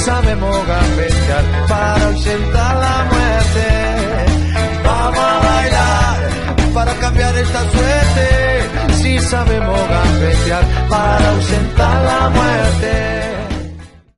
Sabemos 0.00 0.66
gambetear 0.66 1.44
para 1.68 2.06
ausentar 2.06 2.76
la 2.76 3.04
muerte. 3.12 3.66
Vamos 4.84 5.18
a 5.18 5.38
bailar 5.48 6.18
para 6.74 6.94
cambiar 6.94 7.36
esta 7.36 7.70
suerte. 7.70 8.94
Si 8.94 9.18
sabemos 9.18 9.80
gambetear 9.88 10.64
para 10.88 11.30
ausentar 11.30 12.04
la 12.04 12.30
muerte. 12.30 12.92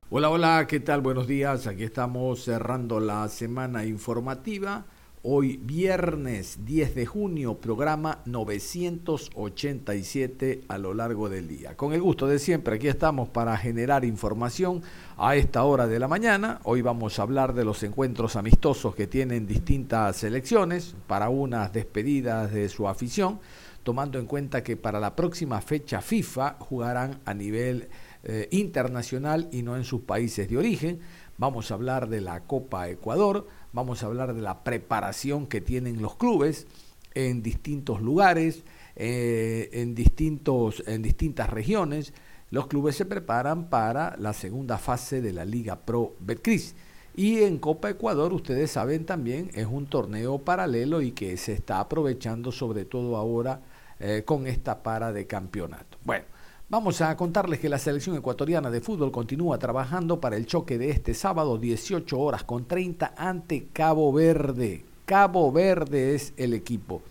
Hola, 0.09 0.29
hola, 0.29 0.67
¿qué 0.67 0.79
tal? 0.79 1.01
Buenos 1.01 1.27
días. 1.27 1.67
Aquí 1.67 1.83
estamos 1.83 2.43
cerrando 2.43 2.99
la 2.99 3.27
semana 3.27 3.85
informativa 3.85 4.85
Hoy 5.25 5.55
viernes 5.55 6.65
10 6.65 6.95
de 6.95 7.05
junio, 7.05 7.61
programa 7.61 8.19
987 8.25 10.65
a 10.67 10.77
lo 10.77 10.93
largo 10.93 11.29
del 11.29 11.47
día. 11.47 11.77
Con 11.77 11.93
el 11.93 12.01
gusto 12.01 12.27
de 12.27 12.39
siempre, 12.39 12.75
aquí 12.75 12.89
estamos 12.89 13.29
para 13.29 13.55
generar 13.55 14.03
información 14.03 14.81
a 15.17 15.35
esta 15.35 15.63
hora 15.63 15.87
de 15.87 15.99
la 15.99 16.07
mañana. 16.07 16.59
Hoy 16.63 16.81
vamos 16.81 17.17
a 17.17 17.23
hablar 17.23 17.53
de 17.53 17.65
los 17.65 17.83
encuentros 17.83 18.35
amistosos 18.35 18.95
que 18.95 19.07
tienen 19.07 19.47
distintas 19.47 20.17
selecciones, 20.17 20.95
para 21.07 21.29
unas 21.29 21.71
despedidas 21.73 22.51
de 22.51 22.69
su 22.69 22.87
afición, 22.87 23.39
tomando 23.83 24.19
en 24.19 24.25
cuenta 24.25 24.63
que 24.63 24.77
para 24.77 24.99
la 24.99 25.15
próxima 25.15 25.61
fecha 25.61 26.01
FIFA 26.01 26.57
jugarán 26.59 27.19
a 27.25 27.33
nivel 27.33 27.89
eh, 28.23 28.47
internacional 28.51 29.49
y 29.51 29.61
no 29.61 29.75
en 29.75 29.83
sus 29.83 30.01
países 30.01 30.49
de 30.49 30.57
origen. 30.57 30.99
Vamos 31.37 31.71
a 31.71 31.73
hablar 31.73 32.09
de 32.09 32.21
la 32.21 32.41
Copa 32.41 32.89
Ecuador 32.89 33.47
vamos 33.73 34.03
a 34.03 34.05
hablar 34.05 34.33
de 34.33 34.41
la 34.41 34.63
preparación 34.63 35.47
que 35.47 35.59
tienen 35.59 36.01
los 36.01 36.15
clubes 36.15 36.67
en 37.15 37.43
distintos 37.43 38.01
lugares, 38.01 38.63
eh, 38.95 39.69
en, 39.73 39.95
distintos, 39.95 40.83
en 40.87 41.01
distintas 41.01 41.49
regiones. 41.49 42.13
Los 42.53 42.67
clubes 42.67 42.95
se 42.95 43.05
preparan 43.05 43.67
para 43.67 44.15
la 44.19 44.31
segunda 44.31 44.77
fase 44.77 45.21
de 45.21 45.33
la 45.33 45.43
Liga 45.43 45.75
Pro 45.75 46.13
Betcris. 46.19 46.75
Y 47.15 47.41
en 47.41 47.57
Copa 47.57 47.89
Ecuador, 47.89 48.31
ustedes 48.31 48.69
saben 48.69 49.07
también, 49.07 49.49
es 49.55 49.65
un 49.65 49.87
torneo 49.87 50.37
paralelo 50.37 51.01
y 51.01 51.13
que 51.13 51.35
se 51.37 51.53
está 51.53 51.79
aprovechando 51.79 52.51
sobre 52.51 52.85
todo 52.85 53.17
ahora 53.17 53.61
eh, 53.99 54.21
con 54.23 54.45
esta 54.45 54.83
para 54.83 55.11
de 55.11 55.25
campeonato. 55.25 55.97
Bueno, 56.03 56.25
Vamos 56.69 57.01
a 57.01 57.15
contarles 57.17 57.59
que 57.59 57.69
la 57.69 57.79
selección 57.79 58.15
ecuatoriana 58.15 58.69
de 58.69 58.81
fútbol 58.81 59.11
continúa 59.11 59.57
trabajando 59.57 60.21
para 60.21 60.37
el 60.37 60.45
choque 60.45 60.77
de 60.77 60.91
este 60.91 61.15
sábado 61.15 61.57
18 61.57 62.19
horas 62.19 62.43
con 62.43 62.67
30 62.67 63.15
ante 63.17 63.67
Cabo 63.73 64.13
Verde. 64.13 64.85
Cabo 65.05 65.51
Verde 65.51 66.13
es 66.13 66.33
el 66.37 66.53
equipo. 66.53 67.01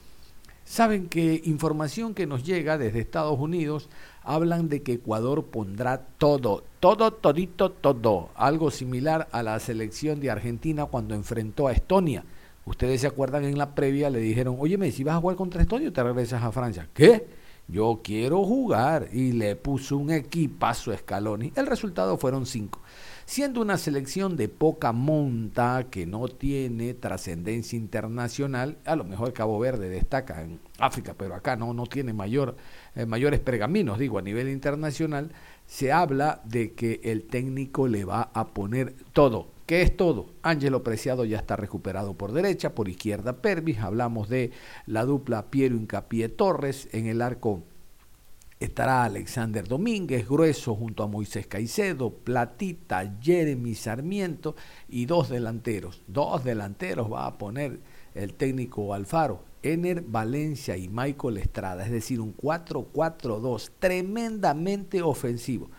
Saben 0.72 1.10
que 1.10 1.42
información 1.44 2.14
que 2.14 2.26
nos 2.26 2.44
llega 2.44 2.78
desde 2.78 3.00
Estados 3.00 3.38
Unidos 3.38 3.90
hablan 4.22 4.70
de 4.70 4.82
que 4.82 4.94
Ecuador 4.94 5.44
pondrá 5.44 6.06
todo, 6.16 6.64
todo, 6.80 7.12
todito, 7.12 7.70
todo. 7.70 8.30
Algo 8.34 8.70
similar 8.70 9.28
a 9.32 9.42
la 9.42 9.60
selección 9.60 10.18
de 10.18 10.30
Argentina 10.30 10.86
cuando 10.86 11.14
enfrentó 11.14 11.68
a 11.68 11.72
Estonia. 11.72 12.24
Ustedes 12.64 13.02
se 13.02 13.06
acuerdan 13.06 13.44
en 13.44 13.58
la 13.58 13.74
previa, 13.74 14.08
le 14.08 14.20
dijeron, 14.20 14.56
oye, 14.58 14.90
si 14.92 15.04
vas 15.04 15.16
a 15.16 15.20
jugar 15.20 15.36
contra 15.36 15.60
Estonia 15.60 15.92
te 15.92 16.02
regresas 16.02 16.42
a 16.42 16.50
Francia. 16.50 16.88
¿Qué? 16.94 17.26
yo 17.68 18.00
quiero 18.02 18.44
jugar 18.44 19.08
y 19.12 19.32
le 19.32 19.56
puso 19.56 19.96
un 19.96 20.10
equipazo 20.10 20.92
a 20.92 20.96
Scaloni. 20.96 21.52
El 21.54 21.66
resultado 21.66 22.16
fueron 22.16 22.46
cinco. 22.46 22.80
Siendo 23.32 23.62
una 23.62 23.78
selección 23.78 24.36
de 24.36 24.50
poca 24.50 24.92
monta 24.92 25.86
que 25.90 26.04
no 26.04 26.28
tiene 26.28 26.92
trascendencia 26.92 27.78
internacional, 27.78 28.76
a 28.84 28.94
lo 28.94 29.04
mejor 29.04 29.32
Cabo 29.32 29.58
Verde 29.58 29.88
destaca 29.88 30.42
en 30.42 30.60
África, 30.78 31.14
pero 31.16 31.34
acá 31.34 31.56
no, 31.56 31.72
no 31.72 31.86
tiene 31.86 32.12
mayor, 32.12 32.56
eh, 32.94 33.06
mayores 33.06 33.40
pergaminos, 33.40 33.98
digo, 33.98 34.18
a 34.18 34.20
nivel 34.20 34.50
internacional, 34.50 35.32
se 35.64 35.92
habla 35.92 36.42
de 36.44 36.74
que 36.74 37.00
el 37.04 37.22
técnico 37.22 37.88
le 37.88 38.04
va 38.04 38.28
a 38.34 38.48
poner 38.48 38.96
todo, 39.14 39.48
¿Qué 39.64 39.80
es 39.80 39.96
todo? 39.96 40.34
Ángelo 40.42 40.82
Preciado 40.82 41.24
ya 41.24 41.38
está 41.38 41.56
recuperado 41.56 42.12
por 42.12 42.32
derecha, 42.32 42.74
por 42.74 42.90
izquierda 42.90 43.40
Pervis. 43.40 43.78
Hablamos 43.78 44.28
de 44.28 44.50
la 44.84 45.06
dupla 45.06 45.50
Piero 45.50 45.76
Incapié 45.76 46.28
Torres. 46.28 46.88
En 46.92 47.06
el 47.06 47.22
arco 47.22 47.62
estará 48.64 49.04
Alexander 49.04 49.66
Domínguez, 49.66 50.28
Grueso 50.28 50.74
junto 50.74 51.02
a 51.02 51.08
Moisés 51.08 51.46
Caicedo, 51.46 52.10
Platita, 52.10 53.18
Jeremy 53.20 53.74
Sarmiento 53.74 54.56
y 54.88 55.06
dos 55.06 55.28
delanteros. 55.28 56.02
Dos 56.06 56.44
delanteros 56.44 57.12
va 57.12 57.26
a 57.26 57.38
poner 57.38 57.80
el 58.14 58.34
técnico 58.34 58.94
Alfaro. 58.94 59.44
Ener 59.62 60.02
Valencia 60.02 60.76
y 60.76 60.88
Michael 60.88 61.36
Estrada, 61.38 61.84
es 61.84 61.92
decir, 61.92 62.20
un 62.20 62.36
4-4-2 62.36 63.70
tremendamente 63.78 65.02
ofensivo. 65.02 65.70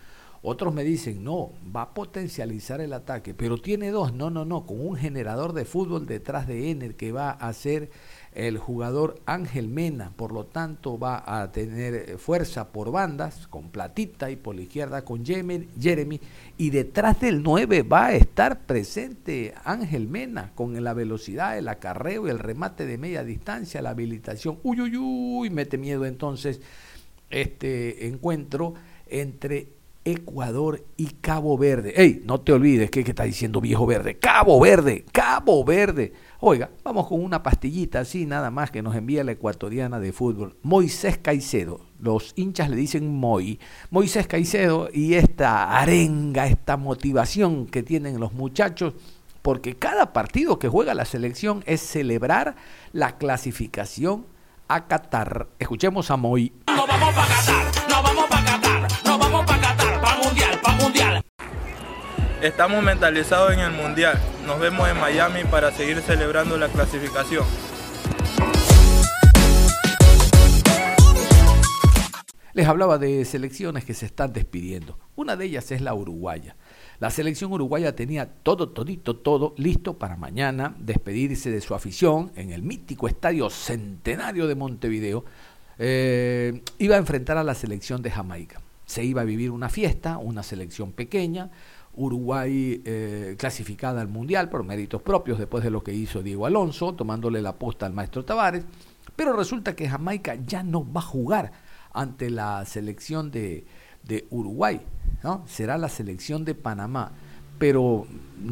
Otros 0.45 0.73
me 0.73 0.83
dicen, 0.83 1.23
no, 1.23 1.51
va 1.73 1.83
a 1.83 1.93
potencializar 1.93 2.81
el 2.81 2.91
ataque, 2.91 3.33
pero 3.33 3.57
tiene 3.57 3.91
dos, 3.91 4.13
no, 4.13 4.29
no, 4.29 4.43
no, 4.43 4.65
con 4.65 4.85
un 4.85 4.97
generador 4.97 5.53
de 5.53 5.63
fútbol 5.63 6.05
detrás 6.05 6.47
de 6.47 6.69
Ener 6.69 6.95
que 6.95 7.13
va 7.13 7.31
a 7.31 7.53
ser 7.53 7.89
el 8.33 8.57
jugador 8.57 9.21
Ángel 9.25 9.69
Mena, 9.69 10.11
por 10.17 10.33
lo 10.33 10.45
tanto 10.45 10.99
va 10.99 11.23
a 11.25 11.49
tener 11.53 11.93
eh, 11.93 12.17
fuerza 12.17 12.73
por 12.73 12.91
bandas, 12.91 13.47
con 13.47 13.69
Platita 13.69 14.31
y 14.31 14.35
por 14.35 14.55
la 14.55 14.63
izquierda 14.63 15.05
con 15.05 15.25
Jeremy, 15.25 16.19
y 16.57 16.69
detrás 16.71 17.21
del 17.21 17.41
9 17.41 17.83
va 17.83 18.07
a 18.07 18.13
estar 18.15 18.65
presente 18.65 19.53
Ángel 19.63 20.09
Mena 20.09 20.51
con 20.55 20.83
la 20.83 20.93
velocidad, 20.93 21.57
el 21.57 21.69
acarreo 21.69 22.27
y 22.27 22.31
el 22.31 22.39
remate 22.39 22.85
de 22.85 22.97
media 22.97 23.23
distancia, 23.23 23.81
la 23.81 23.91
habilitación. 23.91 24.59
Uy, 24.63 24.81
uy, 24.81 24.97
uy, 24.97 25.49
mete 25.49 25.77
miedo 25.77 26.05
entonces 26.05 26.59
este 27.29 28.07
encuentro 28.07 28.73
entre 29.07 29.82
Ecuador 30.05 30.85
y 30.97 31.07
Cabo 31.21 31.57
Verde. 31.57 31.93
¡Ey! 31.95 32.21
No 32.25 32.41
te 32.41 32.53
olvides 32.53 32.91
que, 32.91 33.03
que 33.03 33.11
está 33.11 33.23
diciendo 33.23 33.61
viejo 33.61 33.85
verde. 33.85 34.17
Cabo 34.17 34.59
Verde, 34.59 35.05
Cabo 35.11 35.63
Verde. 35.63 36.13
Oiga, 36.39 36.71
vamos 36.83 37.07
con 37.07 37.23
una 37.23 37.41
pastillita 37.41 38.01
así, 38.01 38.25
nada 38.25 38.51
más 38.51 38.69
que 38.69 38.81
nos 38.81 38.95
envía 38.95 39.23
la 39.23 39.31
ecuatoriana 39.31 39.99
de 39.99 40.11
fútbol. 40.11 40.57
Moisés 40.61 41.17
Caicedo. 41.17 41.79
Los 41.99 42.33
hinchas 42.35 42.69
le 42.69 42.75
dicen 42.75 43.17
Moy. 43.17 43.59
Moisés 43.91 44.27
Caicedo 44.27 44.89
y 44.91 45.13
esta 45.13 45.79
arenga, 45.79 46.47
esta 46.47 46.75
motivación 46.75 47.65
que 47.65 47.81
tienen 47.81 48.19
los 48.19 48.33
muchachos, 48.33 48.93
porque 49.41 49.75
cada 49.75 50.11
partido 50.11 50.59
que 50.59 50.67
juega 50.67 50.93
la 50.93 51.05
selección 51.05 51.63
es 51.65 51.81
celebrar 51.81 52.55
la 52.91 53.17
clasificación 53.17 54.25
a 54.67 54.87
Qatar. 54.87 55.47
Escuchemos 55.59 56.11
a 56.11 56.17
Moy. 56.17 56.51
No 56.67 56.85
vamos 56.87 57.13
para 57.13 57.27
Qatar, 57.27 57.62
Estamos 62.43 62.83
mentalizados 62.83 63.53
en 63.53 63.61
el 63.61 63.71
Mundial. 63.71 64.19
Nos 64.45 64.59
vemos 64.59 64.89
en 64.89 64.99
Miami 64.99 65.45
para 65.45 65.71
seguir 65.71 66.01
celebrando 66.01 66.57
la 66.57 66.67
clasificación. 66.67 67.45
Les 72.51 72.67
hablaba 72.67 72.97
de 72.97 73.23
selecciones 73.23 73.85
que 73.85 73.93
se 73.93 74.07
están 74.07 74.33
despidiendo. 74.33 74.99
Una 75.15 75.37
de 75.37 75.45
ellas 75.45 75.71
es 75.71 75.79
la 75.79 75.93
uruguaya. 75.93 76.57
La 76.99 77.11
selección 77.11 77.53
uruguaya 77.53 77.95
tenía 77.95 78.25
todo, 78.25 78.67
todito, 78.67 79.15
todo 79.15 79.55
listo 79.57 79.97
para 79.97 80.17
mañana 80.17 80.75
despedirse 80.79 81.49
de 81.49 81.61
su 81.61 81.73
afición 81.75 82.33
en 82.35 82.51
el 82.51 82.61
mítico 82.61 83.07
estadio 83.07 83.49
centenario 83.49 84.47
de 84.47 84.55
Montevideo. 84.55 85.23
Eh, 85.79 86.61
iba 86.77 86.95
a 86.95 86.99
enfrentar 86.99 87.37
a 87.37 87.43
la 87.45 87.55
selección 87.55 88.01
de 88.01 88.11
Jamaica. 88.11 88.59
Se 88.85 89.01
iba 89.05 89.21
a 89.21 89.25
vivir 89.25 89.49
una 89.49 89.69
fiesta, 89.69 90.17
una 90.17 90.43
selección 90.43 90.91
pequeña, 90.91 91.49
Uruguay 91.95 92.81
eh, 92.85 93.35
clasificada 93.37 94.01
al 94.01 94.07
Mundial 94.07 94.49
por 94.49 94.63
méritos 94.63 95.01
propios 95.01 95.37
después 95.37 95.63
de 95.63 95.69
lo 95.69 95.83
que 95.83 95.93
hizo 95.93 96.23
Diego 96.23 96.45
Alonso, 96.45 96.93
tomándole 96.93 97.41
la 97.41 97.57
posta 97.57 97.85
al 97.85 97.93
maestro 97.93 98.25
Tavares, 98.25 98.65
pero 99.15 99.33
resulta 99.33 99.75
que 99.75 99.87
Jamaica 99.87 100.35
ya 100.35 100.63
no 100.63 100.91
va 100.91 101.01
a 101.01 101.03
jugar 101.03 101.51
ante 101.91 102.29
la 102.29 102.65
selección 102.65 103.31
de, 103.31 103.65
Uruguay, 104.31 104.81
¿no? 105.23 105.43
será 105.47 105.77
la 105.77 105.87
selección 105.87 106.43
de 106.43 106.55
Panamá. 106.55 107.13
pero 107.57 108.05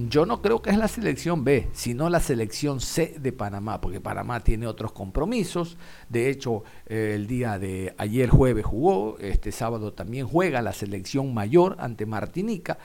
yo 0.07 0.25
no 0.25 0.41
creo 0.41 0.61
que 0.61 0.69
es 0.69 0.77
la 0.77 0.87
selección 0.87 1.43
B, 1.43 1.67
sino 1.73 2.09
la 2.09 2.21
selección 2.21 2.79
C 2.79 3.15
de 3.19 3.33
Panamá, 3.33 3.81
porque 3.81 3.99
Panamá 3.99 4.39
tiene 4.39 4.67
otros 4.67 4.93
compromisos. 4.93 5.77
De 6.07 6.29
hecho, 6.29 6.63
eh, 6.85 7.13
el 7.15 7.27
día 7.27 7.59
de 7.59 7.93
ayer 7.97 8.29
jueves 8.29 8.63
jugó, 8.63 9.17
este 9.19 9.51
sábado 9.51 9.91
también 9.91 10.27
juega 10.27 10.61
la 10.61 10.71
selección 10.71 11.33
mayor 11.33 11.75
ante 11.79 12.05
Martinica. 12.05 12.77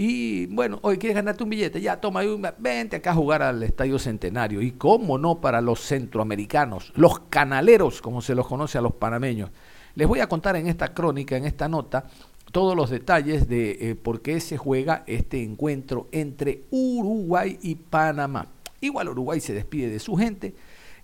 Y 0.00 0.46
bueno, 0.46 0.78
hoy 0.82 0.96
quieres 0.96 1.16
ganarte 1.16 1.42
un 1.42 1.50
billete, 1.50 1.80
ya 1.80 2.00
toma, 2.00 2.22
vente 2.56 2.94
acá 2.94 3.10
a 3.10 3.14
jugar 3.14 3.42
al 3.42 3.64
Estadio 3.64 3.98
Centenario. 3.98 4.62
Y 4.62 4.70
cómo 4.70 5.18
no 5.18 5.40
para 5.40 5.60
los 5.60 5.80
centroamericanos, 5.80 6.92
los 6.94 7.18
canaleros, 7.28 8.00
como 8.00 8.22
se 8.22 8.36
los 8.36 8.46
conoce 8.46 8.78
a 8.78 8.80
los 8.80 8.92
panameños. 8.92 9.50
Les 9.96 10.06
voy 10.06 10.20
a 10.20 10.28
contar 10.28 10.54
en 10.54 10.68
esta 10.68 10.94
crónica, 10.94 11.36
en 11.36 11.46
esta 11.46 11.66
nota, 11.66 12.04
todos 12.52 12.76
los 12.76 12.90
detalles 12.90 13.48
de 13.48 13.90
eh, 13.90 13.94
por 13.96 14.22
qué 14.22 14.38
se 14.38 14.56
juega 14.56 15.02
este 15.08 15.42
encuentro 15.42 16.06
entre 16.12 16.62
Uruguay 16.70 17.58
y 17.60 17.74
Panamá. 17.74 18.46
Igual 18.80 19.08
Uruguay 19.08 19.40
se 19.40 19.52
despide 19.52 19.90
de 19.90 19.98
su 19.98 20.14
gente 20.14 20.54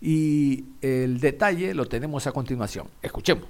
y 0.00 0.67
el 0.82 1.19
detalle 1.19 1.75
lo 1.75 1.87
tenemos 1.87 2.29
a 2.29 2.32
continuación. 2.32 2.87
Escuchemos. 3.02 3.49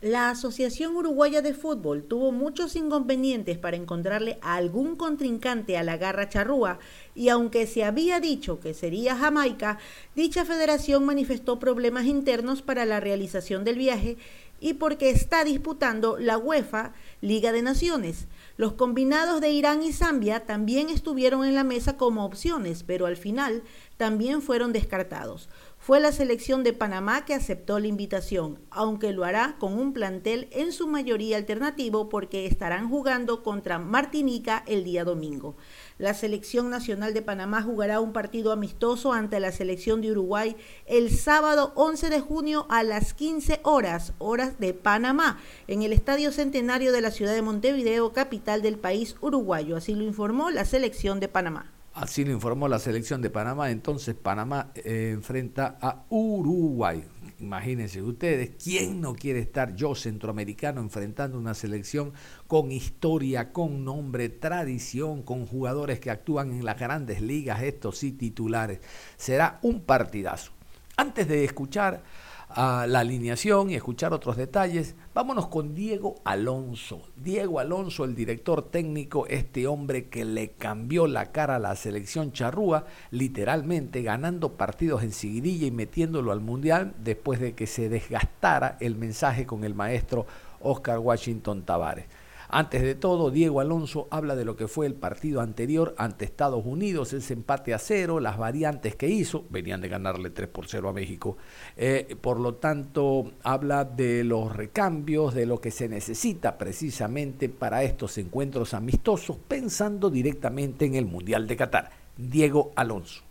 La 0.00 0.30
Asociación 0.30 0.94
Uruguaya 0.94 1.42
de 1.42 1.54
Fútbol 1.54 2.04
tuvo 2.04 2.30
muchos 2.30 2.76
inconvenientes 2.76 3.58
para 3.58 3.76
encontrarle 3.76 4.38
a 4.42 4.54
algún 4.54 4.94
contrincante 4.94 5.76
a 5.76 5.82
la 5.82 5.96
garra 5.96 6.28
charrúa 6.28 6.78
y 7.16 7.30
aunque 7.30 7.66
se 7.66 7.82
había 7.82 8.20
dicho 8.20 8.60
que 8.60 8.74
sería 8.74 9.16
Jamaica, 9.16 9.78
dicha 10.14 10.44
federación 10.44 11.04
manifestó 11.04 11.58
problemas 11.58 12.04
internos 12.04 12.62
para 12.62 12.84
la 12.84 13.00
realización 13.00 13.64
del 13.64 13.76
viaje 13.76 14.18
y 14.60 14.74
porque 14.74 15.10
está 15.10 15.42
disputando 15.42 16.16
la 16.16 16.38
UEFA 16.38 16.92
Liga 17.20 17.50
de 17.50 17.62
Naciones. 17.62 18.26
Los 18.56 18.74
combinados 18.74 19.40
de 19.40 19.50
Irán 19.50 19.82
y 19.82 19.92
Zambia 19.92 20.46
también 20.46 20.90
estuvieron 20.90 21.44
en 21.44 21.54
la 21.54 21.64
mesa 21.64 21.96
como 21.96 22.24
opciones, 22.24 22.82
pero 22.84 23.06
al 23.06 23.16
final 23.16 23.62
también 23.96 24.42
fueron 24.42 24.72
descartados. 24.72 25.48
Fue 25.88 26.00
la 26.00 26.12
selección 26.12 26.64
de 26.64 26.74
Panamá 26.74 27.24
que 27.24 27.32
aceptó 27.32 27.78
la 27.78 27.86
invitación, 27.86 28.58
aunque 28.68 29.14
lo 29.14 29.24
hará 29.24 29.56
con 29.58 29.72
un 29.72 29.94
plantel 29.94 30.46
en 30.50 30.70
su 30.70 30.86
mayoría 30.86 31.38
alternativo 31.38 32.10
porque 32.10 32.44
estarán 32.44 32.90
jugando 32.90 33.42
contra 33.42 33.78
Martinica 33.78 34.62
el 34.66 34.84
día 34.84 35.04
domingo. 35.04 35.56
La 35.96 36.12
selección 36.12 36.68
nacional 36.68 37.14
de 37.14 37.22
Panamá 37.22 37.62
jugará 37.62 38.00
un 38.00 38.12
partido 38.12 38.52
amistoso 38.52 39.14
ante 39.14 39.40
la 39.40 39.50
selección 39.50 40.02
de 40.02 40.10
Uruguay 40.10 40.56
el 40.84 41.08
sábado 41.08 41.72
11 41.74 42.10
de 42.10 42.20
junio 42.20 42.66
a 42.68 42.82
las 42.82 43.14
15 43.14 43.60
horas, 43.62 44.12
horas 44.18 44.60
de 44.60 44.74
Panamá, 44.74 45.40
en 45.68 45.80
el 45.80 45.94
Estadio 45.94 46.32
Centenario 46.32 46.92
de 46.92 47.00
la 47.00 47.12
ciudad 47.12 47.32
de 47.32 47.40
Montevideo, 47.40 48.12
capital 48.12 48.60
del 48.60 48.76
país 48.76 49.16
uruguayo. 49.22 49.78
Así 49.78 49.94
lo 49.94 50.04
informó 50.04 50.50
la 50.50 50.66
selección 50.66 51.18
de 51.18 51.28
Panamá. 51.28 51.77
Así 52.00 52.24
lo 52.24 52.30
informó 52.30 52.68
la 52.68 52.78
selección 52.78 53.20
de 53.20 53.28
Panamá. 53.28 53.72
Entonces 53.72 54.14
Panamá 54.14 54.70
eh, 54.76 55.10
enfrenta 55.12 55.78
a 55.80 56.04
Uruguay. 56.10 57.04
Imagínense 57.40 58.00
ustedes, 58.02 58.52
¿quién 58.62 59.00
no 59.00 59.14
quiere 59.14 59.40
estar 59.40 59.74
yo, 59.74 59.96
centroamericano, 59.96 60.80
enfrentando 60.80 61.36
una 61.36 61.54
selección 61.54 62.12
con 62.46 62.70
historia, 62.70 63.52
con 63.52 63.84
nombre, 63.84 64.28
tradición, 64.28 65.22
con 65.24 65.44
jugadores 65.44 65.98
que 65.98 66.12
actúan 66.12 66.52
en 66.52 66.64
las 66.64 66.78
grandes 66.78 67.20
ligas, 67.20 67.62
estos 67.62 67.98
sí 67.98 68.12
titulares? 68.12 68.78
Será 69.16 69.58
un 69.62 69.80
partidazo. 69.80 70.52
Antes 70.96 71.26
de 71.26 71.44
escuchar 71.44 72.02
a 72.48 72.86
la 72.86 73.00
alineación 73.00 73.70
y 73.70 73.74
escuchar 73.74 74.12
otros 74.12 74.36
detalles, 74.36 74.94
vámonos 75.14 75.48
con 75.48 75.74
Diego 75.74 76.16
Alonso. 76.24 77.02
Diego 77.16 77.60
Alonso, 77.60 78.04
el 78.04 78.14
director 78.14 78.62
técnico, 78.62 79.26
este 79.26 79.66
hombre 79.66 80.08
que 80.08 80.24
le 80.24 80.50
cambió 80.52 81.06
la 81.06 81.32
cara 81.32 81.56
a 81.56 81.60
la 81.60 81.76
selección 81.76 82.32
charrúa, 82.32 82.86
literalmente 83.10 84.02
ganando 84.02 84.52
partidos 84.52 85.02
en 85.02 85.12
seguidilla 85.12 85.66
y 85.66 85.70
metiéndolo 85.70 86.32
al 86.32 86.40
Mundial 86.40 86.94
después 86.98 87.40
de 87.40 87.54
que 87.54 87.66
se 87.66 87.88
desgastara 87.88 88.76
el 88.80 88.96
mensaje 88.96 89.46
con 89.46 89.64
el 89.64 89.74
maestro 89.74 90.26
Oscar 90.60 90.98
Washington 90.98 91.62
Tavares. 91.62 92.06
Antes 92.50 92.80
de 92.80 92.94
todo, 92.94 93.30
Diego 93.30 93.60
Alonso 93.60 94.08
habla 94.10 94.34
de 94.34 94.46
lo 94.46 94.56
que 94.56 94.68
fue 94.68 94.86
el 94.86 94.94
partido 94.94 95.42
anterior 95.42 95.94
ante 95.98 96.24
Estados 96.24 96.64
Unidos, 96.64 97.12
ese 97.12 97.34
empate 97.34 97.74
a 97.74 97.78
cero, 97.78 98.20
las 98.20 98.38
variantes 98.38 98.96
que 98.96 99.06
hizo, 99.06 99.44
venían 99.50 99.82
de 99.82 99.88
ganarle 99.88 100.30
3 100.30 100.48
por 100.48 100.66
0 100.66 100.88
a 100.88 100.92
México. 100.94 101.36
Eh, 101.76 102.16
por 102.18 102.40
lo 102.40 102.54
tanto, 102.54 103.32
habla 103.42 103.84
de 103.84 104.24
los 104.24 104.56
recambios, 104.56 105.34
de 105.34 105.44
lo 105.44 105.60
que 105.60 105.70
se 105.70 105.90
necesita 105.90 106.56
precisamente 106.56 107.50
para 107.50 107.82
estos 107.82 108.16
encuentros 108.16 108.72
amistosos, 108.72 109.36
pensando 109.46 110.08
directamente 110.08 110.86
en 110.86 110.94
el 110.94 111.04
Mundial 111.04 111.46
de 111.46 111.56
Qatar. 111.56 111.90
Diego 112.16 112.72
Alonso. 112.76 113.24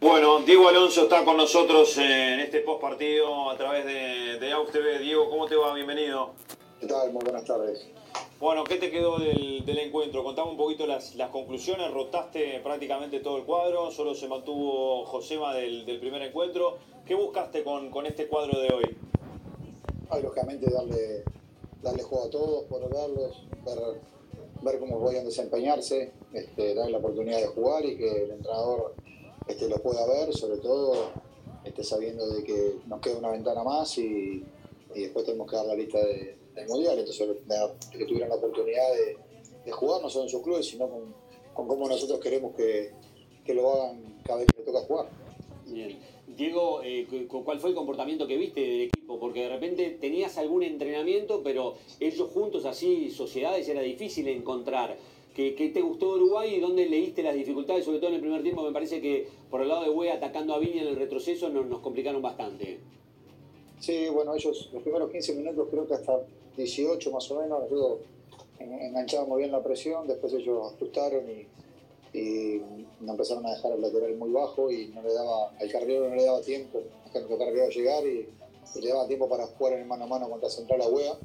Bueno, 0.00 0.40
Diego 0.40 0.68
Alonso 0.68 1.04
está 1.04 1.24
con 1.24 1.36
nosotros 1.36 1.96
en 1.98 2.40
este 2.40 2.60
post 2.60 2.82
partido 2.82 3.48
a 3.48 3.56
través 3.56 3.86
de, 3.86 4.38
de 4.40 4.52
AUX 4.52 4.72
TV. 4.72 4.98
Diego, 4.98 5.30
¿cómo 5.30 5.46
te 5.46 5.54
va? 5.54 5.72
Bienvenido. 5.72 6.34
¿Qué 6.80 6.86
tal? 6.88 7.12
Muy 7.12 7.22
buenas 7.22 7.44
tardes. 7.44 7.93
Bueno, 8.44 8.62
¿qué 8.64 8.76
te 8.76 8.90
quedó 8.90 9.18
del, 9.18 9.78
encuentro? 9.78 10.22
Contame 10.22 10.50
un 10.50 10.58
poquito 10.58 10.86
las, 10.86 11.14
conclusiones, 11.32 11.90
rotaste 11.92 12.60
prácticamente 12.60 13.20
todo 13.20 13.38
el 13.38 13.44
cuadro, 13.44 13.90
solo 13.90 14.14
se 14.14 14.28
mantuvo 14.28 15.06
Josema 15.06 15.54
del, 15.54 15.98
primer 15.98 16.20
encuentro. 16.20 16.76
¿Qué 17.06 17.14
buscaste 17.14 17.64
con, 17.64 18.04
este 18.04 18.28
cuadro 18.28 18.60
de 18.60 18.68
hoy? 18.68 18.96
lógicamente 20.22 20.70
darle, 20.70 21.24
darle 21.82 22.02
juego 22.02 22.26
a 22.26 22.30
todos, 22.30 22.64
por 22.64 22.82
verlos, 22.82 23.46
ver, 24.60 24.78
cómo 24.78 25.08
a 25.08 25.12
desempeñarse, 25.12 26.12
este, 26.34 26.74
darle 26.74 26.92
la 26.92 26.98
oportunidad 26.98 27.40
de 27.40 27.46
jugar 27.46 27.86
y 27.86 27.96
que 27.96 28.24
el 28.24 28.30
entrenador 28.30 28.94
este, 29.48 29.70
lo 29.70 29.78
pueda 29.78 30.06
ver, 30.06 30.34
sobre 30.34 30.58
todo 30.58 31.12
este, 31.64 31.82
sabiendo 31.82 32.28
de 32.28 32.44
que 32.44 32.74
nos 32.86 33.00
queda 33.00 33.16
una 33.16 33.30
ventana 33.30 33.64
más 33.64 33.96
y 33.96 34.44
después 34.94 35.24
tenemos 35.24 35.50
que 35.50 35.56
dar 35.56 35.64
la 35.64 35.74
lista 35.74 35.98
de, 35.98 36.43
del 36.54 36.68
Mundial, 36.68 36.98
entonces 36.98 37.28
que 37.90 38.04
tuvieran 38.04 38.28
la 38.28 38.36
oportunidad 38.36 38.86
de, 39.64 39.72
jugar, 39.72 40.02
no 40.02 40.10
solo 40.10 40.24
en 40.24 40.30
sus 40.30 40.42
clubes, 40.42 40.66
sino 40.66 40.88
con, 40.88 41.14
con 41.54 41.66
cómo 41.66 41.88
nosotros 41.88 42.20
queremos 42.20 42.54
que, 42.54 42.92
que, 43.44 43.54
lo 43.54 43.72
hagan 43.72 44.20
cada 44.24 44.40
vez 44.40 44.48
que 44.48 44.58
les 44.58 44.66
toca 44.66 44.86
jugar. 44.86 45.08
Bien. 45.66 45.98
Diego, 46.26 46.82
eh, 46.82 47.06
¿cuál 47.28 47.60
fue 47.60 47.70
el 47.70 47.76
comportamiento 47.76 48.26
que 48.26 48.36
viste 48.36 48.60
del 48.60 48.80
equipo? 48.82 49.18
Porque 49.18 49.42
de 49.42 49.48
repente 49.48 49.90
tenías 50.00 50.36
algún 50.38 50.62
entrenamiento, 50.62 51.42
pero 51.42 51.74
ellos 52.00 52.30
juntos, 52.32 52.64
así, 52.66 53.10
sociedades, 53.10 53.68
era 53.68 53.80
difícil 53.80 54.28
encontrar. 54.28 54.96
¿Qué, 55.34 55.70
te 55.74 55.80
gustó 55.80 56.14
de 56.14 56.22
Uruguay 56.22 56.54
y 56.54 56.60
dónde 56.60 56.88
leíste 56.88 57.22
las 57.22 57.34
dificultades? 57.34 57.84
Sobre 57.84 57.98
todo 57.98 58.10
en 58.10 58.16
el 58.16 58.20
primer 58.20 58.42
tiempo, 58.42 58.62
me 58.62 58.72
parece 58.72 59.00
que 59.00 59.26
por 59.50 59.62
el 59.62 59.68
lado 59.68 59.82
de 59.82 59.88
Güey 59.88 60.10
atacando 60.10 60.54
a 60.54 60.58
Vini 60.58 60.78
en 60.78 60.86
el 60.86 60.96
retroceso 60.96 61.48
nos, 61.48 61.66
nos 61.66 61.80
complicaron 61.80 62.22
bastante. 62.22 62.78
Sí, 63.80 64.08
bueno, 64.10 64.34
ellos 64.34 64.70
los 64.72 64.82
primeros 64.82 65.10
15 65.10 65.34
minutos 65.34 65.68
creo 65.70 65.86
que 65.88 65.94
hasta 65.94 66.24
18 66.56 67.10
más 67.10 67.30
o 67.30 67.40
menos, 67.40 67.62
nosotros 67.62 68.00
enganchábamos 68.58 69.38
bien 69.38 69.52
la 69.52 69.62
presión, 69.62 70.06
después 70.06 70.32
ellos 70.32 70.72
ajustaron 70.74 71.24
y, 71.30 71.46
nos 73.00 73.10
empezaron 73.10 73.44
a 73.44 73.50
dejar 73.50 73.72
el 73.72 73.82
lateral 73.82 74.14
muy 74.16 74.30
bajo 74.30 74.70
y 74.70 74.86
no 74.94 75.02
le 75.02 75.12
daba, 75.12 75.50
al 75.60 75.70
carrilero 75.70 76.08
no 76.08 76.14
le 76.14 76.24
daba 76.24 76.40
tiempo, 76.40 76.80
el 77.12 77.38
carrilero 77.38 77.68
llegar 77.70 78.06
y, 78.06 78.28
le 78.80 78.88
daba 78.88 79.06
tiempo 79.06 79.28
para 79.28 79.46
jugar 79.46 79.74
en 79.74 79.86
mano 79.86 80.04
a 80.04 80.06
mano 80.06 80.28
contra 80.28 80.48
Central 80.48 80.82
Agüea 80.82 81.16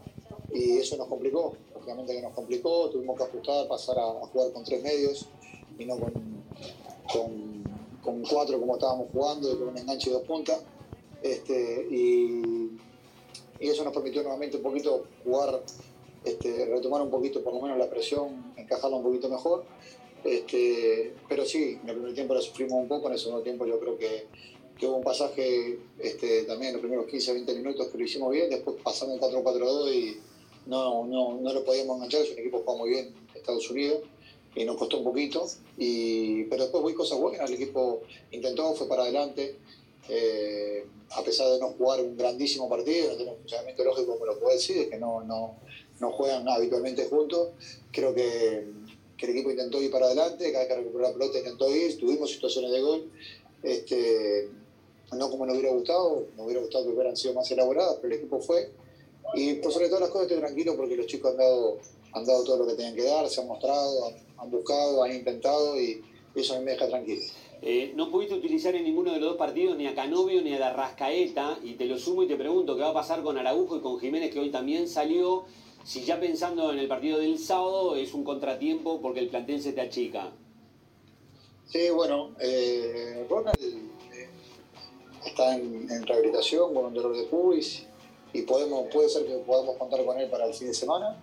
y 0.51 0.77
eso 0.77 0.97
nos 0.97 1.07
complicó, 1.07 1.55
lógicamente 1.73 2.15
que 2.15 2.21
nos 2.21 2.33
complicó, 2.33 2.89
tuvimos 2.89 3.17
que 3.17 3.23
ajustar, 3.23 3.67
pasar 3.67 3.99
a, 3.99 4.25
jugar 4.27 4.51
con 4.51 4.63
tres 4.63 4.81
medios 4.83 5.27
y 5.77 5.85
no 5.85 5.97
con, 5.97 6.13
con, 8.03 8.23
cuatro 8.29 8.59
como 8.59 8.73
estábamos 8.73 9.07
jugando, 9.13 9.57
con 9.57 9.69
un 9.69 9.77
enganche 9.77 10.09
de 10.09 10.15
dos 10.15 10.25
puntas. 10.27 10.61
Este, 11.21 11.87
y 11.91 12.71
y 13.59 13.69
eso 13.69 13.83
nos 13.83 13.93
permitió 13.93 14.21
nuevamente 14.23 14.57
un 14.57 14.63
poquito 14.63 15.05
jugar, 15.23 15.61
este, 16.23 16.65
retomar 16.65 17.01
un 17.01 17.09
poquito 17.09 17.43
por 17.43 17.53
lo 17.53 17.61
menos 17.61 17.77
la 17.77 17.89
presión, 17.89 18.53
encajarla 18.57 18.97
un 18.97 19.03
poquito 19.03 19.29
mejor. 19.29 19.65
Este, 20.23 21.13
pero 21.29 21.45
sí, 21.45 21.79
en 21.81 21.89
el 21.89 21.95
primer 21.95 22.13
tiempo 22.13 22.33
la 22.33 22.41
sufrimos 22.41 22.73
un 22.73 22.87
poco, 22.87 23.07
en 23.07 23.13
el 23.13 23.19
segundo 23.19 23.41
tiempo 23.41 23.65
yo 23.65 23.79
creo 23.79 23.97
que, 23.97 24.27
que 24.77 24.85
hubo 24.85 24.97
un 24.97 25.03
pasaje 25.03 25.79
este, 25.97 26.43
también 26.43 26.69
en 26.69 26.73
los 26.73 26.81
primeros 26.81 27.05
15, 27.07 27.33
20 27.33 27.55
minutos 27.55 27.87
que 27.87 27.97
lo 27.97 28.03
hicimos 28.03 28.31
bien, 28.31 28.49
después 28.49 28.77
pasamos 28.83 29.15
un 29.15 29.21
4-4-2 29.21 29.93
y 29.93 30.17
no, 30.67 31.05
no, 31.05 31.39
no 31.39 31.53
lo 31.53 31.63
podíamos 31.63 31.95
enganchar, 31.95 32.21
es 32.21 32.31
un 32.31 32.39
equipo 32.39 32.59
que 32.59 32.63
juega 32.65 32.79
muy 32.79 32.89
bien 32.89 33.13
Estados 33.33 33.69
Unidos 33.69 34.01
y 34.55 34.65
nos 34.65 34.77
costó 34.77 34.97
un 34.97 35.03
poquito, 35.05 35.45
y, 35.77 36.43
pero 36.45 36.63
después 36.63 36.83
hubo 36.83 36.95
cosas 36.95 37.19
buenas, 37.19 37.49
el 37.49 37.55
equipo 37.55 38.01
intentó, 38.31 38.73
fue 38.73 38.87
para 38.87 39.03
adelante, 39.03 39.55
eh, 40.07 40.85
a 41.11 41.23
pesar 41.23 41.49
de 41.49 41.59
no 41.59 41.69
jugar 41.69 42.01
un 42.01 42.15
grandísimo 42.15 42.69
partido, 42.69 43.09
no 43.09 43.15
tiene 43.15 43.31
un 43.31 43.37
funcionamiento 43.39 43.83
lógico 43.83 44.13
como 44.13 44.25
lo 44.25 44.39
puedo 44.39 44.53
decir, 44.53 44.77
es 44.77 44.87
que 44.87 44.97
no, 44.97 45.23
no, 45.23 45.55
no 45.99 46.11
juegan 46.11 46.47
habitualmente 46.47 47.05
juntos. 47.05 47.49
Creo 47.91 48.13
que, 48.13 48.67
que, 49.17 49.25
el 49.25 49.31
equipo 49.31 49.51
intentó 49.51 49.81
ir 49.81 49.91
para 49.91 50.05
adelante, 50.05 50.51
cada 50.51 50.65
vez 50.65 50.67
que 50.67 50.79
recuperó 50.79 51.07
la 51.07 51.13
pelota 51.13 51.39
intentó 51.39 51.75
ir, 51.75 51.97
tuvimos 51.97 52.31
situaciones 52.31 52.71
de 52.71 52.81
gol, 52.81 53.11
este, 53.63 54.49
no 55.11 55.29
como 55.29 55.45
nos 55.45 55.57
hubiera 55.57 55.73
gustado, 55.73 56.27
nos 56.37 56.45
hubiera 56.45 56.61
gustado 56.61 56.85
que 56.85 56.91
hubieran 56.91 57.17
sido 57.17 57.33
más 57.33 57.49
elaboradas, 57.51 57.97
pero 58.01 58.13
el 58.13 58.19
equipo 58.19 58.39
fue. 58.39 58.71
Y 59.33 59.55
por 59.55 59.71
sobre 59.71 59.87
todas 59.87 60.01
las 60.01 60.09
cosas 60.09 60.27
estoy 60.27 60.41
tranquilo 60.41 60.75
porque 60.75 60.95
los 60.95 61.05
chicos 61.05 61.31
han 61.31 61.37
dado 61.37 61.79
han 62.13 62.25
dado 62.25 62.43
todo 62.43 62.57
lo 62.57 62.67
que 62.67 62.73
tenían 62.73 62.95
que 62.95 63.03
dar, 63.03 63.29
se 63.29 63.41
han 63.41 63.47
mostrado, 63.47 64.11
han, 64.37 64.51
buscado, 64.51 65.03
han 65.03 65.13
intentado 65.13 65.79
y, 65.79 66.03
eso 66.35 66.55
a 66.55 66.59
mí 66.59 66.65
me 66.65 66.71
deja 66.71 66.87
tranquilo. 66.87 67.21
Eh, 67.61 67.91
no 67.95 68.09
pudiste 68.09 68.35
utilizar 68.35 68.73
en 68.75 68.85
ninguno 68.85 69.11
de 69.11 69.19
los 69.19 69.31
dos 69.31 69.37
partidos 69.37 69.77
ni 69.77 69.85
a 69.85 69.93
Canovio 69.93 70.41
ni 70.41 70.53
a 70.53 70.59
la 70.59 70.71
Rascaeta 70.71 71.59
y 71.61 71.73
te 71.73 71.85
lo 71.85 71.97
sumo 71.97 72.23
y 72.23 72.27
te 72.27 72.37
pregunto 72.37 72.75
qué 72.75 72.83
va 72.83 72.89
a 72.89 72.93
pasar 72.93 73.21
con 73.21 73.37
Araujo 73.37 73.75
y 73.75 73.81
con 73.81 73.99
Jiménez 73.99 74.31
que 74.31 74.39
hoy 74.39 74.49
también 74.49 74.87
salió. 74.87 75.43
Si 75.83 76.05
ya 76.05 76.19
pensando 76.19 76.71
en 76.71 76.79
el 76.79 76.87
partido 76.87 77.19
del 77.19 77.37
sábado 77.37 77.97
es 77.97 78.13
un 78.13 78.23
contratiempo 78.23 79.01
porque 79.01 79.19
el 79.19 79.27
plantel 79.27 79.61
se 79.61 79.73
te 79.73 79.81
achica. 79.81 80.31
Sí, 81.67 81.89
bueno, 81.89 82.31
eh, 82.39 83.25
Ronald 83.29 83.61
eh, 83.61 84.29
está 85.25 85.55
en, 85.55 85.87
rehabilitación 86.07 86.73
con 86.73 86.85
un 86.85 86.93
dolor 86.93 87.15
de 87.15 87.23
pubis 87.23 87.85
y 88.31 88.43
podemos, 88.43 88.87
puede 88.91 89.09
ser 89.09 89.25
que 89.25 89.35
podamos 89.39 89.75
contar 89.77 90.05
con 90.05 90.17
él 90.17 90.29
para 90.29 90.45
el 90.45 90.53
fin 90.53 90.67
de 90.67 90.73
semana. 90.73 91.21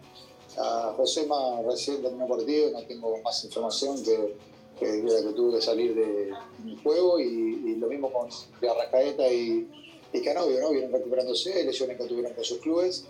A 0.58 0.92
Josema 0.96 1.62
recién 1.62 2.02
terminó 2.02 2.28
partido, 2.28 2.70
no 2.72 2.82
tengo 2.82 3.18
más 3.22 3.42
información 3.44 4.02
que 4.02 4.36
que 4.78 4.86
que 4.86 5.32
tuvo 5.34 5.52
que 5.52 5.60
salir 5.62 5.94
de, 5.94 6.32
del 6.58 6.78
juego 6.82 7.18
y, 7.18 7.76
lo 7.76 7.88
mismo 7.88 8.10
con 8.10 8.28
Arrascaeta 8.68 9.30
y, 9.30 9.68
y 10.12 10.22
Canovio, 10.22 10.60
¿no? 10.60 10.70
Vienen 10.70 10.92
recuperándose, 10.92 11.62
lesiones 11.64 11.98
que 11.98 12.04
tuvieron 12.04 12.32
con 12.32 12.44
sus 12.44 12.58
clubes 12.58 13.06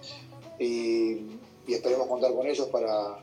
y, 0.58 1.22
esperemos 1.68 2.06
contar 2.06 2.32
con 2.34 2.46
ellos 2.46 2.66
para, 2.68 3.18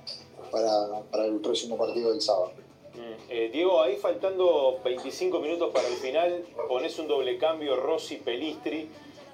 para, 0.51 1.25
el 1.25 1.39
próximo 1.39 1.77
partido 1.77 2.11
del 2.11 2.21
sábado. 2.21 2.51
Mm, 2.93 3.31
eh, 3.31 3.49
Diego, 3.51 3.81
ahí 3.81 3.95
faltando 3.95 4.79
25 4.83 5.39
minutos 5.39 5.71
para 5.73 5.87
el 5.87 5.95
final, 5.95 6.43
pones 6.67 6.97
un 6.99 7.07
doble 7.07 7.37
cambio 7.37 7.75
Rossi-Pelistri. 7.75 8.87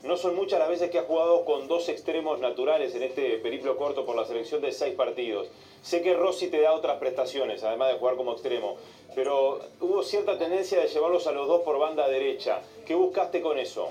No 0.04 0.16
son 0.16 0.36
muchas 0.36 0.60
las 0.60 0.70
veces 0.70 0.90
que 0.90 1.00
ha 1.00 1.04
jugado 1.04 1.44
con 1.44 1.68
dos 1.68 1.90
extremos 1.90 2.40
naturales 2.40 2.96
en 2.96 3.04
este 3.04 3.38
periplo 3.40 3.76
corto 3.76 4.06
por 4.06 4.16
la 4.16 4.26
selección 4.26 4.62
de 4.62 4.72
seis 4.72 4.96
partidos. 4.96 5.50
Sé 5.82 6.02
que 6.02 6.14
Rossi 6.14 6.48
te 6.48 6.62
da 6.62 6.74
otras 6.74 6.98
prestaciones, 7.00 7.64
además 7.64 7.94
de 7.94 8.00
jugar 8.00 8.16
como 8.16 8.34
extremo, 8.34 8.76
pero 9.16 9.60
hubo 9.80 10.04
cierta 10.04 10.38
tendencia 10.38 10.80
de 10.80 10.88
llevarlos 10.88 11.26
a 11.28 11.32
los 11.32 11.48
dos 11.48 11.62
por 11.62 11.80
banda 11.80 12.08
derecha. 12.08 12.62
¿Qué 12.86 12.96
buscaste 12.96 13.42
con 13.42 13.58
eso? 13.58 13.90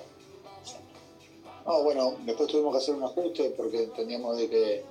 No, 1.67 1.83
bueno, 1.83 2.17
después 2.25 2.49
tuvimos 2.49 2.73
que 2.73 2.79
hacer 2.79 2.95
un 2.95 3.05
ajuste 3.05 3.51
porque 3.57 3.85
entendíamos 3.85 4.37
de 4.39 4.49
que 4.49 4.85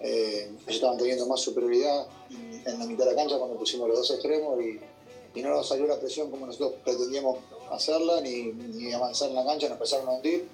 eh, 0.00 0.50
estaban 0.66 0.96
teniendo 0.96 1.26
más 1.26 1.40
superioridad 1.40 2.06
en 2.30 2.78
la 2.78 2.86
mitad 2.86 3.04
de 3.04 3.10
la 3.12 3.16
cancha 3.16 3.36
cuando 3.38 3.56
pusimos 3.58 3.88
los 3.88 3.98
dos 3.98 4.10
extremos 4.12 4.60
y, 4.62 4.80
no 5.42 5.50
nos 5.50 5.68
salió 5.68 5.86
la 5.86 6.00
presión 6.00 6.32
como 6.32 6.46
nosotros 6.46 6.80
pretendíamos 6.82 7.38
hacerla, 7.70 8.20
ni, 8.22 8.92
avanzar 8.92 9.28
en 9.28 9.36
la 9.36 9.44
cancha, 9.44 9.68
nos 9.68 9.76
empezaron 9.76 10.08
a 10.08 10.12
hundir 10.12 10.48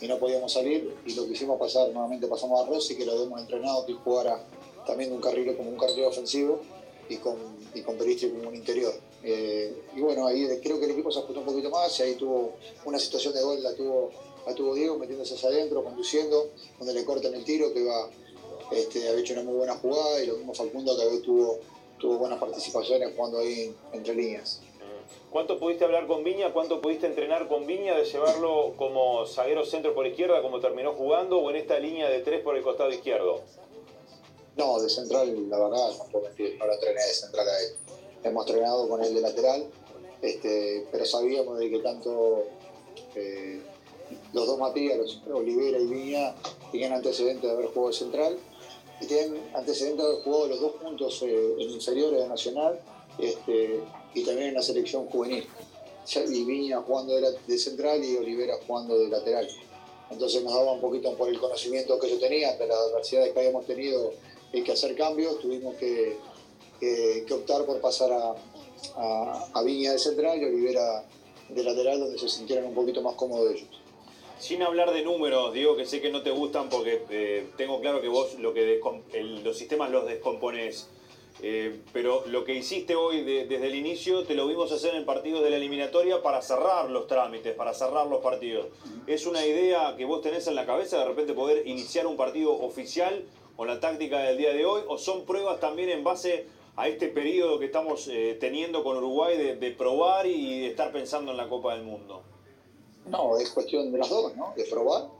y 0.00 0.06
no 0.08 0.18
podíamos 0.18 0.50
salir 0.50 0.96
y 1.04 1.14
lo 1.14 1.26
que 1.26 1.32
hicimos 1.32 1.58
pasar, 1.58 1.90
nuevamente 1.90 2.26
pasamos 2.26 2.62
a 2.62 2.66
Rossi, 2.66 2.96
que 2.96 3.04
lo 3.04 3.12
habíamos 3.12 3.38
entrenado 3.38 3.84
que 3.84 3.92
jugara 3.92 4.42
también 4.90 5.12
un 5.12 5.20
carril 5.20 5.56
como 5.56 5.70
un 5.70 5.78
carril 5.78 6.04
ofensivo 6.04 6.60
y 7.08 7.16
con, 7.16 7.36
y 7.74 7.80
con 7.82 7.96
Peristri 7.96 8.30
como 8.30 8.48
un 8.48 8.56
interior. 8.56 8.92
Eh, 9.22 9.72
y 9.96 10.00
bueno, 10.00 10.26
ahí 10.26 10.46
creo 10.60 10.80
que 10.80 10.86
el 10.86 10.92
equipo 10.92 11.12
se 11.12 11.20
ajustó 11.20 11.40
un 11.40 11.46
poquito 11.46 11.70
más 11.70 11.98
y 12.00 12.02
ahí 12.02 12.14
tuvo 12.14 12.54
una 12.84 12.98
situación 12.98 13.32
de 13.34 13.42
gol, 13.42 13.62
la 13.62 13.72
tuvo, 13.74 14.10
la 14.46 14.54
tuvo 14.54 14.74
Diego 14.74 14.98
metiéndose 14.98 15.34
hacia 15.34 15.50
adentro, 15.50 15.84
conduciendo, 15.84 16.48
donde 16.78 16.94
le 16.94 17.04
cortan 17.04 17.34
el 17.34 17.44
tiro, 17.44 17.72
que 17.72 17.84
va, 17.84 18.10
este, 18.72 19.08
había 19.08 19.20
hecho 19.20 19.34
una 19.34 19.44
muy 19.44 19.54
buena 19.54 19.76
jugada 19.76 20.22
y 20.22 20.26
lo 20.26 20.36
mismo 20.36 20.54
Facundo 20.54 20.96
que 20.96 21.18
tuvo, 21.18 21.60
tuvo 21.98 22.18
buenas 22.18 22.40
participaciones 22.40 23.12
jugando 23.14 23.38
ahí 23.38 23.72
entre 23.92 24.14
líneas. 24.14 24.60
¿Cuánto 25.30 25.60
pudiste 25.60 25.84
hablar 25.84 26.08
con 26.08 26.24
Viña? 26.24 26.52
¿Cuánto 26.52 26.80
pudiste 26.80 27.06
entrenar 27.06 27.46
con 27.46 27.64
Viña 27.64 27.96
de 27.96 28.04
llevarlo 28.04 28.74
como 28.76 29.24
zaguero 29.26 29.64
centro 29.64 29.94
por 29.94 30.04
izquierda, 30.04 30.42
como 30.42 30.58
terminó 30.58 30.92
jugando, 30.94 31.38
o 31.38 31.50
en 31.50 31.56
esta 31.56 31.78
línea 31.78 32.08
de 32.08 32.18
tres 32.20 32.42
por 32.42 32.56
el 32.56 32.64
costado 32.64 32.90
izquierdo? 32.90 33.40
No, 34.60 34.78
de 34.78 34.90
central, 34.90 35.48
la 35.48 35.58
verdad, 35.58 35.90
no 36.12 36.20
lo 36.20 36.74
entrené 36.74 37.00
de 37.00 37.14
central 37.14 37.48
a 37.48 37.62
él. 37.62 37.72
Hemos 38.22 38.46
entrenado 38.46 38.86
con 38.90 39.02
él 39.02 39.14
de 39.14 39.22
lateral, 39.22 39.64
este, 40.20 40.86
pero 40.92 41.06
sabíamos 41.06 41.58
de 41.58 41.70
que 41.70 41.78
tanto 41.78 42.44
eh, 43.14 43.58
los 44.34 44.46
dos 44.46 44.58
Matías, 44.58 44.98
Olivera 45.32 45.78
y 45.78 45.86
Viña, 45.86 46.34
tenían 46.70 46.92
antecedentes 46.92 47.42
de 47.42 47.50
haber 47.50 47.68
jugado 47.68 47.86
de 47.86 47.94
central 47.94 48.38
y 49.00 49.06
tienen 49.06 49.42
antecedentes 49.54 50.04
de 50.04 50.12
haber 50.12 50.24
jugado 50.24 50.46
los 50.48 50.60
dos 50.60 50.72
puntos 50.72 51.22
eh, 51.22 51.54
en 51.58 51.70
inferiores 51.70 52.20
de 52.20 52.28
Nacional 52.28 52.78
este, 53.18 53.80
y 54.12 54.24
también 54.24 54.48
en 54.48 54.54
la 54.56 54.62
selección 54.62 55.06
juvenil. 55.06 55.48
Y 56.28 56.44
Viña 56.44 56.82
jugando 56.82 57.14
de, 57.14 57.34
de 57.46 57.58
central 57.58 58.04
y 58.04 58.14
Olivera 58.14 58.56
jugando 58.66 58.98
de 58.98 59.08
lateral. 59.08 59.48
Entonces 60.10 60.42
nos 60.42 60.52
daba 60.52 60.72
un 60.72 60.82
poquito 60.82 61.14
por 61.14 61.30
el 61.30 61.40
conocimiento 61.40 61.98
que 61.98 62.10
yo 62.10 62.18
tenía, 62.18 62.56
de 62.58 62.66
las 62.66 62.76
adversidades 62.76 63.32
que 63.32 63.38
habíamos 63.38 63.64
tenido 63.64 64.12
que 64.52 64.72
hacer 64.72 64.96
cambios, 64.96 65.38
tuvimos 65.40 65.76
que, 65.76 66.16
optar 67.30 67.64
por 67.64 67.80
pasar 67.80 68.12
a, 68.12 68.34
a, 69.54 69.62
Viña 69.62 69.92
de 69.92 69.98
central 69.98 70.40
y 70.40 70.44
Olivera 70.44 71.04
de 71.48 71.64
lateral, 71.64 72.00
donde 72.00 72.18
se 72.18 72.28
sintieran 72.28 72.66
un 72.66 72.74
poquito 72.74 73.02
más 73.02 73.14
cómodos 73.14 73.54
ellos. 73.54 73.68
Sin 74.38 74.62
hablar 74.62 74.92
de 74.92 75.02
números, 75.02 75.52
digo 75.52 75.76
que 75.76 75.84
sé 75.84 76.00
que 76.00 76.10
no 76.10 76.22
te 76.22 76.30
gustan 76.30 76.70
porque 76.70 77.02
eh, 77.10 77.46
tengo 77.58 77.80
claro 77.80 78.00
que 78.00 78.08
vos 78.08 78.38
lo 78.38 78.54
que 78.54 78.80
los 79.44 79.56
sistemas 79.58 79.90
los 79.90 80.06
descomponés. 80.06 80.88
Eh, 81.42 81.80
pero 81.92 82.26
lo 82.26 82.44
que 82.44 82.54
hiciste 82.54 82.94
hoy 82.94 83.22
desde 83.22 83.66
el 83.66 83.74
inicio 83.74 84.24
te 84.24 84.34
lo 84.34 84.46
vimos 84.46 84.72
hacer 84.72 84.94
en 84.94 85.06
partidos 85.06 85.42
de 85.42 85.50
la 85.50 85.56
eliminatoria 85.56 86.22
para 86.22 86.42
cerrar 86.42 86.90
los 86.90 87.06
trámites, 87.06 87.54
para 87.54 87.72
cerrar 87.72 88.06
los 88.06 88.20
partidos. 88.20 88.66
¿Es 89.06 89.26
una 89.26 89.44
idea 89.46 89.94
que 89.96 90.04
vos 90.04 90.22
tenés 90.22 90.46
en 90.48 90.54
la 90.54 90.66
cabeza 90.66 90.98
de 90.98 91.04
repente 91.04 91.32
poder 91.32 91.66
iniciar 91.66 92.06
un 92.06 92.16
partido 92.16 92.52
oficial 92.52 93.24
con 93.60 93.68
la 93.68 93.78
táctica 93.78 94.20
del 94.20 94.38
día 94.38 94.54
de 94.54 94.64
hoy 94.64 94.80
o 94.88 94.96
son 94.96 95.26
pruebas 95.26 95.60
también 95.60 95.90
en 95.90 96.02
base 96.02 96.46
a 96.76 96.88
este 96.88 97.08
periodo 97.08 97.58
que 97.58 97.66
estamos 97.66 98.08
eh, 98.08 98.38
teniendo 98.40 98.82
con 98.82 98.96
Uruguay 98.96 99.36
de, 99.36 99.70
probar 99.72 100.26
y 100.26 100.60
de 100.60 100.68
estar 100.68 100.90
pensando 100.90 101.32
en 101.32 101.36
la 101.36 101.46
Copa 101.46 101.74
del 101.74 101.84
Mundo? 101.84 102.22
No, 103.04 103.36
es 103.36 103.50
cuestión 103.50 103.92
de 103.92 103.98
las 103.98 104.08
dos, 104.08 104.34
¿no? 104.34 104.54
De 104.56 104.64
probar 104.64 105.10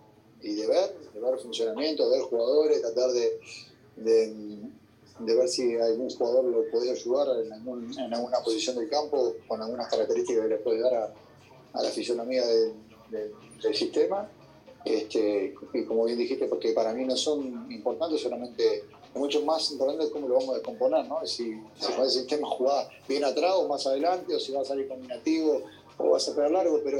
y 0.40 0.54
de 0.54 0.66
ver, 0.66 0.98
de 1.12 1.20
ver 1.20 1.38
funcionamiento, 1.38 2.08
de 2.08 2.16
ver 2.16 2.26
jugadores, 2.28 2.80
tratar 2.80 3.10
de, 3.10 4.70
ver 5.18 5.48
si 5.50 5.76
algún 5.76 6.08
jugador 6.08 6.44
lo 6.46 6.70
puede 6.70 6.92
ayudar 6.92 7.28
en, 7.44 7.52
alguna 8.14 8.40
posición 8.42 8.76
del 8.76 8.88
campo 8.88 9.34
con 9.46 9.60
algunas 9.60 9.86
características 9.90 10.44
que 10.44 10.48
le 10.48 10.56
puede 10.56 10.80
dar 10.80 10.94
a, 11.74 11.82
la 11.82 11.90
fisonomía 11.90 12.46
del 12.46 13.74
sistema 13.74 14.30
este, 14.84 15.54
y 15.74 15.84
como 15.84 16.04
bien 16.04 16.18
dijiste, 16.18 16.46
porque 16.46 16.72
para 16.72 16.92
mí 16.92 17.04
no 17.04 17.16
son 17.16 17.70
importantes, 17.70 18.20
solamente 18.20 18.84
es 19.12 19.20
mucho 19.20 19.42
más 19.44 19.70
importante 19.72 20.10
cómo 20.10 20.28
lo 20.28 20.34
vamos 20.34 20.50
a 20.50 20.54
descomponer, 20.54 21.06
¿no? 21.06 21.26
Si, 21.26 21.54
si 21.78 21.92
va 21.98 22.04
el 22.04 22.10
sistema 22.10 22.48
jugar 22.48 22.88
bien 23.08 23.24
atrás 23.24 23.54
o 23.56 23.68
más 23.68 23.86
adelante, 23.86 24.34
o 24.34 24.40
si 24.40 24.52
va 24.52 24.62
a 24.62 24.64
salir 24.64 24.88
combinativo 24.88 25.62
o 25.98 26.10
va 26.10 26.16
a 26.16 26.20
ser 26.20 26.36
largo, 26.50 26.80
pero 26.82 26.98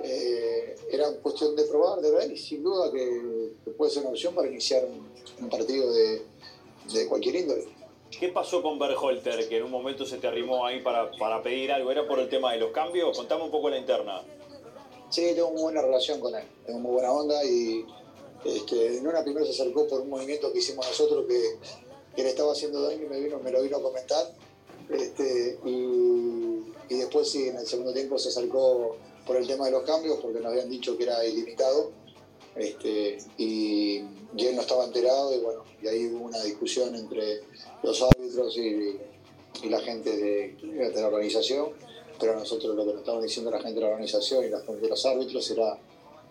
eh, 0.00 0.76
era 0.90 1.10
cuestión 1.22 1.54
de 1.54 1.64
probar, 1.64 2.00
de 2.00 2.10
ver, 2.10 2.32
y 2.32 2.36
sin 2.36 2.62
duda 2.62 2.90
que, 2.92 3.52
puede 3.76 3.90
ser 3.90 4.02
una 4.02 4.10
opción 4.10 4.34
para 4.34 4.48
iniciar 4.48 4.84
un, 5.40 5.48
partido 5.48 5.92
de, 5.92 6.22
de, 6.92 7.06
cualquier 7.06 7.36
índole. 7.36 7.64
¿Qué 8.18 8.28
pasó 8.28 8.62
con 8.62 8.78
Berholter, 8.78 9.48
que 9.48 9.58
en 9.58 9.64
un 9.64 9.70
momento 9.70 10.06
se 10.06 10.18
te 10.18 10.26
arrimó 10.26 10.64
ahí 10.64 10.80
para, 10.80 11.10
para 11.12 11.42
pedir 11.42 11.72
algo? 11.72 11.90
¿Era 11.90 12.06
por 12.06 12.18
el 12.18 12.28
tema 12.28 12.52
de 12.52 12.58
los 12.58 12.70
cambios? 12.70 13.16
Contame 13.16 13.44
un 13.44 13.50
poco 13.50 13.68
la 13.68 13.78
interna. 13.78 14.22
Sí, 15.16 15.32
tengo 15.34 15.50
muy 15.50 15.62
buena 15.62 15.80
relación 15.80 16.20
con 16.20 16.34
él, 16.34 16.44
tengo 16.66 16.78
muy 16.78 16.92
buena 16.92 17.10
onda 17.10 17.42
y 17.42 17.86
este, 18.44 18.98
en 18.98 19.08
una 19.08 19.24
primera 19.24 19.46
se 19.46 19.52
acercó 19.52 19.88
por 19.88 20.02
un 20.02 20.10
movimiento 20.10 20.52
que 20.52 20.58
hicimos 20.58 20.86
nosotros 20.86 21.24
que, 21.26 22.22
le 22.22 22.28
estaba 22.28 22.52
haciendo 22.52 22.82
daño 22.82 23.02
y 23.02 23.08
me, 23.08 23.20
vino, 23.20 23.38
me 23.38 23.50
lo 23.50 23.62
vino 23.62 23.78
a 23.78 23.82
comentar. 23.82 24.30
Este, 24.90 25.58
y, 25.64 26.66
después 26.90 27.30
sí, 27.30 27.48
en 27.48 27.56
el 27.56 27.66
segundo 27.66 27.94
tiempo 27.94 28.18
se 28.18 28.28
acercó 28.28 28.98
por 29.26 29.36
el 29.36 29.46
tema 29.46 29.64
de 29.64 29.70
los 29.70 29.84
cambios 29.84 30.18
porque 30.20 30.40
nos 30.40 30.52
habían 30.52 30.68
dicho 30.68 30.98
que 30.98 31.04
era 31.04 31.24
ilimitado 31.24 31.92
este, 32.54 33.16
y, 33.38 34.00
él 34.36 34.54
no 34.54 34.60
estaba 34.60 34.84
enterado 34.84 35.34
y 35.34 35.38
bueno, 35.38 35.64
y 35.80 35.88
ahí 35.88 36.08
hubo 36.08 36.26
una 36.26 36.42
discusión 36.42 36.94
entre 36.94 37.40
los 37.82 38.02
árbitros 38.02 38.54
y, 38.58 38.98
la 39.70 39.80
gente 39.80 40.14
de 40.14 40.92
la 40.94 41.06
organización 41.06 41.70
pero 42.18 42.34
nosotros 42.34 42.74
lo 42.74 42.84
que 42.84 42.92
nos 42.92 43.00
estaban 43.00 43.22
diciendo 43.22 43.50
la 43.50 43.60
gente 43.60 43.74
de 43.74 43.80
la 43.80 43.88
organización 43.88 44.44
y 44.44 44.48
la 44.48 44.60
gente 44.60 44.80
de 44.80 44.88
los 44.88 45.06
árbitros 45.06 45.50
era, 45.50 45.78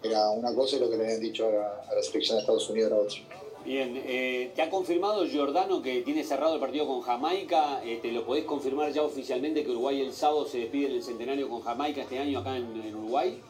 era 0.03 0.29
una 0.29 0.53
cosa 0.53 0.77
y 0.77 0.79
lo 0.79 0.89
que 0.89 0.97
le 0.97 1.05
habían 1.05 1.19
dicho 1.19 1.47
a 1.47 1.93
la, 1.93 2.03
selección 2.03 2.37
de 2.37 2.41
Estados 2.41 2.69
Unidos 2.69 2.91
era 2.91 3.01
otra. 3.01 3.17
Bien, 3.65 3.99
eh, 4.05 4.51
¿te 4.55 4.61
ha 4.61 4.69
confirmado 4.69 5.25
Giordano 5.25 5.81
que 5.81 6.01
tiene 6.01 6.23
cerrado 6.23 6.53
el 6.53 6.59
partido 6.59 6.85
con 6.85 7.01
Jamaica? 7.01 7.81
¿Te 7.81 7.95
este, 7.95 8.11
¿Lo 8.11 8.23
podés 8.23 8.45
confirmar 8.45 8.91
ya 8.93 9.01
oficialmente 9.01 9.63
que 9.63 9.71
Uruguay 9.71 10.01
el 10.01 10.13
sábado 10.13 10.45
se 10.45 10.59
despide 10.59 10.87
en 10.87 10.91
el 10.93 11.03
centenario 11.03 11.49
con 11.49 11.61
Jamaica 11.61 12.01
este 12.01 12.19
año 12.19 12.39
acá 12.39 12.55
en, 12.57 12.95
Uruguay? 12.95 13.41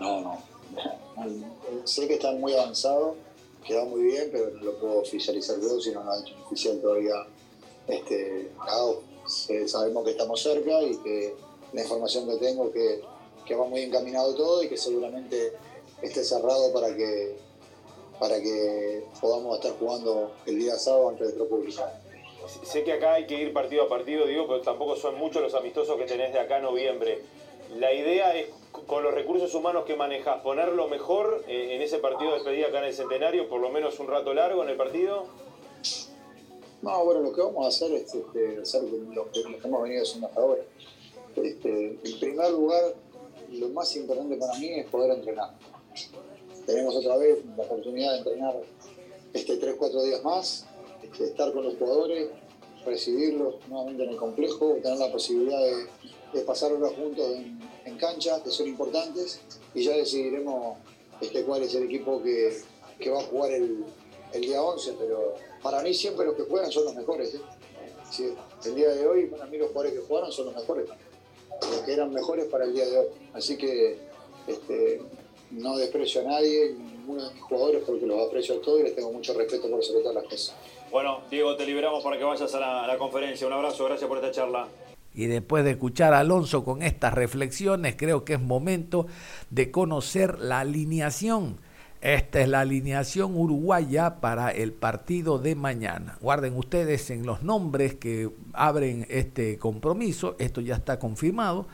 No, 0.00 0.20
no. 0.22 0.42
sé 1.84 2.08
que 2.08 2.14
está 2.14 2.32
muy 2.32 2.54
avanzado, 2.54 3.16
queda 3.66 3.84
muy 3.84 4.04
bien, 4.04 4.30
pero 4.32 4.50
no 4.52 4.62
lo 4.62 4.78
puedo 4.78 5.00
oficializar 5.00 5.60
yo 5.60 5.78
si 5.78 5.90
no 5.90 6.02
lo 6.02 6.12
ha 6.12 6.20
hecho 6.20 6.34
oficial 6.46 6.80
todavía 6.80 7.26
este, 7.88 8.50
sabemos 9.68 10.04
que 10.04 10.10
estamos 10.12 10.40
cerca 10.40 10.82
y 10.82 10.96
que 10.98 11.34
la 11.72 11.82
información 11.82 12.28
que 12.28 12.36
tengo 12.36 12.70
que, 12.72 13.02
que 13.46 13.54
va 13.54 13.66
muy 13.66 13.82
encaminado 13.82 14.34
todo 14.34 14.62
y 14.62 14.68
que 14.68 14.76
seguramente 14.76 15.52
esté 16.02 16.24
cerrado 16.24 16.72
para 16.72 16.94
que 16.96 17.36
para 18.20 18.40
que 18.40 19.02
podamos 19.18 19.56
estar 19.56 19.72
jugando 19.78 20.32
el 20.44 20.58
día 20.58 20.76
sábado 20.76 21.08
ante 21.08 21.22
nuestro 21.22 21.48
público. 21.48 21.82
Sé 22.62 22.84
que 22.84 22.92
acá 22.92 23.14
hay 23.14 23.26
que 23.26 23.40
ir 23.40 23.52
partido 23.54 23.84
a 23.84 23.88
partido, 23.88 24.26
digo, 24.26 24.46
pero 24.46 24.60
tampoco 24.60 24.94
son 24.96 25.16
muchos 25.16 25.40
los 25.42 25.54
amistosos 25.54 25.96
que 25.96 26.04
tenés 26.04 26.32
de 26.32 26.38
acá 26.38 26.56
a 26.56 26.60
noviembre. 26.60 27.22
La 27.78 27.92
idea 27.92 28.36
es, 28.36 28.48
con 28.86 29.02
los 29.02 29.14
recursos 29.14 29.54
humanos 29.54 29.84
que 29.86 29.96
manejas, 29.96 30.42
ponerlo 30.42 30.86
mejor 30.88 31.44
eh, 31.48 31.76
en 31.76 31.82
ese 31.82 31.98
partido 31.98 32.30
de 32.30 32.36
despedida 32.36 32.66
acá 32.66 32.78
en 32.80 32.84
el 32.86 32.94
Centenario, 32.94 33.48
por 33.48 33.60
lo 33.60 33.70
menos 33.70 33.98
un 34.00 34.08
rato 34.08 34.34
largo 34.34 34.62
en 34.64 34.68
el 34.68 34.76
partido. 34.76 35.26
No, 36.82 37.04
bueno, 37.04 37.20
lo 37.20 37.32
que 37.32 37.42
vamos 37.42 37.64
a 37.66 37.68
hacer 37.68 37.92
es 37.92 38.14
este, 38.14 38.58
hacer 38.62 38.82
lo 38.84 39.30
que, 39.30 39.40
hemos 39.40 39.82
venido 39.82 40.02
haciendo 40.02 40.28
hasta 40.28 40.40
ahora. 40.40 40.62
Este, 41.36 41.98
en 42.02 42.20
primer 42.20 42.50
lugar, 42.52 42.94
lo 43.52 43.68
más 43.68 43.94
importante 43.96 44.36
para 44.36 44.58
mí 44.58 44.68
es 44.80 44.86
poder 44.86 45.10
entrenar. 45.18 45.54
Tenemos 46.64 46.96
otra 46.96 47.16
vez 47.18 47.44
la 47.56 47.64
oportunidad 47.64 48.12
de 48.12 48.18
entrenar 48.18 48.54
este 49.34 49.60
3-4 49.60 50.02
días 50.04 50.24
más, 50.24 50.66
este, 51.02 51.24
estar 51.24 51.52
con 51.52 51.64
los 51.64 51.76
jugadores, 51.76 52.30
recibirlos 52.86 53.56
nuevamente 53.68 54.04
en 54.04 54.10
el 54.10 54.16
complejo, 54.16 54.78
tener 54.82 54.98
la 54.98 55.12
posibilidad 55.12 55.60
de, 56.32 56.40
pasar 56.42 56.72
horas 56.72 56.92
juntos 56.92 57.26
en, 57.84 57.96
cancha, 57.98 58.42
que 58.42 58.50
son 58.50 58.68
importantes, 58.68 59.40
y 59.74 59.82
ya 59.82 59.94
decidiremos 59.94 60.78
este, 61.20 61.44
cuál 61.44 61.62
es 61.62 61.74
el 61.74 61.82
equipo 61.82 62.22
que, 62.22 62.56
que 62.98 63.10
va 63.10 63.20
a 63.20 63.24
jugar 63.24 63.50
el, 63.50 63.84
el 64.32 64.40
día 64.40 64.62
11, 64.62 64.94
pero 64.98 65.34
para 65.62 65.82
mí 65.82 65.94
siempre 65.94 66.26
los 66.26 66.34
que 66.34 66.42
juegan 66.42 66.70
son 66.70 66.84
los 66.86 66.94
mejores. 66.94 67.34
¿eh? 67.34 67.40
Sí, 68.10 68.34
el 68.64 68.74
día 68.74 68.90
de 68.90 69.06
hoy, 69.06 69.26
para 69.26 69.46
mí 69.46 69.58
los 69.58 69.68
jugadores 69.68 69.98
que 69.98 70.06
jugaron 70.06 70.32
son 70.32 70.46
los 70.46 70.54
mejores, 70.54 70.88
los 71.60 71.80
que 71.82 71.92
eran 71.92 72.12
mejores 72.12 72.46
para 72.46 72.64
el 72.64 72.74
día 72.74 72.86
de 72.86 72.98
hoy. 72.98 73.06
Así 73.32 73.56
que 73.56 73.98
este, 74.46 75.02
no 75.50 75.76
desprecio 75.76 76.22
a 76.22 76.24
nadie, 76.24 76.74
ninguno 76.76 77.28
de 77.28 77.34
mis 77.34 77.42
jugadores, 77.42 77.82
porque 77.86 78.06
los 78.06 78.26
aprecio 78.26 78.56
a 78.56 78.60
todos 78.60 78.80
y 78.80 78.82
les 78.84 78.96
tengo 78.96 79.12
mucho 79.12 79.34
respeto 79.34 79.70
por 79.70 79.82
sobre 79.82 80.00
todas 80.00 80.16
las 80.16 80.24
cosas. 80.24 80.56
Bueno, 80.90 81.20
Diego, 81.30 81.56
te 81.56 81.64
liberamos 81.66 82.02
para 82.02 82.18
que 82.18 82.24
vayas 82.24 82.52
a 82.54 82.60
la, 82.60 82.84
a 82.84 82.86
la 82.86 82.98
conferencia. 82.98 83.46
Un 83.46 83.52
abrazo, 83.52 83.84
gracias 83.84 84.08
por 84.08 84.18
esta 84.18 84.32
charla. 84.32 84.66
Y 85.14 85.26
después 85.26 85.64
de 85.64 85.72
escuchar 85.72 86.14
a 86.14 86.20
Alonso 86.20 86.64
con 86.64 86.82
estas 86.82 87.14
reflexiones, 87.14 87.94
creo 87.96 88.24
que 88.24 88.34
es 88.34 88.40
momento 88.40 89.06
de 89.50 89.70
conocer 89.70 90.38
la 90.38 90.60
alineación. 90.60 91.58
Esta 92.00 92.40
es 92.40 92.48
la 92.48 92.60
alineación 92.60 93.36
uruguaya 93.36 94.20
para 94.20 94.50
el 94.50 94.72
partido 94.72 95.38
de 95.38 95.54
mañana. 95.54 96.16
Guarden 96.22 96.56
ustedes 96.56 97.10
en 97.10 97.26
los 97.26 97.42
nombres 97.42 97.94
que 97.94 98.30
abren 98.54 99.06
este 99.10 99.58
compromiso. 99.58 100.34
Esto 100.38 100.62
ya 100.62 100.76
está 100.76 100.98
confirmado 100.98 101.66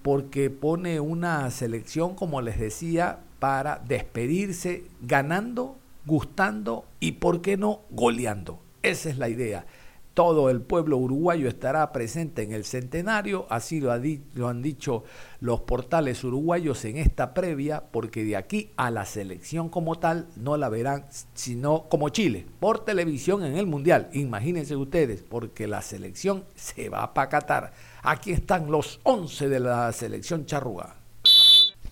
porque 0.00 0.48
pone 0.48 1.00
una 1.00 1.50
selección, 1.50 2.14
como 2.14 2.40
les 2.40 2.58
decía, 2.58 3.18
para 3.40 3.82
despedirse 3.86 4.84
ganando, 5.02 5.76
gustando 6.06 6.86
y, 6.98 7.12
¿por 7.12 7.42
qué 7.42 7.58
no?, 7.58 7.80
goleando. 7.90 8.60
Esa 8.82 9.10
es 9.10 9.18
la 9.18 9.28
idea. 9.28 9.66
Todo 10.14 10.48
el 10.48 10.62
pueblo 10.62 10.96
uruguayo 10.96 11.48
estará 11.48 11.90
presente 11.90 12.42
en 12.42 12.52
el 12.52 12.64
centenario, 12.64 13.46
así 13.50 13.80
lo, 13.80 13.92
lo, 14.34 14.48
han 14.48 14.62
dicho 14.62 15.02
los 15.40 15.62
portales 15.62 16.22
uruguayos 16.22 16.84
en 16.84 16.98
esta 16.98 17.34
previa, 17.34 17.82
porque 17.90 18.22
de 18.22 18.36
aquí 18.36 18.70
a 18.76 18.92
la 18.92 19.06
selección 19.06 19.68
como 19.68 19.98
tal 19.98 20.28
no 20.36 20.56
la 20.56 20.68
verán 20.68 21.04
sino 21.34 21.88
como 21.88 22.10
Chile, 22.10 22.46
por 22.60 22.84
televisión 22.84 23.44
en 23.44 23.56
el 23.56 23.66
Mundial. 23.66 24.08
Imagínense 24.12 24.76
ustedes, 24.76 25.22
porque 25.22 25.66
la 25.66 25.82
selección 25.82 26.44
se 26.54 26.88
va 26.88 27.12
para 27.12 27.28
Qatar. 27.28 27.72
Aquí 28.02 28.30
están 28.30 28.70
los 28.70 29.00
11 29.02 29.48
de 29.48 29.58
la 29.58 29.90
selección 29.90 30.46
charrúa. 30.46 30.94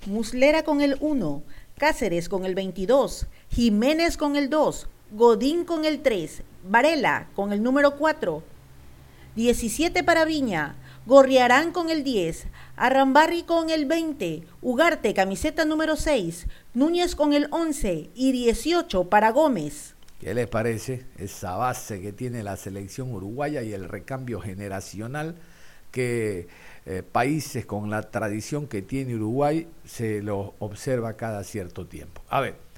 Muslera 0.06 0.62
con 0.62 0.80
el 0.80 0.96
1, 1.00 1.42
Cáceres 1.76 2.28
con 2.28 2.44
el 2.44 2.54
22, 2.54 3.26
Jiménez 3.50 4.16
con 4.16 4.36
el 4.36 4.48
2, 4.48 4.86
Godín 5.14 5.66
con 5.66 5.84
el 5.84 6.00
3, 6.00 6.42
Varela 6.64 7.28
con 7.34 7.52
el 7.52 7.62
número 7.62 7.98
4, 7.98 8.42
17 9.36 10.02
para 10.04 10.24
Viña, 10.24 10.76
Gorriarán 11.04 11.70
con 11.70 11.90
el 11.90 12.02
10, 12.02 12.46
Arrambarri 12.76 13.42
con 13.42 13.68
el 13.68 13.84
20, 13.84 14.42
Ugarte 14.62 15.12
camiseta 15.12 15.66
número 15.66 15.96
6, 15.96 16.46
Núñez 16.72 17.14
con 17.14 17.34
el 17.34 17.48
11 17.50 18.08
y 18.14 18.32
18 18.32 19.10
para 19.10 19.32
Gómez. 19.32 19.96
¿Qué 20.18 20.32
les 20.32 20.48
parece 20.48 21.04
esa 21.18 21.56
base 21.56 22.00
que 22.00 22.14
tiene 22.14 22.42
la 22.42 22.56
selección 22.56 23.12
uruguaya 23.12 23.62
y 23.62 23.74
el 23.74 23.90
recambio 23.90 24.40
generacional 24.40 25.36
que 25.90 26.48
eh, 26.86 27.02
países 27.02 27.66
con 27.66 27.90
la 27.90 28.10
tradición 28.10 28.66
que 28.66 28.80
tiene 28.80 29.16
Uruguay 29.16 29.68
se 29.84 30.22
lo 30.22 30.54
observa 30.58 31.18
cada 31.18 31.44
cierto 31.44 31.86
tiempo? 31.86 32.22
A 32.30 32.40
ver, 32.40 32.71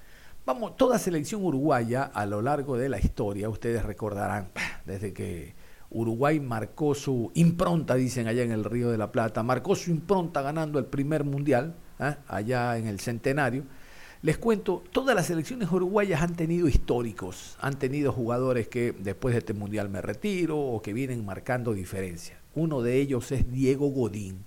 Vamos, 0.47 0.77
toda 0.77 0.99
selección 0.99 1.43
uruguaya 1.43 2.03
a 2.03 2.27
lo 2.27 2.43
largo 2.43 2.77
de 2.77 2.91
la 2.91 2.99
historia, 2.99 3.49
ustedes 3.49 3.83
recordarán, 3.83 4.51
desde 4.85 5.15
que 5.15 5.55
Uruguay 5.89 6.39
marcó 6.39 6.95
su 6.95 7.31
impronta, 7.33 7.95
dicen 7.95 8.29
allá 8.29 8.43
en 8.43 8.53
el 8.53 8.65
Río 8.65 8.91
de 8.91 8.99
la 8.99 9.11
Plata, 9.11 9.43
marcó 9.43 9.75
su 9.75 9.91
impronta 9.91 10.43
ganando 10.43 10.79
el 10.79 10.85
primer 10.85 11.25
mundial, 11.25 11.77
¿eh? 11.99 12.17
allá 12.29 12.77
en 12.77 12.89
el 12.89 13.01
centenario. 13.01 13.65
Les 14.21 14.37
cuento, 14.37 14.83
todas 14.93 15.17
las 15.17 15.29
selecciones 15.29 15.73
uruguayas 15.73 16.21
han 16.21 16.35
tenido 16.35 16.69
históricos, 16.69 17.57
han 17.63 17.79
tenido 17.79 18.13
jugadores 18.13 18.69
que 18.69 18.93
después 18.93 19.33
de 19.35 19.39
este 19.39 19.55
mundial 19.55 19.89
me 19.89 20.03
retiro 20.03 20.59
o 20.59 20.83
que 20.83 20.93
vienen 20.93 21.25
marcando 21.25 21.73
diferencia. 21.73 22.39
Uno 22.55 22.83
de 22.83 23.01
ellos 23.01 23.33
es 23.33 23.51
Diego 23.51 23.89
Godín. 23.89 24.45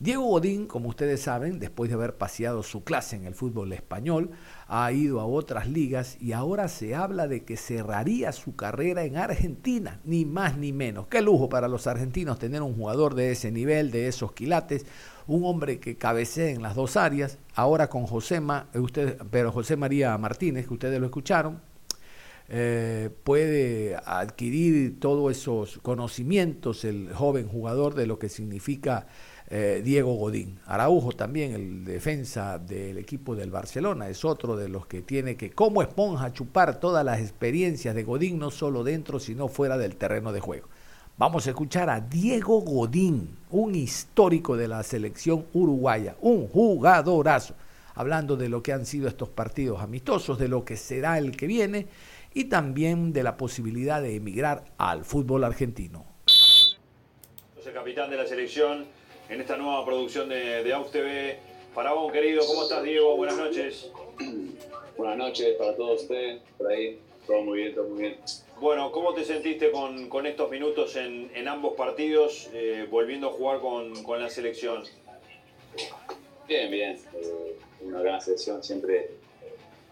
Diego 0.00 0.22
Godín, 0.22 0.66
como 0.66 0.90
ustedes 0.90 1.22
saben, 1.22 1.58
después 1.58 1.90
de 1.90 1.94
haber 1.94 2.14
paseado 2.14 2.62
su 2.62 2.84
clase 2.84 3.16
en 3.16 3.24
el 3.24 3.34
fútbol 3.34 3.72
español, 3.72 4.30
ha 4.68 4.92
ido 4.92 5.20
a 5.20 5.26
otras 5.26 5.66
ligas 5.66 6.18
y 6.20 6.32
ahora 6.32 6.68
se 6.68 6.94
habla 6.94 7.26
de 7.26 7.42
que 7.42 7.56
cerraría 7.56 8.32
su 8.32 8.54
carrera 8.54 9.04
en 9.04 9.16
Argentina, 9.16 9.98
ni 10.04 10.26
más 10.26 10.58
ni 10.58 10.72
menos. 10.72 11.06
Qué 11.08 11.22
lujo 11.22 11.48
para 11.48 11.68
los 11.68 11.86
argentinos 11.86 12.38
tener 12.38 12.60
un 12.60 12.74
jugador 12.74 13.14
de 13.14 13.32
ese 13.32 13.50
nivel, 13.50 13.90
de 13.90 14.08
esos 14.08 14.32
quilates, 14.32 14.84
un 15.26 15.44
hombre 15.46 15.80
que 15.80 15.96
cabecee 15.96 16.50
en 16.50 16.62
las 16.62 16.74
dos 16.74 16.98
áreas, 16.98 17.38
ahora 17.54 17.88
con 17.88 18.06
José, 18.06 18.42
usted, 18.74 19.18
pero 19.30 19.52
José 19.52 19.76
María 19.76 20.16
Martínez, 20.18 20.66
que 20.66 20.74
ustedes 20.74 21.00
lo 21.00 21.06
escucharon, 21.06 21.60
eh, 22.50 23.10
puede 23.24 23.96
adquirir 23.96 25.00
todos 25.00 25.30
esos 25.32 25.78
conocimientos 25.78 26.84
el 26.84 27.12
joven 27.12 27.46
jugador 27.46 27.94
de 27.94 28.06
lo 28.06 28.18
que 28.18 28.30
significa 28.30 29.06
eh, 29.50 29.80
Diego 29.82 30.14
Godín. 30.14 30.58
Araujo 30.66 31.12
también, 31.12 31.52
el 31.52 31.84
defensa 31.84 32.58
del 32.58 32.98
equipo 32.98 33.34
del 33.34 33.50
Barcelona, 33.50 34.08
es 34.08 34.24
otro 34.24 34.56
de 34.56 34.68
los 34.68 34.86
que 34.86 35.00
tiene 35.00 35.36
que, 35.36 35.50
como 35.50 35.80
esponja, 35.80 36.32
chupar 36.32 36.78
todas 36.78 37.04
las 37.04 37.20
experiencias 37.20 37.94
de 37.94 38.04
Godín, 38.04 38.38
no 38.38 38.50
solo 38.50 38.84
dentro, 38.84 39.18
sino 39.18 39.48
fuera 39.48 39.78
del 39.78 39.96
terreno 39.96 40.32
de 40.32 40.40
juego. 40.40 40.68
Vamos 41.16 41.46
a 41.46 41.50
escuchar 41.50 41.88
a 41.88 42.00
Diego 42.00 42.60
Godín, 42.60 43.38
un 43.50 43.74
histórico 43.74 44.56
de 44.56 44.68
la 44.68 44.82
selección 44.82 45.46
uruguaya, 45.54 46.14
un 46.20 46.46
jugadorazo, 46.46 47.54
hablando 47.94 48.36
de 48.36 48.48
lo 48.48 48.62
que 48.62 48.72
han 48.72 48.86
sido 48.86 49.08
estos 49.08 49.30
partidos 49.30 49.80
amistosos, 49.80 50.38
de 50.38 50.48
lo 50.48 50.64
que 50.64 50.76
será 50.76 51.18
el 51.18 51.36
que 51.36 51.46
viene 51.46 51.86
y 52.34 52.44
también 52.44 53.12
de 53.12 53.22
la 53.22 53.36
posibilidad 53.36 54.02
de 54.02 54.14
emigrar 54.14 54.66
al 54.76 55.04
fútbol 55.04 55.42
argentino. 55.42 56.04
el 57.66 57.74
capitán 57.74 58.10
de 58.10 58.16
la 58.16 58.26
selección 58.26 58.97
en 59.28 59.40
esta 59.40 59.56
nueva 59.56 59.84
producción 59.84 60.28
de, 60.28 60.62
de 60.62 60.72
AUX 60.72 60.90
TV. 60.90 61.38
Faraón, 61.74 62.10
querido, 62.12 62.46
¿cómo 62.46 62.62
estás, 62.62 62.82
Diego? 62.82 63.16
Buenas 63.16 63.36
noches. 63.36 63.90
Buenas 64.96 65.16
noches 65.16 65.54
para 65.56 65.76
todos 65.76 66.02
ustedes, 66.02 66.40
por 66.56 66.72
ahí. 66.72 66.98
Todo 67.26 67.42
muy 67.42 67.58
bien, 67.58 67.74
todo 67.74 67.88
muy 67.88 68.00
bien. 68.00 68.16
Bueno, 68.58 68.90
¿cómo 68.90 69.14
te 69.14 69.24
sentiste 69.24 69.70
con, 69.70 70.08
con 70.08 70.26
estos 70.26 70.50
minutos 70.50 70.96
en, 70.96 71.30
en 71.34 71.46
ambos 71.46 71.74
partidos, 71.76 72.48
eh, 72.52 72.86
volviendo 72.90 73.28
a 73.28 73.32
jugar 73.32 73.60
con, 73.60 74.02
con, 74.02 74.20
la 74.20 74.30
selección? 74.30 74.82
Bien, 76.48 76.70
bien. 76.70 76.98
Eh, 77.14 77.56
una 77.82 78.00
gran 78.00 78.20
selección 78.20 78.64
siempre 78.64 79.10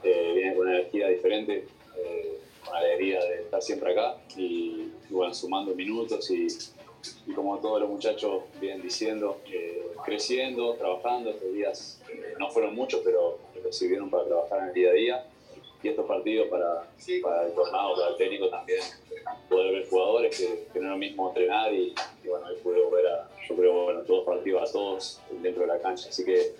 eh, 0.03 0.33
viene 0.35 0.57
con 0.57 0.67
una 0.67 0.79
energía 0.79 1.09
diferente, 1.09 1.67
eh, 1.99 2.39
con 2.65 2.75
alegría 2.75 3.23
de 3.23 3.43
estar 3.43 3.63
siempre 3.63 3.93
acá 3.93 4.17
y, 4.37 4.91
y 5.09 5.13
bueno, 5.13 5.33
sumando 5.33 5.75
minutos 5.75 6.29
y 6.31 6.49
y 7.27 7.33
como 7.33 7.59
todos 7.59 7.81
los 7.81 7.91
muchachos 7.91 8.45
vienen 8.61 8.83
diciendo, 8.83 9.41
creciendo, 10.05 10.75
trabajando. 10.75 11.31
Estos 11.31 11.53
días 11.53 12.01
eh, 12.09 12.35
no 12.39 12.51
fueron 12.51 12.75
muchos, 12.75 13.03
pero, 13.05 13.39
sirvieron 13.71 14.09
para 14.09 14.25
trabajar 14.25 14.61
en 14.61 14.69
el 14.69 14.75
día 14.75 14.91
a 14.91 14.93
día. 14.93 15.27
Y 15.83 15.89
estos 15.89 16.07
partidos 16.07 16.49
para, 16.49 16.89
el 17.45 17.53
tornado, 17.53 17.95
para 17.95 18.09
el 18.11 18.17
técnico 18.17 18.49
también, 18.49 18.81
poder 19.49 19.73
ver 19.73 19.89
jugadores 19.89 20.37
que, 20.37 20.81
no 20.81 20.87
es 20.87 20.91
lo 20.91 20.97
mismo 20.97 21.29
entrenar 21.29 21.73
y, 21.73 21.95
bueno, 22.25 22.47
hoy 22.47 22.57
pude 22.63 22.79
ver 22.91 23.07
a, 23.07 23.29
yo 23.47 23.55
creo, 23.55 23.85
bueno, 23.85 24.01
todos 24.01 24.25
partidos 24.25 24.69
a 24.69 24.73
todos 24.73 25.21
dentro 25.43 25.63
de 25.63 25.69
la 25.69 25.79
cancha. 25.79 26.09
Así 26.09 26.25
que 26.25 26.55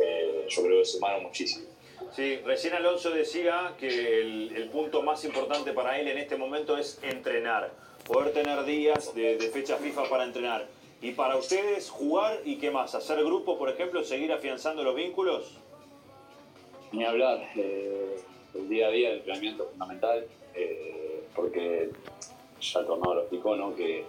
eh, 0.00 0.46
yo 0.48 0.62
creo 0.62 0.78
que 0.78 0.84
sumaron 0.84 1.22
muchísimo. 1.24 1.71
Sí, 2.14 2.36
recién 2.44 2.74
Alonso 2.74 3.10
decía 3.10 3.74
que 3.78 4.20
el, 4.20 4.54
el 4.54 4.68
punto 4.68 5.02
más 5.02 5.24
importante 5.24 5.72
para 5.72 5.98
él 5.98 6.08
en 6.08 6.18
este 6.18 6.36
momento 6.36 6.76
es 6.76 6.98
entrenar 7.02 7.72
poder 8.06 8.32
tener 8.32 8.64
días 8.64 9.14
de, 9.14 9.36
de, 9.36 9.48
fecha 9.48 9.76
FIFA 9.76 10.08
para 10.08 10.24
entrenar. 10.24 10.66
Y 11.00 11.12
para 11.12 11.36
ustedes, 11.36 11.90
jugar 11.90 12.40
y 12.44 12.56
qué 12.56 12.70
más, 12.70 12.94
hacer 12.94 13.18
grupo, 13.24 13.58
por 13.58 13.68
ejemplo, 13.68 14.04
seguir 14.04 14.32
afianzando 14.32 14.82
los 14.82 14.94
vínculos. 14.94 15.56
Ni 16.92 17.04
hablar. 17.04 17.48
Eh, 17.56 18.20
el 18.54 18.68
día 18.68 18.88
a 18.88 18.90
día 18.90 19.08
del 19.08 19.18
entrenamiento 19.18 19.64
es 19.64 19.70
fundamental, 19.70 20.26
eh, 20.54 21.24
porque 21.34 21.90
ya 22.60 22.80
el 22.80 22.86
lo 22.86 23.20
explicó, 23.20 23.56
¿no? 23.56 23.74
que 23.74 24.04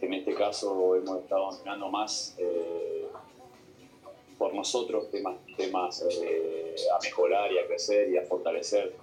en 0.00 0.14
este 0.14 0.34
caso 0.34 0.94
hemos 0.94 1.18
estado 1.18 1.50
entrenando 1.50 1.88
más 1.88 2.36
eh, 2.38 3.08
por 4.40 4.54
nosotros, 4.54 5.10
temas, 5.10 5.36
temas 5.54 6.02
eh, 6.22 6.74
a 6.98 6.98
mejorar 7.02 7.52
y 7.52 7.58
a 7.58 7.66
crecer 7.66 8.08
y 8.08 8.16
a 8.16 8.22
fortalecer, 8.22 8.94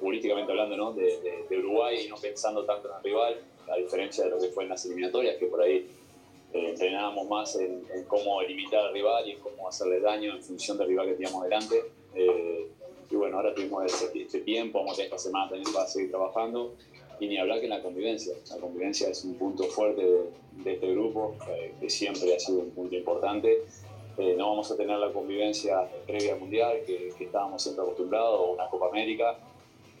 políticamente 0.00 0.52
hablando, 0.52 0.76
¿no? 0.76 0.92
de, 0.92 1.44
Uruguay 1.50 2.04
y 2.06 2.08
no 2.08 2.14
pensando 2.16 2.64
tanto 2.64 2.88
en 2.88 2.94
el 2.94 3.02
rival, 3.02 3.40
a 3.68 3.74
diferencia 3.74 4.22
de 4.22 4.30
lo 4.30 4.38
que 4.38 4.46
fue 4.50 4.62
en 4.62 4.68
las 4.68 4.84
eliminatorias, 4.84 5.34
que 5.36 5.46
por 5.46 5.62
ahí 5.62 5.90
entrenábamos 6.52 7.28
más 7.28 7.56
en, 7.56 7.82
cómo 8.06 8.40
limitar 8.42 8.86
al 8.86 8.92
rival 8.94 9.28
y 9.28 9.32
en 9.32 9.40
cómo 9.40 9.68
hacerle 9.68 9.98
daño 9.98 10.36
en 10.36 10.40
función 10.40 10.78
del 10.78 10.86
rival 10.86 11.06
que 11.08 11.14
teníamos 11.14 11.42
delante. 11.42 11.82
Y 13.10 13.16
bueno, 13.16 13.38
ahora 13.38 13.52
tuvimos 13.52 13.84
este, 14.14 14.40
tiempo, 14.42 14.78
vamos 14.78 14.96
a 15.00 15.02
esta 15.02 15.18
semana 15.18 15.50
también 15.50 15.72
para 15.72 15.88
seguir 15.88 16.10
trabajando. 16.10 16.74
Y 17.18 17.26
ni 17.26 17.38
hablar 17.38 17.58
que 17.58 17.64
en 17.64 17.70
la 17.70 17.82
convivencia. 17.82 18.34
La 18.50 18.58
convivencia 18.58 19.08
es 19.08 19.24
un 19.24 19.34
punto 19.34 19.64
fuerte 19.64 20.02
de, 20.02 20.72
este 20.72 20.92
grupo, 20.92 21.34
eh, 21.48 21.72
que 21.80 21.88
siempre 21.88 22.34
ha 22.34 22.38
sido 22.38 22.60
un 22.60 22.70
punto 22.70 22.94
importante. 22.94 23.64
Eh, 24.18 24.34
no 24.36 24.48
vamos 24.48 24.70
a 24.70 24.76
tener 24.76 24.98
la 24.98 25.12
convivencia 25.12 25.88
previa 26.06 26.34
al 26.34 26.40
Mundial, 26.40 26.80
que, 26.86 27.12
estábamos 27.20 27.62
siempre 27.62 27.82
acostumbrados, 27.84 28.40
o 28.40 28.52
una 28.52 28.66
Copa 28.68 28.88
América. 28.88 29.38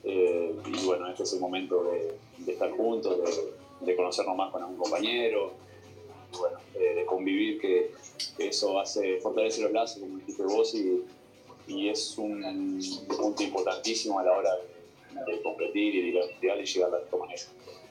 Eh, 0.04 0.54
y 0.66 0.86
bueno, 0.86 1.08
este 1.08 1.24
es 1.24 1.32
el 1.34 1.40
momento 1.40 1.84
de, 1.84 2.50
estar 2.50 2.70
juntos, 2.70 3.18
de, 3.80 3.96
conocernos 3.96 4.36
más 4.36 4.50
con 4.50 4.62
algún 4.62 4.78
compañero, 4.78 5.52
bueno, 6.38 6.58
de 6.72 7.04
convivir, 7.04 7.60
que, 7.60 7.90
que, 8.36 8.48
eso 8.48 8.78
hace 8.78 9.18
fortalecer 9.20 9.64
los 9.64 9.72
lazos, 9.72 10.00
como 10.00 10.18
dijiste 10.18 10.42
vos, 10.44 10.74
y, 10.74 11.04
y 11.68 11.88
es 11.88 12.16
un 12.18 12.80
punto 13.08 13.42
importantísimo 13.42 14.18
a 14.18 14.24
la 14.24 14.32
hora 14.32 14.50
de, 15.26 15.42
competir 15.42 15.94
y 15.94 16.02
de 16.02 16.08
ir 16.08 16.18
al 16.18 16.30
mundial 16.32 16.60
y 16.60 16.64
llegar 16.64 16.90
a 16.94 16.98
la 16.98 17.18
manera. 17.18 17.42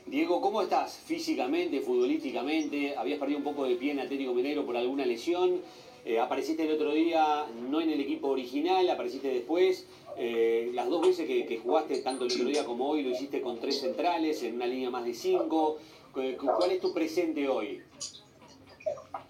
Diego, 0.05 0.39
¿cómo 0.39 0.61
estás 0.61 0.97
físicamente, 1.05 1.81
futbolísticamente? 1.81 2.95
¿Habías 2.95 3.19
perdido 3.19 3.39
un 3.39 3.43
poco 3.43 3.65
de 3.65 3.75
pie 3.75 3.91
en 3.91 3.99
Atlético 3.99 4.33
Mineiro 4.33 4.65
por 4.65 4.77
alguna 4.77 5.05
lesión? 5.05 5.61
Eh, 6.05 6.19
apareciste 6.19 6.63
el 6.63 6.71
otro 6.71 6.91
día 6.91 7.47
no 7.67 7.81
en 7.81 7.89
el 7.89 7.99
equipo 7.99 8.27
original, 8.27 8.87
apareciste 8.87 9.27
después. 9.27 9.87
Eh, 10.15 10.69
las 10.71 10.87
dos 10.87 11.01
veces 11.01 11.27
que, 11.27 11.57
jugaste, 11.57 11.99
tanto 12.01 12.25
el 12.25 12.31
otro 12.31 12.45
día 12.45 12.63
como 12.63 12.87
hoy, 12.89 13.01
lo 13.01 13.09
hiciste 13.09 13.41
con 13.41 13.59
tres 13.59 13.79
centrales, 13.79 14.43
en 14.43 14.55
una 14.55 14.67
línea 14.67 14.91
más 14.91 15.03
de 15.03 15.15
cinco. 15.15 15.79
¿Cuál 16.13 16.71
es 16.71 16.79
tu 16.79 16.93
presente 16.93 17.49
hoy? 17.49 17.81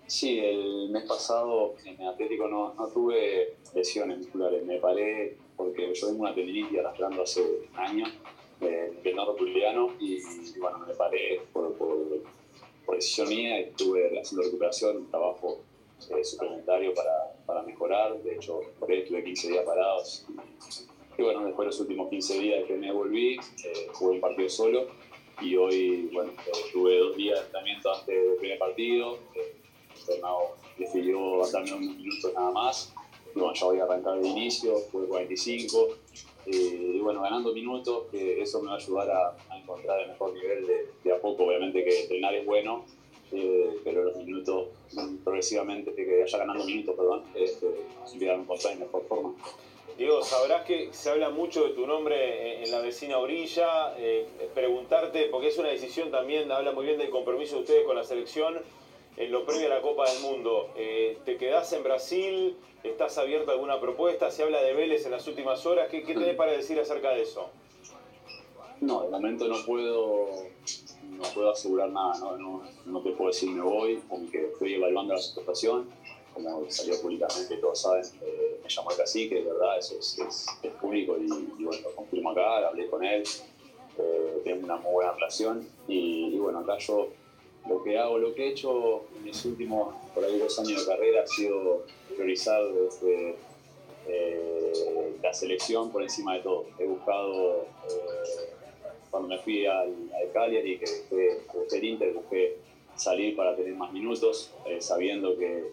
Sí, 0.05 0.37
el 0.39 0.89
mes 0.89 1.03
pasado 1.05 1.75
en 1.85 1.99
Atlético 2.05 2.49
no, 2.49 2.75
tuve 2.93 3.55
lesiones 3.73 4.17
musculares. 4.17 4.65
Me 4.65 4.77
paré 4.77 5.37
porque 5.55 5.93
yo 5.93 6.07
tengo 6.07 6.23
una 6.23 6.35
tendinitis 6.35 6.79
arrastrando 6.79 7.23
hace 7.23 7.41
un 7.41 7.79
año 7.79 8.05
del 8.59 9.01
de 9.01 9.13
norte 9.13 10.03
y, 10.03 10.59
bueno, 10.59 10.79
me 10.85 10.93
paré 10.93 11.41
por, 11.53 11.73
por, 11.75 11.95
decisión 12.95 13.29
mía 13.29 13.59
estuve 13.59 14.19
haciendo 14.19 14.43
recuperación, 14.43 14.97
un 14.97 15.09
trabajo 15.09 15.61
eh, 16.09 16.23
suplementario 16.23 16.93
para, 16.93 17.33
para, 17.45 17.61
mejorar. 17.63 18.21
De 18.21 18.35
hecho, 18.35 18.59
por 18.79 18.91
ahí 18.91 18.99
estuve 18.99 19.23
15 19.23 19.47
días 19.49 19.65
parados. 19.65 20.25
Y, 21.17 21.21
bueno, 21.21 21.45
después 21.45 21.65
de 21.65 21.71
los 21.71 21.79
últimos 21.79 22.09
15 22.09 22.39
días 22.39 22.63
que 22.65 22.75
me 22.75 22.91
volví, 22.91 23.35
eh, 23.35 23.87
jugué 23.93 24.15
un 24.15 24.21
partido 24.21 24.49
solo 24.49 24.87
y 25.41 25.55
hoy, 25.55 26.09
bueno, 26.13 26.31
tuve 26.71 26.97
dos 26.97 27.15
días 27.15 27.39
de 27.39 27.45
entrenamiento 27.45 27.93
antes 27.93 28.07
del 28.07 28.37
primer 28.37 28.59
partido. 28.59 29.19
Eh, 29.33 29.55
decidió 30.77 31.41
darme 31.51 31.73
unos 31.73 31.95
minutos 31.95 32.33
nada 32.33 32.51
más 32.51 32.93
y 33.35 33.39
bueno, 33.39 33.53
ya 33.53 33.65
voy 33.65 33.79
a 33.79 33.83
arrancar 33.83 34.19
de 34.19 34.27
inicio, 34.27 34.77
fue 34.91 35.05
45, 35.07 35.87
eh, 36.45 36.51
y 36.95 36.99
bueno, 36.99 37.21
ganando 37.21 37.53
minutos, 37.53 38.05
que 38.09 38.41
eso 38.41 38.61
me 38.61 38.67
va 38.67 38.75
a 38.75 38.77
ayudar 38.77 39.09
a, 39.11 39.57
encontrar 39.57 39.99
el 40.01 40.09
mejor 40.09 40.33
nivel 40.33 40.65
de, 41.03 41.13
a 41.13 41.19
poco, 41.19 41.43
obviamente 41.43 41.83
que 41.83 42.03
entrenar 42.03 42.33
es 42.33 42.45
bueno, 42.45 42.85
eh, 43.31 43.69
pero 43.83 44.03
los 44.03 44.17
minutos, 44.17 44.69
progresivamente, 45.23 45.93
que 45.93 46.21
vaya 46.21 46.37
ganando 46.37 46.65
minutos, 46.65 46.95
perdón, 46.95 47.23
este, 47.35 47.67
voy 48.15 48.27
a 48.27 48.33
encontrar 48.33 48.73
en 48.73 48.79
mejor 48.79 49.03
forma. 49.07 49.33
Diego, 49.97 50.21
sabrás 50.23 50.65
que 50.65 50.89
se 50.91 51.09
habla 51.09 51.29
mucho 51.29 51.63
de 51.63 51.69
tu 51.69 51.87
nombre 51.87 52.61
en 52.61 52.69
la 52.69 52.81
vecina 52.81 53.17
orilla. 53.17 53.95
Eh, 53.97 54.27
preguntarte, 54.53 55.29
porque 55.31 55.47
es 55.47 55.57
una 55.57 55.69
decisión 55.69 56.11
también, 56.11 56.51
habla 56.51 56.73
muy 56.73 56.85
bien 56.85 56.97
del 56.97 57.09
compromiso 57.09 57.55
de 57.55 57.61
ustedes 57.61 57.85
con 57.85 57.95
la 57.95 58.03
selección 58.03 58.61
en 59.15 59.31
lo 59.31 59.45
previo 59.45 59.67
a 59.67 59.69
la 59.69 59.81
Copa 59.81 60.09
del 60.11 60.21
Mundo. 60.21 60.69
Eh, 60.75 61.17
¿Te 61.23 61.37
quedás 61.37 61.71
en 61.71 61.83
Brasil? 61.83 62.57
¿Estás 62.83 63.17
abierto 63.17 63.51
a 63.51 63.53
alguna 63.53 63.79
propuesta? 63.79 64.31
¿Se 64.31 64.43
habla 64.43 64.61
de 64.61 64.73
Vélez 64.73 65.05
en 65.05 65.11
las 65.11 65.25
últimas 65.27 65.65
horas? 65.65 65.87
¿Qué, 65.89 66.03
qué 66.03 66.13
tenés 66.13 66.35
para 66.35 66.51
decir 66.51 66.77
acerca 66.77 67.11
de 67.11 67.21
eso? 67.21 67.49
No, 68.81 69.03
de 69.03 69.09
momento 69.09 69.47
no 69.47 69.65
puedo, 69.65 70.27
no 71.11 71.23
puedo 71.33 71.51
asegurar 71.51 71.89
nada, 71.89 72.17
no, 72.19 72.63
no, 72.85 73.01
te 73.01 73.11
puedo 73.11 73.31
decir 73.31 73.49
me 73.49 73.61
voy, 73.61 74.01
aunque 74.09 74.47
estoy 74.47 74.75
evaluando 74.75 75.13
la 75.13 75.21
situación, 75.21 75.87
como 76.33 76.69
salió 76.69 77.01
públicamente, 77.01 77.57
todos 77.57 77.81
saben, 77.81 78.03
eh, 78.21 78.59
me 78.61 78.69
llamó 78.69 78.91
el 78.91 78.97
cacique, 78.97 79.35
de 79.35 79.43
verdad, 79.43 79.77
eso 79.77 79.97
es, 79.99 80.19
es, 80.63 80.71
público 80.81 81.17
y, 81.17 81.27
bueno, 81.63 81.81
lo 81.83 81.95
confirmo 81.95 82.31
acá, 82.31 82.67
hablé 82.67 82.87
con 82.87 83.03
él, 83.03 83.23
eh, 83.97 84.41
tengo 84.43 84.65
una 84.65 84.75
muy 84.77 84.91
buena 84.91 85.13
relación 85.13 85.67
y, 85.87 86.37
bueno, 86.37 86.59
acá 86.59 86.77
yo 86.79 87.09
lo 87.67 87.83
que 87.83 87.97
hago, 87.97 88.17
lo 88.17 88.33
que 88.35 88.47
he 88.47 88.51
hecho 88.51 89.05
en 89.15 89.23
mis 89.23 89.43
últimos, 89.45 89.95
por 90.13 90.23
ahí 90.23 90.37
dos 90.37 90.59
años 90.59 90.85
de 90.85 90.91
carrera 90.91 91.23
ha 91.23 91.27
sido 91.27 91.83
priorizar 92.15 92.61
desde 92.73 93.35
eh, 94.07 95.15
la 95.21 95.33
selección 95.33 95.91
por 95.91 96.03
encima 96.03 96.35
de 96.35 96.41
todo. 96.41 96.65
He 96.77 96.85
buscado, 96.85 97.65
cuando 99.15 99.29
me 99.29 99.37
fui 99.37 99.65
al, 99.65 99.93
al 100.13 100.31
Cagliari, 100.33 100.77
que 100.77 100.85
busqué, 101.53 101.77
el 101.77 101.83
Inter, 101.85 102.13
busqué 102.13 102.57
salir 102.97 103.33
para 103.33 103.55
tener 103.55 103.73
más 103.73 103.93
minutos, 103.93 104.51
eh, 104.65 104.81
sabiendo 104.81 105.37
que, 105.37 105.71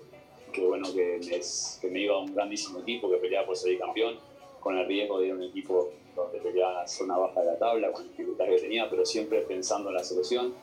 que 0.52 0.60
bueno, 0.64 0.86
que 0.94 1.18
me, 1.18 1.40
que 1.80 1.90
me, 1.90 2.00
iba 2.02 2.14
a 2.14 2.18
un 2.20 2.32
grandísimo 2.32 2.78
equipo 2.78 3.10
que 3.10 3.16
peleaba 3.16 3.48
por 3.48 3.56
salir 3.56 3.80
campeón, 3.80 4.16
con 4.60 4.78
el 4.78 4.86
riesgo 4.86 5.18
de 5.18 5.26
ir 5.26 5.32
a 5.32 5.34
un 5.34 5.42
equipo 5.42 5.90
donde 6.14 6.38
peleaba 6.38 6.82
la 6.82 6.86
zona 6.86 7.16
baja 7.16 7.40
de 7.40 7.46
la 7.46 7.58
tabla, 7.58 7.90
con 7.90 8.04
la 8.04 8.10
dificultad 8.10 8.44
que 8.44 8.58
tenía, 8.58 8.88
pero 8.88 9.04
siempre 9.04 9.40
pensando 9.40 9.88
en 9.88 9.96
la 9.96 10.04
selección. 10.04 10.54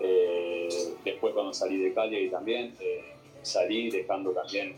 Eh, 0.00 0.68
después 1.04 1.32
cuando 1.32 1.54
salí 1.54 1.76
de 1.78 1.94
Cagliari 1.94 2.28
también, 2.28 2.74
eh, 2.80 3.04
salí 3.42 3.88
dejando 3.88 4.32
también 4.32 4.74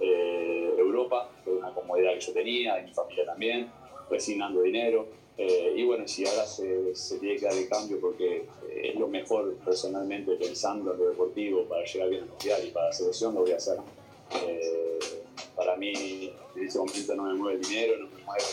eh, 0.00 0.74
Europa, 0.78 1.28
que 1.44 1.50
era 1.50 1.58
una 1.58 1.74
comodidad 1.74 2.14
que 2.14 2.20
yo 2.20 2.32
tenía, 2.32 2.80
y 2.80 2.86
mi 2.86 2.94
familia 2.94 3.26
también, 3.26 3.70
resignando 4.08 4.62
dinero. 4.62 5.27
Y 5.38 5.84
bueno, 5.84 6.08
si 6.08 6.26
ahora 6.26 6.44
se, 6.46 6.92
tiene 7.20 7.36
que 7.36 7.46
dar 7.46 7.54
el 7.54 7.68
cambio 7.68 8.00
porque 8.00 8.46
es 8.74 8.94
lo 8.96 9.06
mejor 9.06 9.54
personalmente 9.64 10.34
pensando 10.34 10.92
en 10.92 10.98
lo 10.98 11.08
deportivo 11.10 11.64
para 11.64 11.84
llegar 11.84 12.08
bien 12.08 12.22
al 12.22 12.28
mundial 12.28 12.60
y 12.66 12.70
para 12.70 12.86
la 12.86 12.92
selección, 12.92 13.34
lo 13.34 13.42
voy 13.42 13.52
a 13.52 13.56
hacer. 13.56 13.78
para 15.54 15.76
mí 15.76 16.32
en 16.56 16.66
ese 16.66 16.78
momento 16.78 17.14
no 17.14 17.22
me 17.24 17.34
mueve 17.34 17.58
el 17.58 17.62
dinero, 17.62 17.98
no 17.98 18.08
me 18.08 18.24
mueve 18.24 18.44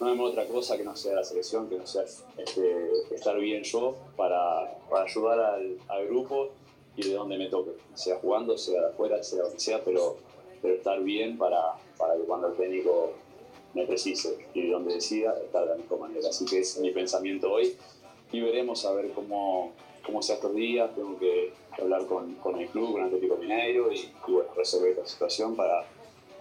no 0.00 0.08
vemos 0.08 0.30
otra 0.30 0.46
cosa 0.46 0.76
que 0.76 0.84
no 0.84 0.94
sea 0.94 1.14
la 1.14 1.24
selección, 1.24 1.68
que 1.68 1.78
no 1.78 1.86
sea 1.86 2.02
este, 2.02 2.90
estar 3.14 3.38
bien 3.38 3.62
yo 3.62 3.96
para, 4.16 4.78
para 4.90 5.04
ayudar 5.04 5.40
al, 5.40 6.06
grupo 6.06 6.50
y 6.96 7.08
de 7.08 7.14
donde 7.14 7.38
me 7.38 7.48
toque, 7.48 7.72
sea 7.94 8.18
jugando, 8.18 8.58
sea 8.58 8.88
afuera, 8.88 9.22
sea 9.22 9.42
donde 9.44 9.58
sea, 9.58 9.82
pero, 9.82 10.18
pero 10.60 10.74
estar 10.74 11.02
bien 11.02 11.38
para, 11.38 11.76
para 11.96 12.14
que 12.16 12.22
cuando 12.22 12.48
el 12.48 12.56
técnico 12.56 13.12
me 13.76 13.86
precise 13.86 14.36
y 14.54 14.66
de 14.66 14.72
donde 14.72 14.94
decida, 14.94 15.34
estar 15.44 15.62
de 15.62 15.70
la 15.70 15.76
mejor 15.76 16.00
manera. 16.00 16.28
Así 16.28 16.44
que 16.44 16.60
es 16.60 16.78
mi 16.78 16.90
pensamiento 16.90 17.52
hoy 17.52 17.76
y 18.32 18.40
veremos 18.40 18.84
a 18.84 18.92
ver 18.92 19.10
cómo, 19.12 19.72
cómo 20.04 20.22
sea 20.22 20.36
estos 20.36 20.54
días. 20.54 20.94
Tengo 20.94 21.18
que 21.18 21.52
hablar 21.80 22.06
con, 22.06 22.34
con 22.36 22.60
el 22.60 22.68
club, 22.68 22.92
con 22.92 23.04
Atlético 23.04 23.36
Mineiro 23.36 23.92
y, 23.92 23.98
y 23.98 24.32
bueno, 24.32 24.50
resolver 24.56 24.96
la 24.96 25.06
situación 25.06 25.54
para 25.54 25.86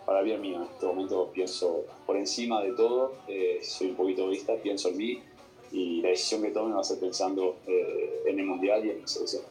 para 0.06 0.21
bien 0.21 0.39
mío. 0.39 0.58
En 0.58 0.63
este 0.63 0.86
momento 0.86 1.32
pienso 1.34 1.86
por 2.06 2.15
encima 2.15 2.62
de 2.62 2.74
todo, 2.74 3.15
eh, 3.28 3.60
soy 3.62 3.88
un 3.88 3.95
poquito 3.95 4.21
egoísta, 4.24 4.54
pienso 4.62 4.89
en 4.89 4.98
mí 4.98 5.24
y 5.71 6.02
la 6.02 6.10
decisión 6.10 6.43
que 6.43 6.52
tome 6.52 6.74
va 6.74 6.82
a 6.82 6.84
ser 6.84 7.00
pensando 7.00 7.58
eh, 7.67 8.24
en 8.28 8.39
el 8.39 8.45
Mundial 8.45 8.86
y 8.86 8.91
en 8.91 9.02
la 9.02 9.08
selección. 9.08 9.43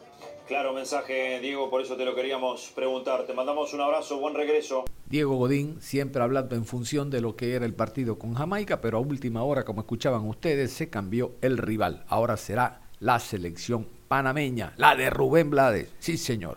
Claro 0.46 0.72
mensaje, 0.72 1.40
Diego, 1.40 1.70
por 1.70 1.80
eso 1.80 1.96
te 1.96 2.04
lo 2.04 2.14
queríamos 2.14 2.70
preguntar. 2.74 3.26
Te 3.26 3.32
mandamos 3.32 3.72
un 3.74 3.80
abrazo, 3.80 4.18
buen 4.18 4.34
regreso. 4.34 4.84
Diego 5.06 5.36
Godín, 5.36 5.76
siempre 5.80 6.22
hablando 6.22 6.56
en 6.56 6.64
función 6.64 7.10
de 7.10 7.20
lo 7.20 7.36
que 7.36 7.54
era 7.54 7.66
el 7.66 7.74
partido 7.74 8.18
con 8.18 8.34
Jamaica, 8.34 8.80
pero 8.80 8.98
a 8.98 9.00
última 9.00 9.42
hora, 9.42 9.64
como 9.64 9.82
escuchaban 9.82 10.26
ustedes, 10.26 10.72
se 10.72 10.88
cambió 10.88 11.32
el 11.42 11.58
rival. 11.58 12.04
Ahora 12.08 12.36
será 12.36 12.80
la 13.00 13.18
selección 13.18 13.86
panameña, 14.08 14.72
la 14.76 14.96
de 14.96 15.10
Rubén 15.10 15.50
Blades. 15.50 15.90
Sí, 15.98 16.16
señor. 16.16 16.56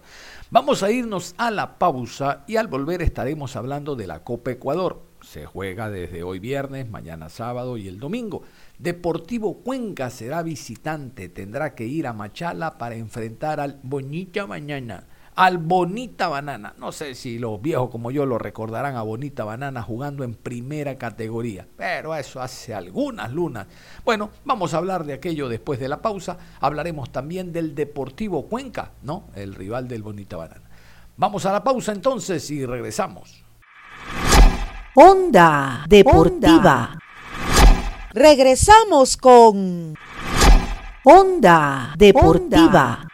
Vamos 0.49 0.81
a 0.81 0.91
irnos 0.91 1.35
a 1.37 1.51
la 1.51 1.77
pausa 1.77 2.45
y 2.47 2.55
al 2.55 2.67
volver 2.67 3.01
estaremos 3.01 3.57
hablando 3.57 3.97
de 3.97 4.07
la 4.07 4.23
Copa 4.23 4.51
Ecuador. 4.51 5.01
Se 5.21 5.45
juega 5.45 5.89
desde 5.89 6.23
hoy 6.23 6.39
viernes, 6.39 6.89
mañana 6.89 7.27
sábado 7.27 7.75
y 7.75 7.89
el 7.89 7.99
domingo. 7.99 8.43
Deportivo 8.79 9.57
Cuenca 9.57 10.09
será 10.09 10.41
visitante, 10.41 11.27
tendrá 11.27 11.75
que 11.75 11.85
ir 11.85 12.07
a 12.07 12.13
Machala 12.13 12.77
para 12.77 12.95
enfrentar 12.95 13.59
al 13.59 13.79
Bonita 13.83 14.47
Mañana. 14.47 15.03
Al 15.37 15.59
Bonita 15.59 16.27
Banana. 16.27 16.73
No 16.77 16.91
sé 16.91 17.13
si 17.13 17.37
los 17.37 17.61
viejos 17.61 17.91
como 17.91 18.09
yo 18.09 18.25
lo 18.25 18.39
recordarán 18.39 18.95
a 18.95 19.03
Bonita 19.03 19.45
Banana 19.45 19.83
jugando 19.83 20.23
en 20.23 20.33
primera 20.33 20.95
categoría, 20.95 21.67
pero 21.77 22.15
eso 22.15 22.41
hace 22.41 22.73
algunas 22.73 23.31
lunas. 23.31 23.67
Bueno, 24.03 24.31
vamos 24.43 24.73
a 24.73 24.77
hablar 24.77 25.05
de 25.05 25.13
aquello 25.13 25.47
después 25.47 25.79
de 25.79 25.87
la 25.87 26.01
pausa. 26.01 26.37
Hablaremos 26.59 27.11
también 27.11 27.53
del 27.53 27.75
Deportivo 27.75 28.47
Cuenca, 28.47 28.91
¿no? 29.03 29.25
El 29.35 29.53
rival 29.53 29.87
del 29.87 30.01
Bonita 30.01 30.37
Banana. 30.37 30.63
Vamos 31.15 31.45
a 31.45 31.51
la 31.51 31.63
pausa 31.63 31.91
entonces 31.91 32.49
y 32.49 32.65
regresamos. 32.65 33.43
Onda 34.95 35.85
Deportiva. 35.87 36.97
Regresamos 38.11 39.17
con 39.17 39.93
Onda 41.03 41.93
Deportiva. 41.95 43.06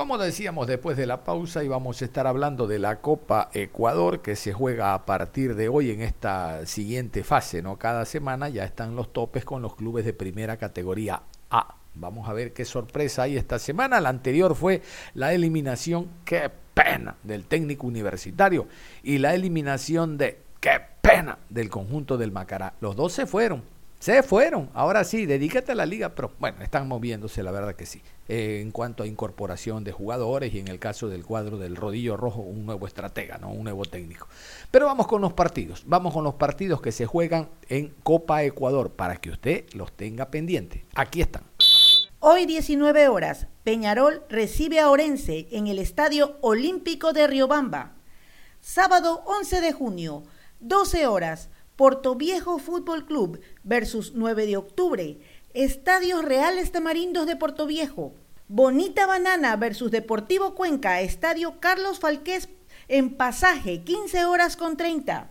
Como 0.00 0.16
decíamos 0.16 0.66
después 0.66 0.96
de 0.96 1.04
la 1.04 1.24
pausa, 1.24 1.62
íbamos 1.62 2.00
a 2.00 2.06
estar 2.06 2.26
hablando 2.26 2.66
de 2.66 2.78
la 2.78 3.02
Copa 3.02 3.50
Ecuador 3.52 4.22
que 4.22 4.34
se 4.34 4.54
juega 4.54 4.94
a 4.94 5.04
partir 5.04 5.54
de 5.56 5.68
hoy 5.68 5.90
en 5.90 6.00
esta 6.00 6.64
siguiente 6.64 7.22
fase, 7.22 7.60
¿no? 7.60 7.76
Cada 7.76 8.06
semana 8.06 8.48
ya 8.48 8.64
están 8.64 8.96
los 8.96 9.12
topes 9.12 9.44
con 9.44 9.60
los 9.60 9.76
clubes 9.76 10.06
de 10.06 10.14
primera 10.14 10.56
categoría 10.56 11.20
A. 11.50 11.74
Vamos 11.92 12.30
a 12.30 12.32
ver 12.32 12.54
qué 12.54 12.64
sorpresa 12.64 13.24
hay 13.24 13.36
esta 13.36 13.58
semana. 13.58 14.00
La 14.00 14.08
anterior 14.08 14.54
fue 14.54 14.80
la 15.12 15.34
eliminación, 15.34 16.08
qué 16.24 16.50
pena, 16.72 17.16
del 17.22 17.44
técnico 17.44 17.86
universitario 17.86 18.68
y 19.02 19.18
la 19.18 19.34
eliminación 19.34 20.16
de, 20.16 20.40
qué 20.60 20.80
pena, 21.02 21.36
del 21.50 21.68
conjunto 21.68 22.16
del 22.16 22.32
Macará. 22.32 22.72
Los 22.80 22.96
dos 22.96 23.12
se 23.12 23.26
fueron 23.26 23.62
se 24.00 24.22
fueron. 24.22 24.70
Ahora 24.72 25.04
sí, 25.04 25.26
dedícate 25.26 25.72
a 25.72 25.74
la 25.74 25.84
liga, 25.84 26.14
pero 26.14 26.32
bueno, 26.40 26.62
están 26.62 26.88
moviéndose, 26.88 27.42
la 27.42 27.50
verdad 27.50 27.76
que 27.76 27.84
sí. 27.84 28.00
Eh, 28.28 28.60
en 28.62 28.70
cuanto 28.70 29.02
a 29.02 29.06
incorporación 29.06 29.84
de 29.84 29.92
jugadores 29.92 30.54
y 30.54 30.58
en 30.58 30.68
el 30.68 30.78
caso 30.78 31.08
del 31.08 31.24
cuadro 31.24 31.58
del 31.58 31.76
rodillo 31.76 32.16
rojo, 32.16 32.40
un 32.40 32.64
nuevo 32.64 32.86
estratega, 32.86 33.36
¿no? 33.36 33.50
un 33.50 33.64
nuevo 33.64 33.84
técnico. 33.84 34.26
Pero 34.70 34.86
vamos 34.86 35.06
con 35.06 35.20
los 35.20 35.34
partidos. 35.34 35.82
Vamos 35.86 36.14
con 36.14 36.24
los 36.24 36.34
partidos 36.34 36.80
que 36.80 36.92
se 36.92 37.04
juegan 37.04 37.50
en 37.68 37.94
Copa 38.02 38.42
Ecuador 38.42 38.90
para 38.90 39.16
que 39.16 39.30
usted 39.30 39.66
los 39.74 39.92
tenga 39.92 40.30
pendientes. 40.30 40.82
Aquí 40.94 41.20
están. 41.20 41.42
Hoy 42.20 42.46
19 42.46 43.08
horas, 43.08 43.48
Peñarol 43.64 44.22
recibe 44.30 44.80
a 44.80 44.90
Orense 44.90 45.46
en 45.52 45.66
el 45.66 45.78
Estadio 45.78 46.38
Olímpico 46.40 47.12
de 47.12 47.26
Riobamba. 47.26 47.92
Sábado 48.62 49.22
11 49.26 49.60
de 49.60 49.72
junio, 49.72 50.22
12 50.60 51.06
horas. 51.06 51.50
Viejo 52.16 52.58
Fútbol 52.58 53.06
Club 53.06 53.40
versus 53.64 54.12
9 54.14 54.44
de 54.44 54.58
octubre. 54.58 55.18
Estadios 55.54 56.22
Reales 56.22 56.72
Tamarindos 56.72 57.26
de 57.26 57.38
Viejo. 57.66 58.12
Bonita 58.48 59.06
Banana 59.06 59.56
versus 59.56 59.90
Deportivo 59.90 60.54
Cuenca. 60.54 61.00
Estadio 61.00 61.58
Carlos 61.58 61.98
Falqués 61.98 62.50
en 62.88 63.16
pasaje, 63.16 63.82
15 63.82 64.26
horas 64.26 64.56
con 64.56 64.76
30. 64.76 65.30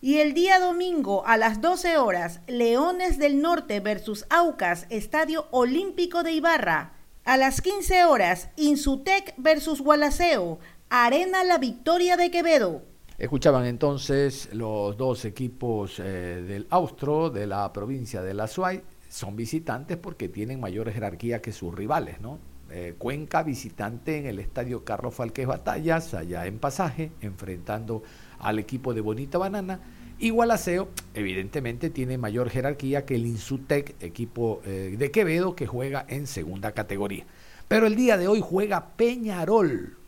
Y 0.00 0.20
el 0.20 0.32
día 0.32 0.58
domingo 0.60 1.26
a 1.26 1.36
las 1.36 1.60
12 1.60 1.98
horas, 1.98 2.40
Leones 2.46 3.18
del 3.18 3.42
Norte 3.42 3.80
versus 3.80 4.24
Aucas, 4.30 4.86
Estadio 4.88 5.46
Olímpico 5.50 6.22
de 6.22 6.32
Ibarra. 6.32 6.94
A 7.24 7.36
las 7.36 7.60
15 7.60 8.04
horas, 8.04 8.48
Insutec 8.56 9.34
versus 9.36 9.82
Gualaceo, 9.82 10.58
Arena 10.88 11.44
La 11.44 11.58
Victoria 11.58 12.16
de 12.16 12.30
Quevedo. 12.30 12.89
Escuchaban 13.20 13.66
entonces 13.66 14.48
los 14.54 14.96
dos 14.96 15.26
equipos 15.26 16.00
eh, 16.00 16.42
del 16.48 16.66
Austro, 16.70 17.28
de 17.28 17.46
la 17.46 17.70
provincia 17.70 18.22
de 18.22 18.32
La 18.32 18.46
Suay, 18.46 18.80
son 19.10 19.36
visitantes 19.36 19.98
porque 19.98 20.30
tienen 20.30 20.58
mayor 20.58 20.90
jerarquía 20.90 21.42
que 21.42 21.52
sus 21.52 21.74
rivales, 21.74 22.18
¿no? 22.22 22.38
Eh, 22.70 22.94
Cuenca 22.96 23.42
visitante 23.42 24.16
en 24.16 24.24
el 24.24 24.38
estadio 24.38 24.84
Carlos 24.84 25.14
Falquez 25.14 25.46
Batallas, 25.46 26.14
allá 26.14 26.46
en 26.46 26.58
Pasaje, 26.58 27.12
enfrentando 27.20 28.02
al 28.38 28.58
equipo 28.58 28.94
de 28.94 29.02
Bonita 29.02 29.36
Banana. 29.36 29.80
Y 30.18 30.30
Gualaceo, 30.30 30.88
evidentemente, 31.12 31.90
tiene 31.90 32.16
mayor 32.16 32.48
jerarquía 32.48 33.04
que 33.04 33.16
el 33.16 33.26
Insutec, 33.26 34.02
equipo 34.02 34.62
eh, 34.64 34.96
de 34.98 35.10
Quevedo, 35.10 35.54
que 35.54 35.66
juega 35.66 36.06
en 36.08 36.26
segunda 36.26 36.72
categoría. 36.72 37.26
Pero 37.68 37.86
el 37.86 37.96
día 37.96 38.16
de 38.16 38.28
hoy 38.28 38.40
juega 38.42 38.96
Peñarol, 38.96 39.99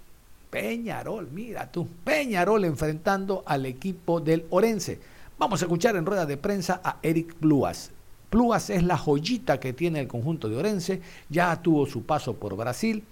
Peñarol, 0.52 1.30
mira 1.32 1.72
tú, 1.72 1.88
Peñarol 2.04 2.66
enfrentando 2.66 3.42
al 3.46 3.64
equipo 3.64 4.20
del 4.20 4.44
Orense. 4.50 5.00
Vamos 5.38 5.62
a 5.62 5.64
escuchar 5.64 5.96
en 5.96 6.04
rueda 6.04 6.26
de 6.26 6.36
prensa 6.36 6.78
a 6.84 6.98
Eric 7.02 7.32
Pluas. 7.36 7.90
Pluas 8.28 8.68
es 8.68 8.82
la 8.82 8.98
joyita 8.98 9.58
que 9.58 9.72
tiene 9.72 9.98
el 10.00 10.08
conjunto 10.08 10.50
de 10.50 10.58
Orense, 10.58 11.00
ya 11.30 11.62
tuvo 11.62 11.86
su 11.86 12.04
paso 12.04 12.34
por 12.34 12.54
Brasil, 12.54 13.02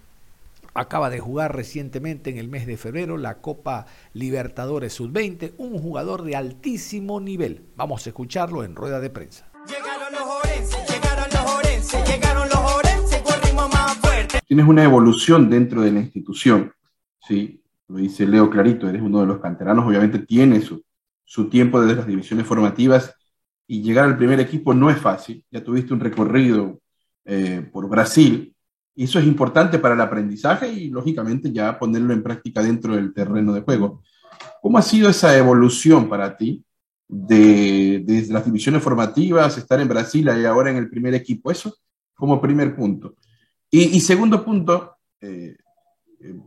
acaba 0.74 1.09
de 1.09 1.18
jugar 1.18 1.57
recientemente 1.57 2.29
en 2.29 2.37
el 2.37 2.48
mes 2.48 2.66
de 2.66 2.76
febrero 2.76 3.16
la 3.16 3.38
Copa 3.38 3.87
Libertadores 4.12 4.92
Sub-20, 4.92 5.55
un 5.57 5.79
jugador 5.79 6.24
de 6.24 6.37
altísimo 6.37 7.20
nivel. 7.20 7.62
Vamos 7.74 8.05
a 8.05 8.11
escucharlo 8.11 8.64
en 8.64 8.76
rueda 8.76 9.00
de 9.00 9.09
prensa. 9.09 9.50
Llegaron 9.66 10.12
los 10.12 10.44
Orense, 10.44 10.76
llegaron 10.92 11.31
los 11.33 11.55
Orense, 11.55 12.05
llegaron 12.05 12.48
los 12.50 12.74
Orense 12.74 13.22
con 13.22 13.40
ritmo 13.40 13.66
más 13.70 13.96
fuerte. 13.96 14.40
Tienes 14.46 14.66
una 14.66 14.85
evolución 14.85 15.48
dentro 15.48 15.81
de 15.81 15.92
la 15.92 16.00
institución 16.00 16.74
¿sí? 17.20 17.62
Lo 17.88 17.96
dice 17.96 18.26
Leo 18.26 18.48
Clarito, 18.50 18.88
eres 18.88 19.02
uno 19.02 19.20
de 19.20 19.26
los 19.26 19.40
canteranos, 19.40 19.87
obviamente 19.87 20.20
tiene 20.20 20.61
su, 20.61 20.83
su 21.24 21.48
tiempo 21.48 21.80
desde 21.80 21.96
las 21.96 22.06
divisiones 22.06 22.46
formativas 22.46 23.14
y 23.66 23.83
llegar 23.83 24.04
al 24.04 24.16
primer 24.16 24.40
equipo 24.40 24.74
no 24.74 24.90
es 24.90 24.98
fácil. 24.98 25.44
Ya 25.50 25.62
tuviste 25.62 25.94
un 25.94 26.00
recorrido 26.00 26.80
eh, 27.24 27.68
por 27.72 27.88
Brasil 27.88 28.54
eso 29.04 29.18
es 29.18 29.26
importante 29.26 29.78
para 29.78 29.94
el 29.94 30.00
aprendizaje 30.00 30.70
y 30.70 30.88
lógicamente 30.88 31.52
ya 31.52 31.78
ponerlo 31.78 32.12
en 32.12 32.22
práctica 32.22 32.62
dentro 32.62 32.94
del 32.94 33.14
terreno 33.14 33.52
de 33.52 33.62
juego. 33.62 34.02
¿Cómo 34.61 34.78
ha 34.78 34.83
sido 34.83 35.09
esa 35.09 35.37
evolución 35.37 36.09
para 36.09 36.37
ti 36.37 36.64
de, 37.09 38.02
desde 38.04 38.33
las 38.33 38.44
divisiones 38.44 38.83
formativas, 38.83 39.56
estar 39.56 39.80
en 39.80 39.88
Brasil 39.88 40.28
y 40.28 40.44
ahora 40.44 40.70
en 40.70 40.76
el 40.76 40.90
primer 40.90 41.14
equipo? 41.14 41.50
Eso 41.50 41.74
como 42.14 42.40
primer 42.40 42.76
punto. 42.76 43.14
Y, 43.70 43.96
y 43.96 44.00
segundo 44.00 44.44
punto, 44.44 44.96
eh, 45.20 45.56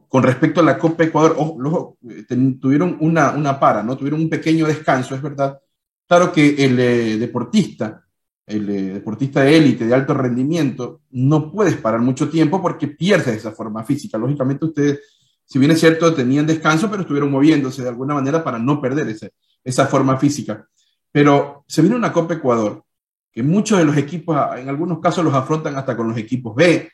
con 0.07 0.23
respecto 0.23 0.61
a 0.61 0.63
la 0.63 0.77
Copa 0.77 1.03
Ecuador, 1.03 1.95
eh, 2.09 2.25
tuvieron 2.59 2.97
una, 2.99 3.31
una 3.31 3.59
para, 3.59 3.81
¿no? 3.81 3.97
Tuvieron 3.97 4.21
un 4.21 4.29
pequeño 4.29 4.67
descanso, 4.67 5.15
es 5.15 5.21
verdad. 5.21 5.59
Claro 6.07 6.31
que 6.31 6.63
el 6.63 6.79
eh, 6.79 7.17
deportista, 7.17 8.03
el 8.45 8.69
eh, 8.69 8.93
deportista 8.93 9.41
de 9.41 9.57
élite, 9.57 9.85
de 9.85 9.93
alto 9.93 10.13
rendimiento, 10.13 11.01
no 11.11 11.51
puedes 11.51 11.77
parar 11.77 12.01
mucho 12.01 12.29
tiempo 12.29 12.61
porque 12.61 12.87
pierdes 12.87 13.37
esa 13.37 13.51
forma 13.51 13.83
física. 13.83 14.17
Lógicamente 14.17 14.65
ustedes, 14.65 14.99
si 15.43 15.57
bien 15.57 15.71
es 15.71 15.79
cierto, 15.79 16.13
tenían 16.13 16.45
descanso, 16.45 16.89
pero 16.89 17.01
estuvieron 17.01 17.31
moviéndose 17.31 17.81
de 17.81 17.89
alguna 17.89 18.13
manera 18.13 18.43
para 18.43 18.59
no 18.59 18.79
perder 18.79 19.07
ese, 19.09 19.33
esa 19.63 19.87
forma 19.87 20.17
física. 20.17 20.67
Pero 21.11 21.63
se 21.67 21.81
viene 21.81 21.95
una 21.95 22.13
Copa 22.13 22.35
Ecuador, 22.35 22.83
que 23.31 23.41
muchos 23.41 23.79
de 23.79 23.85
los 23.85 23.97
equipos, 23.97 24.37
en 24.57 24.69
algunos 24.69 24.99
casos 24.99 25.25
los 25.25 25.33
afrontan 25.33 25.75
hasta 25.75 25.97
con 25.97 26.09
los 26.09 26.17
equipos 26.17 26.55
B, 26.55 26.91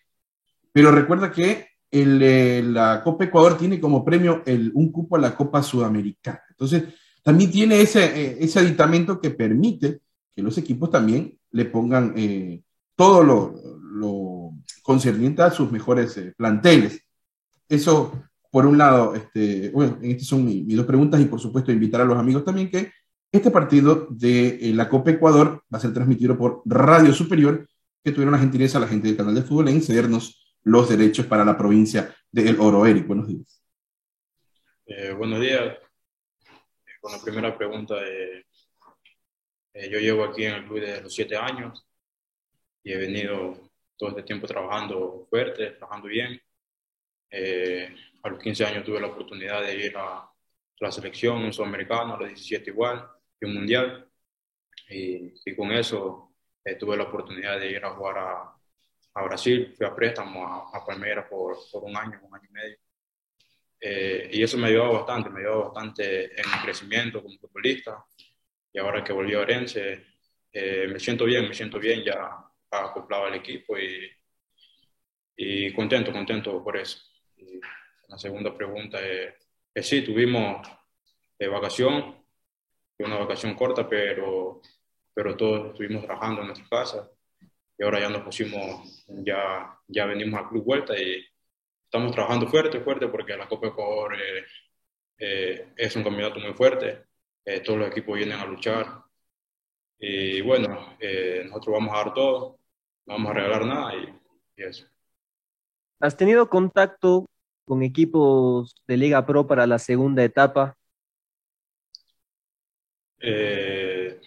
pero 0.72 0.92
recuerda 0.92 1.32
que 1.32 1.69
el, 1.92 2.22
eh, 2.22 2.62
la 2.64 3.02
Copa 3.04 3.26
Ecuador 3.26 3.58
tiene 3.58 3.80
como 3.80 4.04
premio 4.06 4.44
el, 4.46 4.72
un 4.74 4.92
cupo 4.92 5.16
a 5.16 5.20
la 5.20 5.36
Copa 5.36 5.64
Sudamericana. 5.64 6.42
Entonces, 6.50 6.84
también 7.24 7.52
tiene 7.52 7.82
ese, 7.82 8.04
eh, 8.04 8.38
ese 8.40 8.60
aditamento 8.60 9.20
que 9.20 9.32
permite 9.32 10.02
que 10.36 10.42
los 10.42 10.58
equipos 10.58 10.90
también 10.90 11.38
le 11.52 11.66
pongan 11.66 12.14
eh, 12.16 12.62
todo 12.96 13.24
lo, 13.24 13.56
lo, 13.92 14.52
concerniente 14.84 15.44
a 15.44 15.52
sus 15.52 15.72
mejores 15.72 16.20
planteles. 16.36 17.04
Eso, 17.68 18.24
por 18.50 18.66
un 18.66 18.78
lado, 18.78 19.14
este, 19.14 19.70
bueno, 19.70 20.00
estas 20.02 20.28
son 20.28 20.46
mis, 20.46 20.76
dos 20.76 20.86
preguntas 20.86 21.22
y 21.22 21.26
por 21.26 21.40
supuesto 21.40 21.72
invitar 21.72 22.02
a 22.02 22.06
los 22.06 22.18
amigos 22.18 22.44
también 22.44 22.72
que 22.72 22.92
este 23.32 23.52
partido 23.52 24.08
de 24.10 24.72
la 24.74 24.90
Copa 24.90 25.12
Ecuador 25.12 25.64
va 25.72 25.78
a 25.78 25.82
ser 25.82 25.94
transmitido 25.94 26.36
por 26.36 26.64
Radio 26.66 27.14
Superior, 27.14 27.68
que 28.04 28.12
tuvieron 28.12 28.32
la 28.32 28.40
gentileza 28.40 28.80
la 28.80 28.88
gente 28.88 29.08
del 29.08 29.18
canal 29.18 29.36
de 29.36 29.44
fútbol 29.44 29.70
en 29.70 29.84
cedernos 29.84 30.39
los 30.64 30.90
derechos 30.90 31.26
para 31.26 31.46
la 31.46 31.58
provincia 31.58 32.16
de 32.32 32.50
El 32.50 32.60
Oro. 32.60 32.86
Eric, 32.86 33.08
buenos 33.08 33.28
días. 33.28 33.64
Eh, 34.86 35.12
buenos 35.12 35.40
días. 35.40 35.78
Eh, 35.78 36.92
con 37.00 37.12
la 37.12 37.22
primera 37.22 37.58
pregunta, 37.58 37.96
eh, 38.06 38.46
yo 39.90 40.00
llevo 40.00 40.24
aquí 40.24 40.46
en 40.46 40.56
el 40.56 40.66
club 40.66 40.82
desde 40.82 41.02
los 41.02 41.14
siete 41.14 41.38
años 41.38 41.88
y 42.84 42.92
he 42.92 42.98
venido 42.98 43.70
todo 43.98 44.10
este 44.10 44.24
tiempo 44.24 44.48
trabajando 44.48 45.28
fuerte, 45.30 45.72
trabajando 45.72 46.08
bien. 46.08 46.42
a 48.24 48.30
los 48.30 48.40
15 48.40 48.66
años 48.66 48.84
tuve 48.84 49.00
la 49.00 49.08
oportunidad 49.08 49.62
de 49.62 49.76
ir 49.76 49.96
a 49.98 50.30
la 50.80 50.92
selección, 50.92 51.44
un 51.44 51.54
sudamericano, 51.54 52.16
a 52.16 52.20
los 52.20 52.30
17 52.30 52.70
igual, 52.72 53.08
y 53.40 53.46
un 53.46 53.54
mundial. 53.54 54.10
Y, 54.90 55.34
y 55.46 55.56
con 55.56 55.72
eso 55.72 56.34
tuve 56.80 56.98
la 56.98 57.04
oportunidad 57.04 57.60
de 57.60 57.72
ir 57.72 57.84
a 57.86 57.92
jugar 57.92 58.18
a, 58.18 58.59
a 59.14 59.24
Brasil, 59.24 59.74
fui 59.76 59.86
a 59.86 59.96
préstamo 59.96 60.46
a, 60.46 60.78
a 60.78 60.86
Palmeiras 60.86 61.26
por, 61.30 61.58
por, 61.72 61.84
un 61.84 61.96
año, 61.96 62.20
un 62.24 62.36
año 62.36 62.48
y 62.50 62.54
medio. 62.54 62.78
Eh, 63.82 64.30
y 64.34 64.44
eso 64.44 64.58
me 64.58 64.68
ayudó 64.68 64.94
bastante, 64.94 65.30
me 65.30 65.40
ayudó 65.40 65.72
bastante 65.72 66.26
en 66.26 66.52
mi 66.52 66.58
crecimiento 66.64 67.22
como 67.24 67.38
futbolista. 67.38 68.06
Y 68.72 68.80
ahora 68.80 69.04
que 69.04 69.14
volví 69.14 69.34
a 69.34 69.40
Orense, 69.40 70.06
eh, 70.52 70.88
me 70.92 71.00
siento 71.00 71.26
bien, 71.26 71.48
me 71.48 71.54
siento 71.54 71.80
bien 71.80 72.04
ya 72.04 72.30
acoplado 72.72 73.26
al 73.26 73.36
equipo 73.36 73.78
y, 73.78 74.10
y 75.36 75.74
contento, 75.74 76.12
contento 76.12 76.64
por 76.64 76.78
eso. 76.78 77.00
La 78.08 78.18
segunda 78.18 78.56
pregunta 78.56 79.00
es, 79.00 79.34
es 79.74 79.88
sí, 79.88 80.02
tuvimos 80.02 80.68
de 81.38 81.48
vacación, 81.48 82.16
una 83.00 83.18
vacación 83.18 83.56
corta, 83.56 83.88
pero, 83.88 84.62
pero 85.14 85.38
todos 85.38 85.72
estuvimos 85.72 86.04
trabajando 86.04 86.42
en 86.42 86.48
nuestra 86.48 86.68
casa 86.70 87.10
y 87.80 87.84
ahora 87.84 88.02
ya 88.02 88.10
nos 88.10 88.24
pusimos, 88.24 89.06
ya, 89.08 89.80
ya 89.88 90.06
venimos 90.06 90.38
al 90.38 90.50
club 90.50 90.66
vuelta 90.66 91.00
y 91.00 91.26
estamos 91.86 92.12
trabajando 92.12 92.48
fuerte, 92.48 92.82
fuerte, 92.82 93.08
porque 93.08 93.38
la 93.38 93.48
Copa 93.48 93.68
Ecuador 93.68 94.16
eh, 94.16 94.44
eh, 95.18 95.74
es 95.78 95.96
un 95.96 96.04
campeonato 96.04 96.42
muy 96.42 96.54
fuerte, 96.54 97.06
eh, 97.46 97.62
todos 97.62 97.80
los 97.80 97.88
equipos 97.88 98.18
vienen 98.18 98.38
a 98.38 98.46
luchar 98.46 99.02
y 99.98 100.42
bueno, 100.42 100.98
nosotros 101.46 101.74
vamos 101.74 101.94
a 101.94 101.98
dar 101.98 102.14
todo, 102.14 102.60
no 103.06 103.14
vamos 103.14 103.32
a 103.32 103.34
regalar 103.34 103.66
nada 103.66 103.96
y, 103.96 104.14
y 104.58 104.64
eso. 104.64 104.86
¿Has 106.02 106.16
tenido 106.16 106.50
contacto 106.50 107.26
con 107.66 107.82
equipos 107.82 108.76
de 108.88 108.98
Liga 108.98 109.26
Pro 109.26 109.48
para 109.48 109.68
la 109.68 109.80
segunda 109.80 110.24
etapa? 110.24 110.76
Eh, 113.22 114.20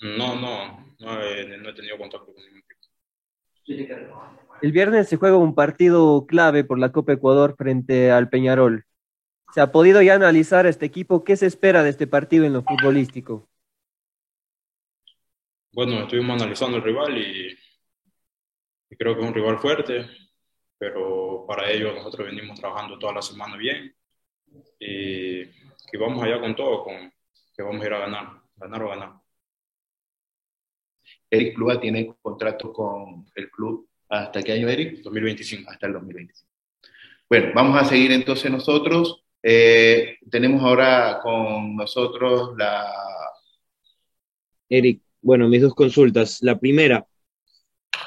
no, 0.00 0.34
no, 0.40 0.77
no 0.98 1.22
he, 1.22 1.58
no 1.58 1.68
he, 1.68 1.74
tenido 1.74 1.98
contacto 1.98 2.32
con 2.32 2.42
ningún 2.44 2.62
equipo. 3.66 4.22
El 4.62 4.72
viernes 4.72 5.08
se 5.08 5.16
juega 5.16 5.36
un 5.36 5.54
partido 5.54 6.26
clave 6.26 6.64
por 6.64 6.78
la 6.78 6.90
Copa 6.90 7.12
Ecuador 7.12 7.54
frente 7.56 8.10
al 8.10 8.28
Peñarol. 8.28 8.84
¿Se 9.54 9.60
ha 9.60 9.72
podido 9.72 10.02
ya 10.02 10.14
analizar 10.14 10.66
este 10.66 10.86
equipo? 10.86 11.24
¿Qué 11.24 11.36
se 11.36 11.46
espera 11.46 11.82
de 11.82 11.90
este 11.90 12.06
partido 12.06 12.44
en 12.44 12.52
lo 12.52 12.62
futbolístico? 12.62 13.48
Bueno, 15.72 16.02
estuvimos 16.02 16.40
analizando 16.40 16.78
el 16.78 16.82
rival 16.82 17.16
y, 17.16 17.56
y 18.90 18.96
creo 18.96 19.14
que 19.14 19.20
es 19.20 19.26
un 19.26 19.34
rival 19.34 19.58
fuerte, 19.58 20.06
pero 20.76 21.44
para 21.46 21.70
ello 21.70 21.94
nosotros 21.94 22.26
venimos 22.26 22.58
trabajando 22.58 22.98
toda 22.98 23.14
la 23.14 23.22
semana 23.22 23.56
bien 23.56 23.94
y, 24.78 25.42
y 25.42 25.96
vamos 25.98 26.22
allá 26.22 26.40
con 26.40 26.56
todo, 26.56 26.84
con, 26.84 27.12
que 27.56 27.62
vamos 27.62 27.82
a 27.82 27.86
ir 27.86 27.92
a 27.92 27.98
ganar, 27.98 28.42
ganar 28.56 28.82
o 28.82 28.88
ganar. 28.88 29.27
Eric 31.30 31.54
Plúa 31.54 31.80
tiene 31.80 32.14
contrato 32.20 32.72
con 32.72 33.26
el 33.34 33.50
club 33.50 33.88
hasta 34.08 34.42
qué 34.42 34.52
año, 34.52 34.68
Eric? 34.68 35.02
2025. 35.02 35.70
Hasta 35.70 35.86
el 35.86 35.92
2025. 35.94 36.48
Bueno, 37.28 37.52
vamos 37.54 37.80
a 37.80 37.84
seguir 37.84 38.12
entonces 38.12 38.50
nosotros. 38.50 39.22
Eh, 39.42 40.16
tenemos 40.30 40.62
ahora 40.62 41.20
con 41.22 41.76
nosotros 41.76 42.56
la... 42.56 42.86
Eric, 44.70 45.02
bueno, 45.20 45.48
mis 45.48 45.62
dos 45.62 45.74
consultas. 45.74 46.42
La 46.42 46.58
primera, 46.58 47.06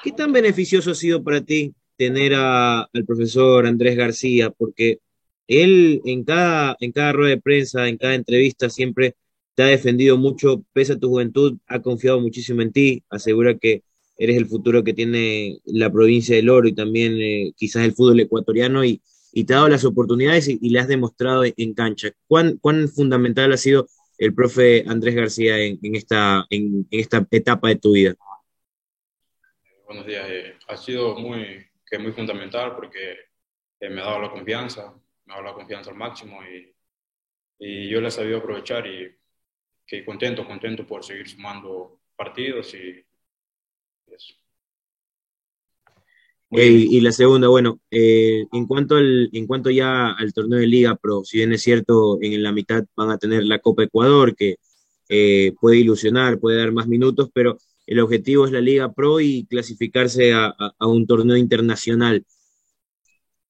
¿qué 0.03 0.11
tan 0.11 0.31
beneficioso 0.31 0.91
ha 0.91 0.95
sido 0.95 1.23
para 1.23 1.41
ti 1.41 1.73
tener 1.95 2.33
a, 2.35 2.81
al 2.81 3.05
profesor 3.05 3.67
Andrés 3.67 3.95
García? 3.95 4.49
Porque 4.49 4.99
él 5.47 6.01
en 6.05 6.23
cada, 6.23 6.75
en 6.79 6.91
cada 6.91 7.13
rueda 7.13 7.35
de 7.35 7.41
prensa, 7.41 7.87
en 7.87 7.97
cada 7.97 8.15
entrevista, 8.15 8.69
siempre 8.69 9.15
te 9.55 9.63
ha 9.63 9.67
defendido 9.67 10.17
mucho, 10.17 10.63
pese 10.73 10.93
a 10.93 10.99
tu 10.99 11.09
juventud, 11.09 11.57
ha 11.67 11.81
confiado 11.81 12.19
muchísimo 12.19 12.61
en 12.61 12.71
ti, 12.71 13.03
asegura 13.09 13.57
que 13.57 13.83
eres 14.17 14.37
el 14.37 14.45
futuro 14.45 14.83
que 14.83 14.93
tiene 14.93 15.59
la 15.65 15.91
provincia 15.91 16.35
del 16.35 16.49
Oro 16.49 16.67
y 16.67 16.73
también 16.73 17.19
eh, 17.19 17.53
quizás 17.55 17.83
el 17.83 17.93
fútbol 17.93 18.19
ecuatoriano 18.19 18.85
y, 18.85 19.01
y, 19.33 19.45
te 19.45 19.53
ha 19.53 19.57
dado 19.57 19.69
las 19.69 19.83
oportunidades 19.83 20.47
y, 20.47 20.59
y 20.61 20.69
le 20.69 20.79
has 20.79 20.87
demostrado 20.87 21.43
en, 21.43 21.53
en, 21.57 21.73
cancha. 21.73 22.11
¿Cuán, 22.27 22.57
¿Cuán 22.57 22.87
fundamental 22.87 23.51
ha 23.51 23.57
sido 23.57 23.87
el 24.17 24.35
profe 24.35 24.83
Andrés 24.87 25.15
García 25.15 25.57
en, 25.57 25.79
en 25.81 25.95
esta, 25.95 26.45
en, 26.49 26.87
esta 26.91 27.25
etapa 27.31 27.69
de 27.69 27.77
tu 27.77 27.93
vida? 27.93 28.15
Buenos 29.87 30.05
días. 30.05 30.25
Eh, 30.29 30.53
ha 30.67 30.77
sido 30.77 31.15
muy, 31.15 31.65
que 31.85 31.97
muy 31.97 32.11
fundamental 32.11 32.75
porque 32.75 33.13
eh, 33.79 33.89
me 33.89 34.01
ha 34.01 34.05
dado 34.05 34.21
la 34.21 34.31
confianza, 34.31 34.93
me 35.25 35.33
ha 35.33 35.37
dado 35.37 35.49
la 35.49 35.53
confianza 35.55 35.89
al 35.89 35.97
máximo 35.97 36.39
y, 36.43 36.73
y 37.57 37.89
yo 37.89 37.99
la 37.99 38.09
he 38.09 38.11
sabido 38.11 38.37
aprovechar 38.37 38.85
y 38.85 39.20
que 39.91 40.05
contento, 40.05 40.47
contento 40.47 40.87
por 40.87 41.03
seguir 41.03 41.27
sumando 41.27 41.99
partidos 42.15 42.73
y 42.75 43.03
eso. 44.07 44.33
Y, 46.49 46.97
y 46.97 47.01
la 47.01 47.11
segunda, 47.11 47.49
bueno, 47.49 47.81
eh, 47.91 48.45
en, 48.53 48.67
cuanto 48.67 48.95
al, 48.95 49.29
en 49.33 49.47
cuanto 49.47 49.69
ya 49.69 50.11
al 50.11 50.33
torneo 50.33 50.59
de 50.59 50.67
Liga 50.67 50.95
Pro, 50.95 51.25
si 51.25 51.37
bien 51.37 51.51
es 51.51 51.61
cierto, 51.61 52.19
en 52.21 52.41
la 52.41 52.53
mitad 52.53 52.85
van 52.95 53.09
a 53.09 53.17
tener 53.17 53.43
la 53.43 53.59
Copa 53.59 53.83
Ecuador, 53.83 54.33
que 54.33 54.55
eh, 55.09 55.53
puede 55.59 55.77
ilusionar, 55.77 56.39
puede 56.39 56.57
dar 56.57 56.71
más 56.71 56.87
minutos, 56.87 57.29
pero 57.33 57.57
el 57.85 57.99
objetivo 57.99 58.45
es 58.45 58.53
la 58.53 58.61
Liga 58.61 58.93
Pro 58.93 59.19
y 59.19 59.45
clasificarse 59.45 60.31
a, 60.31 60.45
a, 60.57 60.73
a 60.77 60.87
un 60.87 61.05
torneo 61.05 61.35
internacional. 61.35 62.25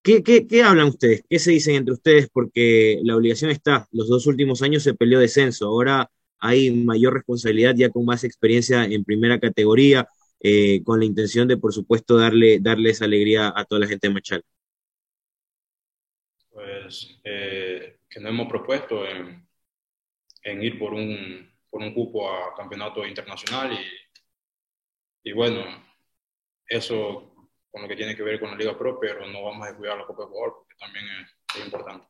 ¿Qué, 0.01 0.23
¿Qué, 0.23 0.47
qué, 0.47 0.63
hablan 0.63 0.87
ustedes? 0.87 1.23
¿Qué 1.29 1.37
se 1.37 1.51
dicen 1.51 1.75
entre 1.75 1.93
ustedes? 1.93 2.29
Porque 2.33 2.99
la 3.03 3.15
obligación 3.15 3.51
está, 3.51 3.87
los 3.91 4.09
dos 4.09 4.25
últimos 4.25 4.63
años 4.63 4.81
se 4.81 4.95
peleó 4.95 5.19
descenso, 5.19 5.67
ahora 5.67 6.09
hay 6.41 6.71
mayor 6.71 7.13
responsabilidad 7.13 7.75
ya 7.75 7.89
con 7.89 8.03
más 8.03 8.23
experiencia 8.23 8.83
en 8.83 9.05
primera 9.05 9.39
categoría, 9.39 10.09
eh, 10.39 10.83
con 10.83 10.99
la 10.99 11.05
intención 11.05 11.47
de, 11.47 11.57
por 11.57 11.71
supuesto, 11.71 12.17
darle, 12.17 12.59
darle 12.59 12.89
esa 12.89 13.05
alegría 13.05 13.53
a 13.55 13.63
toda 13.63 13.81
la 13.81 13.87
gente 13.87 14.07
de 14.07 14.13
Machal? 14.13 14.43
Pues 16.49 17.19
eh, 17.23 17.99
que 18.09 18.19
nos 18.19 18.31
hemos 18.31 18.47
propuesto 18.47 19.05
en, 19.07 19.47
en 20.43 20.63
ir 20.63 20.79
por 20.79 20.93
un, 20.93 21.49
por 21.69 21.81
un 21.81 21.93
cupo 21.93 22.29
a 22.29 22.55
campeonato 22.55 23.05
internacional 23.05 23.73
y, 23.73 25.29
y, 25.29 25.33
bueno, 25.33 25.63
eso 26.67 27.49
con 27.69 27.83
lo 27.83 27.87
que 27.87 27.95
tiene 27.95 28.15
que 28.15 28.23
ver 28.23 28.39
con 28.39 28.49
la 28.49 28.57
Liga 28.57 28.77
Pro, 28.77 28.99
pero 28.99 29.27
no 29.27 29.43
vamos 29.43 29.65
a 29.65 29.69
descuidar 29.69 29.97
la 29.97 30.05
Copa 30.05 30.23
de 30.23 30.29
Ecuador 30.29 30.55
porque 30.57 30.75
también 30.79 31.05
es, 31.21 31.55
es 31.55 31.65
importante. 31.65 32.07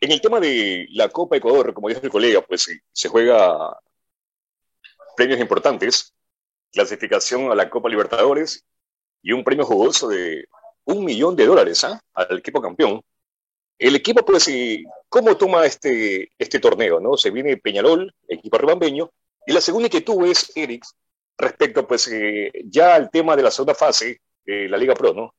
En 0.00 0.12
el 0.12 0.20
tema 0.20 0.40
de 0.40 0.86
la 0.90 1.08
Copa 1.08 1.36
Ecuador, 1.36 1.74
como 1.74 1.88
dijo 1.88 2.00
el 2.02 2.10
colega, 2.10 2.40
pues 2.42 2.68
se 2.92 3.08
juega 3.08 3.78
premios 5.16 5.40
importantes 5.40 6.14
clasificación 6.72 7.50
a 7.50 7.54
la 7.54 7.70
Copa 7.70 7.88
Libertadores 7.88 8.64
y 9.22 9.32
un 9.32 9.44
premio 9.44 9.64
jugoso 9.64 10.08
de 10.08 10.46
un 10.84 11.04
millón 11.04 11.36
de 11.36 11.46
dólares 11.46 11.84
¿eh? 11.84 11.98
al 12.14 12.38
equipo 12.38 12.60
campeón. 12.60 13.02
El 13.78 13.94
equipo, 13.94 14.24
pues, 14.24 14.50
¿cómo 15.08 15.36
toma 15.36 15.64
este, 15.66 16.32
este 16.38 16.58
torneo? 16.58 17.00
¿no? 17.00 17.16
Se 17.16 17.30
viene 17.30 17.56
Peñarol, 17.56 18.12
equipo 18.26 18.58
ribambeño, 18.58 19.10
y 19.46 19.52
la 19.52 19.60
segunda 19.60 19.88
que 19.88 20.00
tuve 20.00 20.30
es 20.30 20.52
Eric, 20.56 20.84
respecto, 21.36 21.86
pues, 21.86 22.08
eh, 22.08 22.50
ya 22.64 22.96
al 22.96 23.10
tema 23.10 23.36
de 23.36 23.42
la 23.42 23.50
segunda 23.50 23.74
fase 23.74 24.20
de 24.44 24.68
la 24.68 24.76
Liga 24.76 24.94
Pro, 24.94 25.14
¿no? 25.14 25.34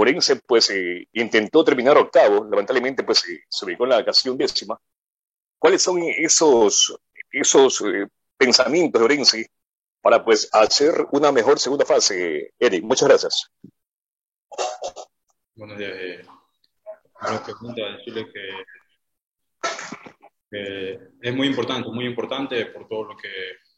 Orense, 0.00 0.36
pues, 0.36 0.70
eh, 0.70 1.06
intentó 1.12 1.64
terminar 1.64 1.96
octavo, 1.98 2.44
lamentablemente, 2.44 3.04
pues, 3.04 3.28
eh, 3.28 3.44
se 3.48 3.64
ubicó 3.64 3.84
en 3.84 3.90
la 3.90 3.98
ocasión 3.98 4.36
décima. 4.36 4.80
¿Cuáles 5.58 5.82
son 5.82 6.02
esos, 6.02 6.98
esos 7.32 7.80
eh, 7.82 8.06
pensamientos 8.36 8.98
de 9.00 9.04
Orense 9.04 9.50
para 10.00 10.24
pues 10.24 10.48
hacer 10.52 11.06
una 11.12 11.30
mejor 11.30 11.58
segunda 11.58 11.84
fase. 11.84 12.54
Eric, 12.58 12.82
muchas 12.82 13.08
gracias. 13.08 13.50
Buenos 15.54 15.78
días. 15.78 15.92
Eh, 15.94 16.26
una 17.20 17.44
pregunta, 17.44 17.82
decirle 17.98 18.26
que, 18.32 19.68
que, 20.50 20.98
es 21.20 21.34
muy 21.34 21.48
importante, 21.48 21.88
muy 21.90 22.06
importante 22.06 22.66
por 22.66 22.88
todo 22.88 23.04
lo 23.04 23.16
que 23.16 23.28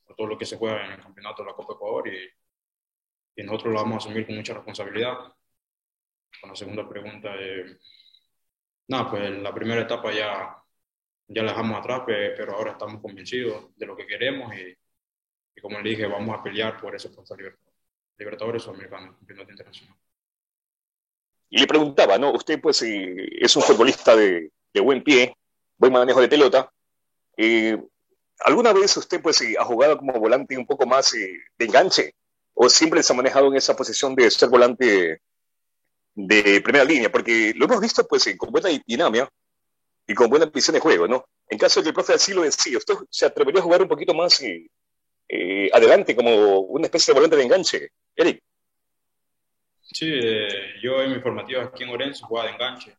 por 0.07 0.17
todo 0.17 0.27
lo 0.29 0.39
que 0.39 0.47
se 0.47 0.57
juega 0.57 0.85
en 0.85 0.93
el 0.93 1.03
campeonato 1.03 1.43
de 1.43 1.49
la 1.51 1.57
Copa 1.57 1.75
Ecuador 1.75 2.09
y, 2.09 3.41
y 3.41 3.45
nosotros 3.45 3.73
lo 3.73 3.81
vamos 3.81 3.95
a 3.95 4.09
asumir 4.09 4.27
con 4.27 4.37
mucha 4.37 4.55
responsabilidad. 4.55 5.17
Con 6.41 6.51
la 6.51 6.57
segunda 6.57 6.89
pregunta, 6.89 7.35
eh, 7.39 7.79
nada, 8.89 9.11
pues 9.11 9.31
la 9.31 9.55
primera 9.55 9.83
etapa 9.83 10.13
ya, 10.13 10.57
ya 11.29 11.43
la 11.43 11.53
dejamos 11.53 11.79
atrás, 11.79 12.03
pero 12.07 12.55
ahora 12.55 12.73
estamos 12.73 13.01
convencidos 13.01 13.77
de 13.77 13.87
lo 13.87 13.97
que 13.97 14.07
queremos 14.07 14.55
y, 14.55 14.77
y 15.55 15.61
como 15.61 15.81
le 15.81 15.91
dije, 15.91 16.07
vamos 16.07 16.39
a 16.39 16.43
pelear 16.43 16.81
por 16.81 16.95
ese 16.95 17.11
puesto 17.11 17.37
Libertadores 18.19 18.67
o 18.67 18.71
Americano, 18.71 19.17
campeonato 19.17 19.51
internacional. 19.51 19.97
Y 21.51 21.59
le 21.59 21.67
preguntaba, 21.67 22.19
¿no? 22.19 22.33
Usted, 22.33 22.61
pues, 22.61 22.83
es 22.83 23.57
un 23.57 23.63
futbolista 23.63 24.17
de, 24.17 24.51
buen 24.83 25.03
pie, 25.03 25.37
buen 25.77 25.93
manejo 25.93 26.21
de 26.21 26.29
pelota. 26.29 26.73
Eh, 27.37 27.77
¿Alguna 28.41 28.73
vez 28.73 28.97
usted, 28.97 29.21
pues, 29.21 29.43
ha 29.59 29.65
jugado 29.65 29.99
como 29.99 30.19
volante 30.19 30.57
un 30.57 30.67
poco 30.67 30.87
más 30.87 31.13
eh, 31.15 31.39
de 31.59 31.65
enganche? 31.65 32.15
¿O 32.55 32.69
siempre 32.69 33.03
se 33.03 33.13
ha 33.13 33.17
manejado 33.17 33.49
en 33.49 33.57
esa 33.57 33.77
posición 33.77 34.15
de 34.15 34.31
ser 34.31 34.49
volante 34.49 35.21
de 36.15 36.61
primera 36.61 36.85
línea? 36.85 37.11
Porque 37.11 37.53
lo 37.57 37.65
hemos 37.67 37.81
visto, 37.81 38.07
pues, 38.07 38.29
con 38.37 38.51
buena 38.51 38.69
dinámica 38.87 39.29
y 40.07 40.15
con 40.15 40.29
buena 40.29 40.47
visión 40.47 40.75
de 40.75 40.81
juego, 40.81 41.07
¿no? 41.07 41.25
En 41.49 41.59
caso 41.59 41.81
de 41.81 41.85
que 41.85 41.89
el 41.91 41.95
profe 41.95 42.15
así 42.15 42.33
lo 42.33 42.43
decía, 42.43 42.79
¿usted 42.79 42.95
se 43.11 43.27
atrevería 43.27 43.61
a 43.61 43.65
jugar 43.65 43.83
un 43.83 43.89
poquito 43.89 44.15
más 44.15 44.41
eh, 44.43 44.67
eh, 45.35 45.71
adelante 45.73 46.15
como 46.15 46.61
una 46.61 46.85
especie 46.85 47.13
de 47.13 47.19
volante 47.19 47.37
de 47.37 47.45
enganche. 47.45 47.89
Eric. 48.15 48.43
Sí, 49.81 50.11
eh, 50.13 50.75
yo 50.83 51.01
en 51.03 51.13
mi 51.13 51.21
formativa 51.21 51.63
aquí 51.65 51.85
en 51.85 51.89
Orense 51.89 52.23
jugaba 52.23 52.49
de 52.49 52.55
enganche. 52.55 52.97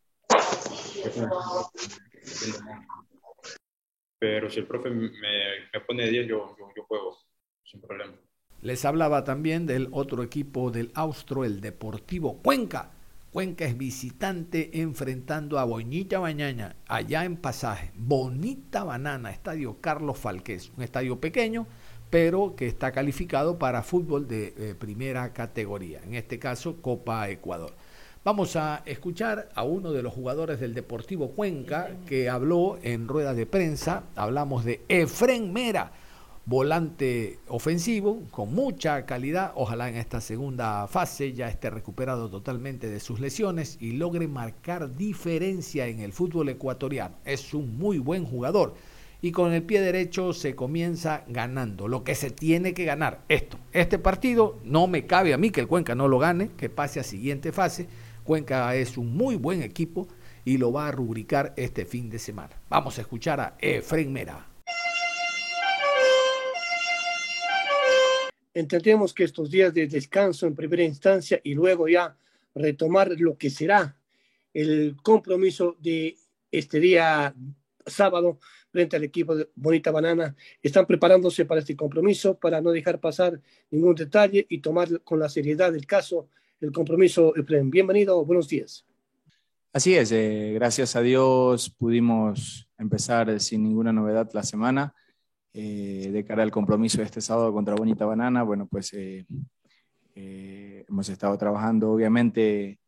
Pero 4.18 4.50
si 4.50 4.60
el 4.60 4.66
profe 4.66 4.90
me, 4.90 5.12
me 5.72 5.80
pone 5.82 6.08
10, 6.08 6.28
yo, 6.28 6.56
yo, 6.58 6.70
yo, 6.76 6.84
juego 6.86 7.20
sin 7.64 7.82
problema. 7.82 8.14
Les 8.62 8.84
hablaba 8.84 9.24
también 9.24 9.68
del 9.68 9.90
otro 9.92 10.24
equipo 10.24 10.72
del 10.72 10.92
Austro, 10.96 11.46
el 11.46 11.62
Deportivo 11.62 12.42
Cuenca, 12.42 12.94
Cuenca 13.34 13.66
es 13.66 13.76
visitante 13.76 14.80
enfrentando 14.80 15.58
a 15.58 15.64
Boñita 15.64 16.20
Bañaña, 16.20 16.76
allá 16.88 17.26
en 17.26 17.36
Pasaje. 17.36 17.92
Bonita 17.96 18.84
Banana, 18.84 19.32
Estadio 19.32 19.82
Carlos 19.82 20.20
Falqués, 20.20 20.72
un 20.78 20.84
estadio 20.84 21.20
pequeño, 21.20 21.66
pero 22.12 22.56
que 22.56 22.68
está 22.68 22.92
calificado 22.92 23.58
para 23.58 23.82
fútbol 23.82 24.28
de 24.28 24.54
eh, 24.56 24.76
primera 24.78 25.34
categoría, 25.34 26.00
en 26.06 26.14
este 26.14 26.38
caso 26.38 26.80
Copa 26.80 27.28
Ecuador. 27.28 27.74
Vamos 28.24 28.56
a 28.56 28.84
escuchar 28.86 29.50
a 29.56 29.64
uno 29.64 29.92
de 29.92 30.04
los 30.04 30.14
jugadores 30.14 30.60
del 30.60 30.76
Deportivo 30.76 31.32
Cuenca 31.32 31.90
que 32.06 32.30
habló 32.30 32.78
en 32.84 33.08
rueda 33.08 33.34
de 33.34 33.48
prensa. 33.48 34.04
Hablamos 34.16 34.64
de 34.64 34.82
Efren 34.88 35.52
Mera, 35.52 35.92
volante 36.46 37.40
ofensivo 37.48 38.24
con 38.32 38.54
mucha 38.54 39.06
calidad. 39.06 39.54
Ojalá 39.56 39.90
en 39.90 39.96
esta 39.96 40.22
segunda 40.22 40.88
fase 40.88 41.34
ya 41.34 41.48
esté 41.48 41.70
recuperado 41.70 42.30
totalmente 42.30 42.90
de 42.90 43.00
sus 43.00 43.20
lesiones 43.20 43.78
y 43.80 43.94
logre 43.94 44.28
marcar 44.28 44.96
diferencia 44.96 45.88
en 45.88 46.00
el 46.00 46.14
fútbol 46.14 46.50
ecuatoriano. 46.50 47.16
Es 47.26 47.54
un 47.54 47.78
muy 47.78 47.98
buen 47.98 48.26
jugador 48.26 48.76
y 49.22 49.32
con 49.32 49.54
el 49.54 49.64
pie 49.64 49.80
derecho 49.80 50.34
se 50.34 50.56
comienza 50.56 51.24
ganando. 51.28 51.88
Lo 51.88 52.04
que 52.04 52.16
se 52.16 52.30
tiene 52.30 52.74
que 52.74 52.84
ganar, 52.84 53.24
esto. 53.30 53.58
Este 53.72 53.98
partido 53.98 54.60
no 54.66 54.88
me 54.88 55.06
cabe 55.06 55.34
a 55.34 55.38
mí 55.38 55.50
que 55.50 55.62
el 55.62 55.68
Cuenca 55.68 55.96
no 55.96 56.08
lo 56.08 56.20
gane, 56.20 56.50
que 56.58 56.70
pase 56.70 57.00
a 57.00 57.04
siguiente 57.04 57.52
fase 57.52 57.88
Cuenca 58.24 58.74
es 58.76 58.98
un 58.98 59.16
muy 59.16 59.36
buen 59.36 59.62
equipo 59.62 60.08
y 60.46 60.58
lo 60.58 60.72
va 60.72 60.88
a 60.88 60.92
rubricar 60.92 61.54
este 61.58 61.86
fin 61.86 62.10
de 62.10 62.20
semana. 62.20 62.56
Vamos 62.70 62.98
a 62.98 63.02
escuchar 63.02 63.40
a 63.40 63.56
Efren 63.60 64.12
Mera. 64.12 64.53
Entendemos 68.54 69.14
que 69.14 69.24
estos 69.24 69.50
días 69.50 69.74
de 69.74 69.88
descanso 69.88 70.46
en 70.46 70.56
primera 70.56 70.84
instancia 70.84 71.40
y 71.44 71.54
luego 71.56 71.88
ya 71.88 72.16
retomar 72.54 73.10
lo 73.18 73.38
que 73.38 73.50
será 73.50 73.96
el 74.54 74.96
compromiso 75.02 75.76
de 75.80 76.16
este 76.52 76.80
día 76.80 77.34
sábado 77.86 78.40
frente 78.72 78.96
al 78.96 79.04
equipo 79.04 79.36
de 79.36 79.50
Bonita 79.56 79.92
Banana. 79.92 80.36
Están 80.62 80.86
preparándose 80.86 81.46
para 81.46 81.62
este 81.62 81.76
compromiso 81.76 82.38
para 82.38 82.62
no 82.62 82.72
dejar 82.72 83.00
pasar 83.00 83.40
ningún 83.72 83.96
detalle 83.96 84.46
y 84.50 84.60
tomar 84.60 85.02
con 85.02 85.20
la 85.20 85.30
seriedad 85.30 85.72
del 85.72 85.86
caso 85.86 86.28
el 86.62 86.72
compromiso 86.72 87.34
Bienvenido, 87.64 88.24
buenos 88.24 88.48
días. 88.48 88.86
Así 89.74 89.96
es, 89.96 90.12
eh, 90.12 90.52
gracias 90.54 90.96
a 90.96 91.02
Dios 91.02 91.70
pudimos 91.70 92.70
empezar 92.78 93.40
sin 93.40 93.64
ninguna 93.64 93.92
novedad 93.92 94.30
la 94.34 94.44
semana. 94.44 94.94
Eh, 95.54 96.10
de 96.12 96.26
cara 96.26 96.44
al 96.44 96.52
compromiso 96.52 96.98
de 96.98 97.04
este 97.04 97.22
sábado 97.22 97.54
contra 97.54 97.76
Bonita 97.76 98.06
Banana, 98.06 98.44
bueno, 98.44 98.66
pues 98.66 98.92
eh, 98.94 99.26
hemos 100.16 101.10
estado 101.10 101.38
trabajando 101.38 101.92
obviamente 101.92 102.80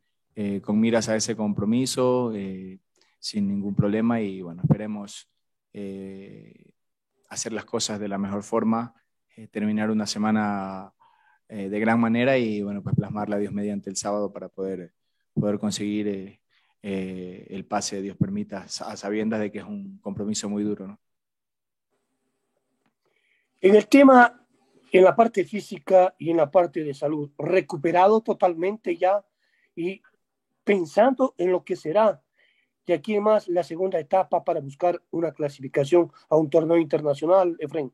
con 0.61 0.79
miras 0.79 1.07
a 1.07 1.15
ese 1.15 1.35
compromiso 1.35 2.33
sin 3.19 3.47
ningún 3.47 3.73
problema 3.73 4.19
y 4.19 4.41
bueno, 4.41 4.61
esperemos 4.63 5.29
hacer 7.29 7.53
las 7.53 7.65
cosas 7.65 7.99
de 7.99 8.09
la 8.09 8.17
mejor 8.17 8.43
forma, 8.43 8.93
terminar 9.51 9.89
una 9.89 10.05
semana 10.05 10.93
eh, 11.47 11.69
de 11.69 11.79
gran 11.79 11.99
manera 11.99 12.37
y 12.39 12.63
bueno, 12.63 12.81
pues 12.81 12.95
plasmarla 12.95 13.37
Dios 13.37 13.53
mediante 13.53 13.89
el 13.89 13.95
sábado 13.95 14.33
para 14.33 14.49
poder, 14.49 14.93
poder 15.33 15.59
conseguir 15.59 16.07
eh, 16.07 16.41
eh, 16.81 17.45
el 17.51 17.65
pase, 17.65 18.01
Dios 18.01 18.17
permita, 18.17 18.63
a 18.63 18.97
sabiendas 18.97 19.39
de 19.39 19.51
que 19.51 19.59
es 19.59 19.63
un 19.63 19.99
compromiso 19.99 20.49
muy 20.49 20.63
duro. 20.63 20.99
En 23.65 23.75
el 23.75 23.87
tema, 23.87 24.45
en 24.91 25.03
la 25.03 25.15
parte 25.15 25.43
física 25.43 26.13
y 26.19 26.29
en 26.29 26.37
la 26.37 26.51
parte 26.51 26.83
de 26.83 26.93
salud, 26.93 27.31
recuperado 27.35 28.21
totalmente 28.21 28.95
ya 28.95 29.25
y 29.75 30.03
pensando 30.63 31.33
en 31.39 31.51
lo 31.51 31.65
que 31.65 31.75
será 31.75 32.21
de 32.85 32.93
aquí 32.93 33.15
en 33.15 33.23
más 33.23 33.47
la 33.47 33.63
segunda 33.63 33.99
etapa 33.99 34.43
para 34.43 34.59
buscar 34.59 35.01
una 35.09 35.31
clasificación 35.31 36.11
a 36.29 36.35
un 36.35 36.47
torneo 36.47 36.77
internacional, 36.77 37.57
Efraín. 37.57 37.91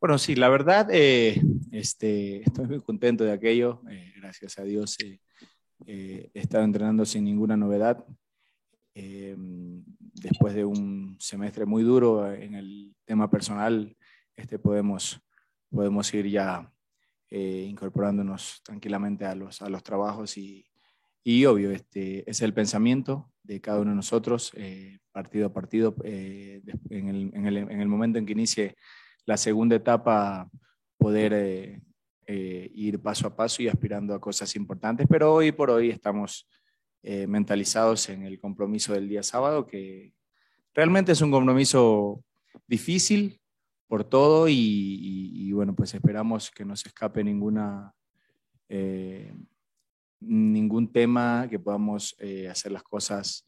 Bueno, 0.00 0.16
sí, 0.16 0.36
la 0.36 0.48
verdad, 0.48 0.88
eh, 0.90 1.38
este, 1.70 2.40
estoy 2.40 2.66
muy 2.66 2.80
contento 2.80 3.24
de 3.24 3.32
aquello. 3.32 3.82
Eh, 3.90 4.14
gracias 4.16 4.58
a 4.58 4.62
Dios 4.62 4.96
eh, 5.00 6.30
he 6.32 6.40
estado 6.40 6.64
entrenando 6.64 7.04
sin 7.04 7.24
ninguna 7.24 7.58
novedad. 7.58 8.02
después 8.94 10.54
de 10.54 10.64
un 10.64 11.18
semestre 11.20 11.66
muy 11.66 11.82
duro 11.82 12.32
en 12.32 12.54
el 12.54 12.94
tema 13.04 13.28
personal, 13.28 13.94
este, 14.36 14.58
podemos, 14.58 15.20
podemos 15.70 16.12
ir 16.14 16.28
ya 16.28 16.68
incorporándonos 17.30 18.60
tranquilamente 18.62 19.24
a 19.24 19.34
los, 19.34 19.62
a 19.62 19.70
los 19.70 19.82
trabajos 19.82 20.36
y, 20.36 20.66
y 21.24 21.46
obvio, 21.46 21.70
este, 21.70 22.28
es 22.30 22.42
el 22.42 22.52
pensamiento 22.52 23.32
de 23.42 23.58
cada 23.58 23.80
uno 23.80 23.92
de 23.92 23.96
nosotros, 23.96 24.52
partido 25.12 25.46
a 25.46 25.52
partido, 25.54 25.96
en 26.04 27.08
el, 27.08 27.30
en, 27.32 27.46
el, 27.46 27.56
en 27.56 27.80
el 27.80 27.88
momento 27.88 28.18
en 28.18 28.26
que 28.26 28.32
inicie 28.32 28.76
la 29.24 29.36
segunda 29.36 29.76
etapa 29.76 30.50
poder 30.98 31.32
eh, 31.34 31.80
eh, 32.26 32.70
ir 32.74 33.00
paso 33.00 33.26
a 33.26 33.34
paso 33.34 33.62
y 33.62 33.68
aspirando 33.68 34.14
a 34.14 34.20
cosas 34.20 34.54
importantes, 34.56 35.06
pero 35.10 35.34
hoy 35.34 35.52
por 35.52 35.70
hoy 35.70 35.90
estamos 35.90 36.48
eh, 37.02 37.26
mentalizados 37.26 38.08
en 38.08 38.22
el 38.22 38.38
compromiso 38.38 38.92
del 38.92 39.08
día 39.08 39.22
sábado, 39.22 39.66
que 39.66 40.14
realmente 40.72 41.12
es 41.12 41.20
un 41.20 41.32
compromiso 41.32 42.24
difícil 42.66 43.40
por 43.88 44.04
todo 44.04 44.46
y, 44.48 45.50
bueno, 45.52 45.74
pues 45.74 45.94
esperamos 45.94 46.50
que 46.50 46.64
no 46.64 46.74
se 46.76 46.88
escape 46.88 47.22
ninguna, 47.22 47.94
ningún 50.20 50.92
tema, 50.92 51.46
que 51.50 51.58
podamos 51.58 52.16
hacer 52.50 52.72
las 52.72 52.82
cosas 52.82 53.44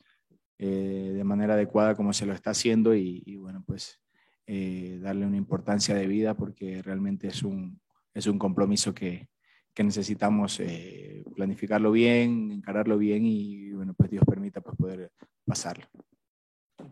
de 0.58 1.24
manera 1.24 1.54
adecuada 1.54 1.94
como 1.94 2.12
se 2.12 2.26
lo 2.26 2.34
está 2.34 2.50
haciendo 2.50 2.94
y 2.94 3.36
bueno, 3.36 3.64
pues 3.66 4.00
eh, 4.46 4.98
darle 5.00 5.24
una 5.24 5.38
importancia 5.38 5.94
de 5.94 6.06
vida 6.06 6.34
porque 6.34 6.82
realmente 6.82 7.28
es 7.28 7.42
un, 7.42 7.80
es 8.12 8.26
un 8.26 8.38
compromiso 8.38 8.92
que, 8.94 9.30
que 9.72 9.82
necesitamos 9.82 10.60
eh, 10.60 11.24
planificarlo 11.34 11.90
bien, 11.90 12.52
encararlo 12.52 12.98
bien 12.98 13.24
y 13.24 13.72
bueno, 13.72 13.94
pues 13.94 14.10
Dios 14.10 14.22
permita 14.26 14.60
pues 14.60 14.76
poder 14.76 15.12
pasarlo. 15.46 15.86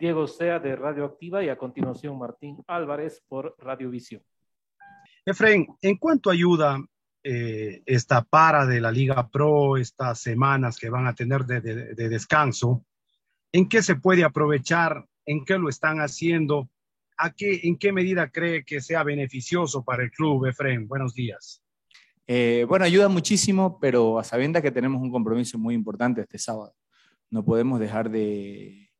Diego 0.02 0.26
Sea 0.26 0.58
de 0.58 0.74
Radioactiva 0.74 1.44
y 1.44 1.48
a 1.48 1.56
continuación 1.56 2.18
Martín 2.18 2.56
Álvarez 2.66 3.22
por 3.28 3.54
Radiovisión. 3.56 4.20
Efraín, 5.24 5.68
¿en 5.80 5.96
cuánto 5.96 6.28
ayuda 6.28 6.84
eh, 7.22 7.84
esta 7.86 8.22
para 8.24 8.66
de 8.66 8.80
la 8.80 8.90
Liga 8.90 9.28
Pro, 9.28 9.76
estas 9.76 10.18
semanas 10.18 10.76
que 10.76 10.90
van 10.90 11.06
a 11.06 11.14
tener 11.14 11.44
de, 11.44 11.60
de, 11.60 11.94
de 11.94 12.08
descanso? 12.08 12.84
¿En 13.52 13.68
qué 13.68 13.80
se 13.80 13.94
puede 13.94 14.24
aprovechar? 14.24 15.06
¿En 15.24 15.44
qué 15.44 15.56
lo 15.56 15.68
están 15.68 15.98
haciendo? 16.00 16.68
¿En 17.38 17.78
qué 17.78 17.92
medida 17.92 18.28
cree 18.28 18.64
que 18.64 18.80
sea 18.80 19.04
beneficioso 19.04 19.84
para 19.84 20.02
el 20.02 20.10
club, 20.10 20.46
Efraín? 20.46 20.88
Buenos 20.88 21.14
días. 21.14 21.62
Eh, 22.26 22.66
bueno, 22.68 22.84
ayuda 22.84 23.06
muchísimo, 23.06 23.78
pero 23.80 24.18
a 24.18 24.24
sabiendas 24.24 24.62
que 24.62 24.72
tenemos 24.72 25.00
un 25.00 25.12
compromiso 25.12 25.60
muy 25.60 25.76
importante 25.76 26.22
este 26.22 26.38
sábado. 26.38 26.74
No 27.30 27.44
podemos 27.44 27.78
dejar 27.78 28.10
de 28.10 28.91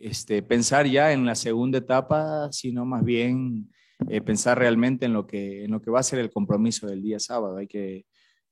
este, 0.00 0.42
pensar 0.42 0.86
ya 0.86 1.12
en 1.12 1.26
la 1.26 1.34
segunda 1.34 1.78
etapa, 1.78 2.50
sino 2.52 2.84
más 2.84 3.04
bien 3.04 3.70
eh, 4.08 4.20
pensar 4.20 4.58
realmente 4.58 5.06
en 5.06 5.12
lo, 5.12 5.26
que, 5.26 5.66
va 5.92 6.00
a 6.00 6.04
ser 6.04 6.20
el 6.20 6.30
compromiso 6.30 6.86
del 6.86 7.02
día 7.02 7.18
sábado. 7.18 7.56
Hay 7.56 7.66
que 7.66 8.06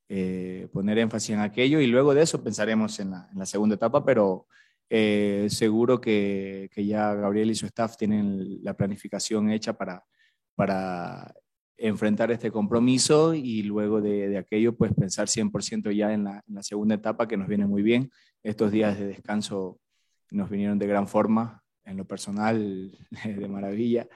eh, 0.08 0.68
poner 0.72 0.98
énfasis 0.98 1.30
en 1.30 1.40
aquello 1.40 1.80
y 1.80 1.86
luego 1.86 2.14
de 2.14 2.22
eso 2.22 2.42
pensaremos 2.42 2.98
en 3.00 3.12
la, 3.12 3.28
en 3.32 3.38
la 3.38 3.46
segunda 3.46 3.76
etapa, 3.76 4.04
pero 4.04 4.46
eh, 4.90 5.46
seguro 5.48 6.00
que, 6.00 6.68
ya 6.76 7.14
Gabriel 7.14 7.50
y 7.50 7.54
su 7.54 7.66
staff 7.66 7.96
tienen 7.96 8.62
la 8.62 8.74
planificación 8.74 9.50
hecha 9.50 9.72
para, 9.72 10.04
para 10.54 11.32
enfrentar 11.76 12.30
este 12.32 12.50
compromiso 12.50 13.34
y 13.34 13.62
luego 13.62 14.00
de, 14.00 14.28
de 14.28 14.38
aquello, 14.38 14.76
pues 14.76 14.92
pensar 14.94 15.28
100% 15.28 15.94
ya 15.94 16.12
en 16.12 16.24
la, 16.24 16.42
en 16.46 16.54
la, 16.54 16.62
segunda 16.62 16.94
etapa 16.94 17.28
que 17.28 17.36
nos 17.36 17.48
viene 17.48 17.66
muy 17.66 17.82
bien. 17.82 18.10
Estos 18.42 18.72
días 18.72 18.98
de 18.98 19.06
descanso 19.06 19.80
nos 20.30 20.50
vinieron 20.50 20.78
de 20.78 20.86
gran 20.86 21.08
forma, 21.08 21.62
en 21.84 21.96
lo 21.96 22.04
personal, 22.06 22.96
de 23.24 23.48
maravilla, 23.48 24.08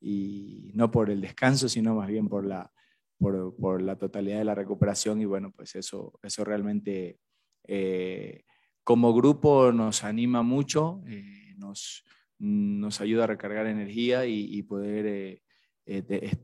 y 0.00 0.70
no 0.74 0.90
por 0.90 1.10
el 1.10 1.20
descanso, 1.20 1.68
sino 1.68 1.94
más 1.94 2.08
bien 2.08 2.28
por 2.28 2.44
la, 2.44 2.70
por, 3.18 3.54
por 3.56 3.82
la 3.82 3.96
totalidad 3.96 4.38
de 4.38 4.44
la 4.44 4.54
recuperación 4.54 5.20
y 5.20 5.24
bueno, 5.24 5.52
pues 5.52 5.74
eso, 5.74 6.18
eso 6.22 6.44
realmente... 6.44 7.18
Eh, 7.66 8.44
como 8.90 9.14
grupo 9.14 9.70
nos 9.70 10.02
anima 10.02 10.42
mucho, 10.42 11.02
eh, 11.06 11.54
nos, 11.56 12.04
nos, 12.38 13.00
ayuda 13.00 13.24
a 13.24 13.28
recargar 13.28 13.66
energía 13.66 14.26
y, 14.26 14.62
poder 14.62 15.06
eh, 15.06 15.42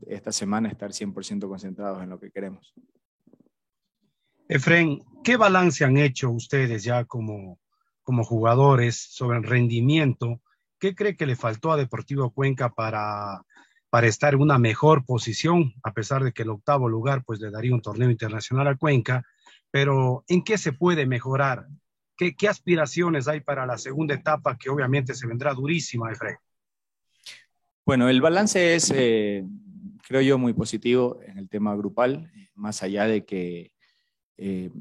esta 0.07 0.31
semana 0.31 0.69
estar 0.69 0.91
100% 0.91 1.47
concentrados 1.47 2.01
en 2.01 2.09
lo 2.09 2.19
que 2.19 2.31
queremos. 2.31 2.73
Efren, 4.47 5.01
¿qué 5.23 5.35
balance 5.35 5.83
han 5.83 5.97
hecho 5.97 6.29
ustedes 6.29 6.83
ya 6.83 7.03
como, 7.03 7.59
como 8.07 8.23
jugadores 8.23 8.95
sobre 8.95 9.37
el 9.37 9.43
rendimiento? 9.43 10.39
¿Qué 10.79 10.95
cree 10.95 11.17
que 11.17 11.25
le 11.25 11.35
faltó 11.35 11.73
a 11.73 11.77
Deportivo 11.77 12.31
Cuenca 12.31 12.69
para, 12.69 13.41
para 13.89 14.07
estar 14.07 14.33
en 14.33 14.39
una 14.39 14.57
mejor 14.57 15.03
posición, 15.03 15.73
a 15.83 15.91
pesar 15.91 16.23
de 16.23 16.31
que 16.31 16.43
el 16.43 16.51
octavo 16.51 16.87
lugar 16.87 17.25
pues 17.25 17.41
le 17.41 17.51
daría 17.51 17.73
un 17.73 17.81
torneo 17.81 18.09
internacional 18.09 18.65
a 18.69 18.77
Cuenca? 18.77 19.25
Pero 19.71 20.23
¿en 20.29 20.41
qué 20.45 20.57
se 20.57 20.71
puede 20.71 21.05
mejorar? 21.05 21.67
¿Qué, 22.15 22.47
aspiraciones 22.47 23.27
hay 23.27 23.41
para 23.41 23.65
la 23.65 23.77
segunda 23.77 24.15
etapa 24.15 24.57
que 24.57 24.69
obviamente 24.69 25.13
se 25.13 25.27
vendrá 25.27 25.53
durísima, 25.53 26.09
Efraín? 26.09 26.37
Bueno, 27.85 28.07
el 28.07 28.21
balance 28.21 28.75
es, 28.75 28.89
eh, 28.95 29.43
creo 30.07 30.21
yo, 30.21 30.37
muy 30.37 30.53
positivo 30.53 31.19
en 31.27 31.39
el 31.39 31.49
tema 31.49 31.75
grupal, 31.75 32.31
más 32.55 32.83
allá 32.83 33.03
de 33.03 33.25
que 33.25 33.73
eh, 34.37 34.71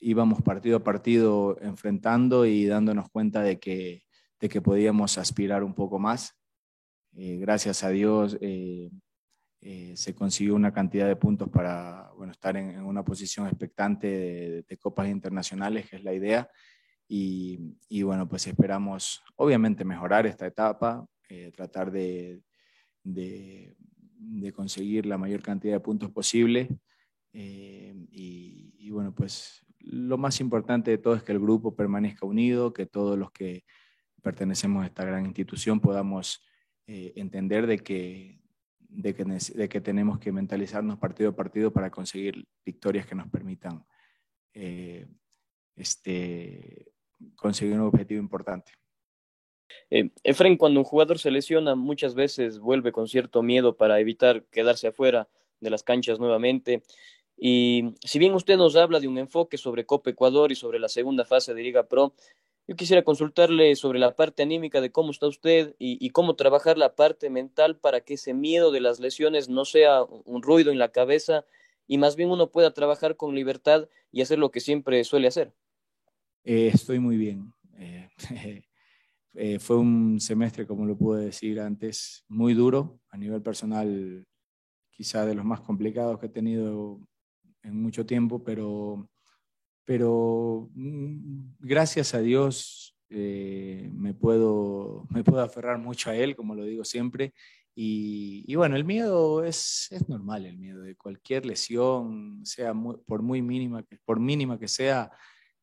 íbamos 0.00 0.42
partido 0.42 0.78
a 0.78 0.84
partido 0.84 1.56
enfrentando 1.60 2.44
y 2.44 2.66
dándonos 2.66 3.08
cuenta 3.10 3.42
de 3.42 3.58
que, 3.58 4.02
de 4.40 4.48
que 4.48 4.60
podíamos 4.60 5.18
aspirar 5.18 5.62
un 5.62 5.74
poco 5.74 5.98
más. 5.98 6.36
Eh, 7.14 7.36
gracias 7.36 7.84
a 7.84 7.90
Dios 7.90 8.38
eh, 8.40 8.90
eh, 9.60 9.92
se 9.96 10.14
consiguió 10.14 10.54
una 10.54 10.72
cantidad 10.72 11.06
de 11.06 11.16
puntos 11.16 11.48
para 11.50 12.10
bueno, 12.16 12.32
estar 12.32 12.56
en, 12.56 12.80
una 12.82 13.04
posición 13.04 13.46
expectante 13.46 14.64
de, 14.66 14.76
copas 14.78 15.08
internacionales, 15.08 15.88
que 15.88 15.96
es 15.96 16.04
la 16.04 16.14
idea. 16.14 16.50
Y, 17.06 17.76
y 17.88 18.02
bueno, 18.02 18.28
pues 18.28 18.46
esperamos 18.46 19.22
obviamente 19.36 19.84
mejorar 19.84 20.26
esta 20.26 20.46
etapa, 20.46 21.06
tratar 21.54 21.90
de, 21.90 22.42
de, 23.02 23.74
de, 24.18 24.52
conseguir 24.52 25.06
la 25.06 25.16
mayor 25.16 25.42
cantidad 25.42 25.74
de 25.74 25.80
puntos 25.80 26.10
posible. 26.10 26.68
Y, 27.32 28.74
y, 28.78 28.90
bueno, 28.90 29.14
pues 29.14 29.64
lo 29.78 30.18
más 30.18 30.40
importante 30.40 30.90
de 30.90 30.98
todo 30.98 31.14
es 31.14 31.22
que 31.22 31.32
el 31.32 31.40
grupo 31.40 31.74
permanezca 31.74 32.26
unido, 32.26 32.72
que 32.72 32.86
todos 32.86 33.18
los 33.18 33.32
que 33.32 33.64
pertenecemos 34.22 34.82
a 34.82 34.86
esta 34.86 35.04
gran 35.04 35.24
institución 35.24 35.80
podamos 35.80 36.44
eh, 36.86 37.12
entender 37.16 37.66
de 37.66 37.78
que, 37.78 38.40
de, 38.78 39.14
que, 39.14 39.24
de 39.24 39.68
que 39.68 39.80
tenemos 39.80 40.18
que 40.18 40.32
mentalizarnos 40.32 40.98
partido 40.98 41.30
a 41.30 41.36
partido 41.36 41.72
para 41.72 41.90
conseguir 41.90 42.46
victorias 42.64 43.06
que 43.06 43.14
nos 43.14 43.28
permitan 43.28 43.84
eh, 44.54 45.06
este, 45.74 46.92
conseguir 47.36 47.74
un 47.74 47.86
objetivo 47.86 48.20
importante. 48.20 48.72
Eh, 49.90 50.10
Efren, 50.22 50.56
cuando 50.56 50.80
un 50.80 50.84
jugador 50.84 51.18
se 51.18 51.30
lesiona, 51.30 51.74
muchas 51.74 52.14
veces 52.14 52.58
vuelve 52.58 52.92
con 52.92 53.08
cierto 53.08 53.42
miedo 53.42 53.76
para 53.76 53.98
evitar 54.00 54.44
quedarse 54.44 54.88
afuera 54.88 55.28
de 55.60 55.70
las 55.70 55.82
canchas 55.82 56.18
nuevamente. 56.18 56.82
Y 57.44 57.96
si 58.04 58.20
bien 58.20 58.34
usted 58.34 58.56
nos 58.56 58.76
habla 58.76 59.00
de 59.00 59.08
un 59.08 59.18
enfoque 59.18 59.58
sobre 59.58 59.84
Copa 59.84 60.10
Ecuador 60.10 60.52
y 60.52 60.54
sobre 60.54 60.78
la 60.78 60.88
segunda 60.88 61.24
fase 61.24 61.54
de 61.54 61.62
Liga 61.64 61.88
Pro, 61.88 62.14
yo 62.68 62.76
quisiera 62.76 63.02
consultarle 63.02 63.74
sobre 63.74 63.98
la 63.98 64.14
parte 64.14 64.44
anímica 64.44 64.80
de 64.80 64.92
cómo 64.92 65.10
está 65.10 65.26
usted 65.26 65.74
y, 65.76 66.08
cómo 66.10 66.36
trabajar 66.36 66.78
la 66.78 66.94
parte 66.94 67.30
mental 67.30 67.76
para 67.76 68.02
que 68.02 68.14
ese 68.14 68.32
miedo 68.32 68.70
de 68.70 68.78
las 68.78 69.00
lesiones 69.00 69.48
no 69.48 69.64
sea 69.64 70.04
un 70.04 70.40
ruido 70.40 70.70
en 70.70 70.78
la 70.78 70.92
cabeza 70.92 71.44
y 71.88 71.98
más 71.98 72.14
bien 72.14 72.30
uno 72.30 72.52
pueda 72.52 72.74
trabajar 72.74 73.16
con 73.16 73.34
libertad 73.34 73.88
y 74.12 74.22
hacer 74.22 74.38
lo 74.38 74.52
que 74.52 74.60
siempre 74.60 75.02
suele 75.02 75.26
hacer. 75.26 75.52
Eh, 76.44 76.70
estoy 76.72 77.00
muy 77.00 77.16
bien. 77.16 77.52
Eh, 77.76 78.08
eh, 79.34 79.58
fue 79.58 79.78
un 79.78 80.20
semestre, 80.20 80.64
como 80.64 80.86
lo 80.86 80.96
pude 80.96 81.24
decir 81.24 81.58
antes, 81.58 82.24
muy 82.28 82.54
duro 82.54 83.00
a 83.10 83.18
nivel 83.18 83.42
personal, 83.42 84.28
quizá 84.92 85.26
de 85.26 85.34
los 85.34 85.44
más 85.44 85.60
complicados 85.60 86.20
que 86.20 86.26
he 86.26 86.28
tenido 86.28 87.00
en 87.62 87.80
mucho 87.80 88.06
tiempo, 88.06 88.42
pero 88.42 89.08
pero 89.84 90.70
mm, 90.74 91.54
gracias 91.60 92.14
a 92.14 92.20
Dios 92.20 92.96
eh, 93.10 93.90
me, 93.92 94.14
puedo, 94.14 95.06
me 95.10 95.24
puedo 95.24 95.42
aferrar 95.42 95.78
mucho 95.78 96.10
a 96.10 96.16
Él, 96.16 96.36
como 96.36 96.54
lo 96.54 96.64
digo 96.64 96.84
siempre. 96.84 97.34
Y, 97.74 98.44
y 98.46 98.54
bueno, 98.54 98.76
el 98.76 98.84
miedo 98.84 99.44
es, 99.44 99.88
es, 99.90 100.08
normal, 100.08 100.46
el 100.46 100.58
miedo 100.58 100.82
de 100.82 100.94
cualquier 100.94 101.46
lesión, 101.46 102.44
sea 102.44 102.74
muy, 102.74 102.96
por 103.06 103.22
muy 103.22 103.40
mínima, 103.40 103.84
por 104.04 104.20
mínima 104.20 104.58
que 104.58 104.68
sea, 104.68 105.10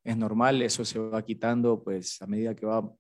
es 0.04 0.18
normal, 0.18 0.62
eso 0.62 0.84
se 0.86 0.97
va 0.97 1.24
quitando 1.24 1.84
pues 1.84 2.22
a 2.22 2.28
medida 2.28 2.56
que 2.56 2.66
va, 2.66 2.91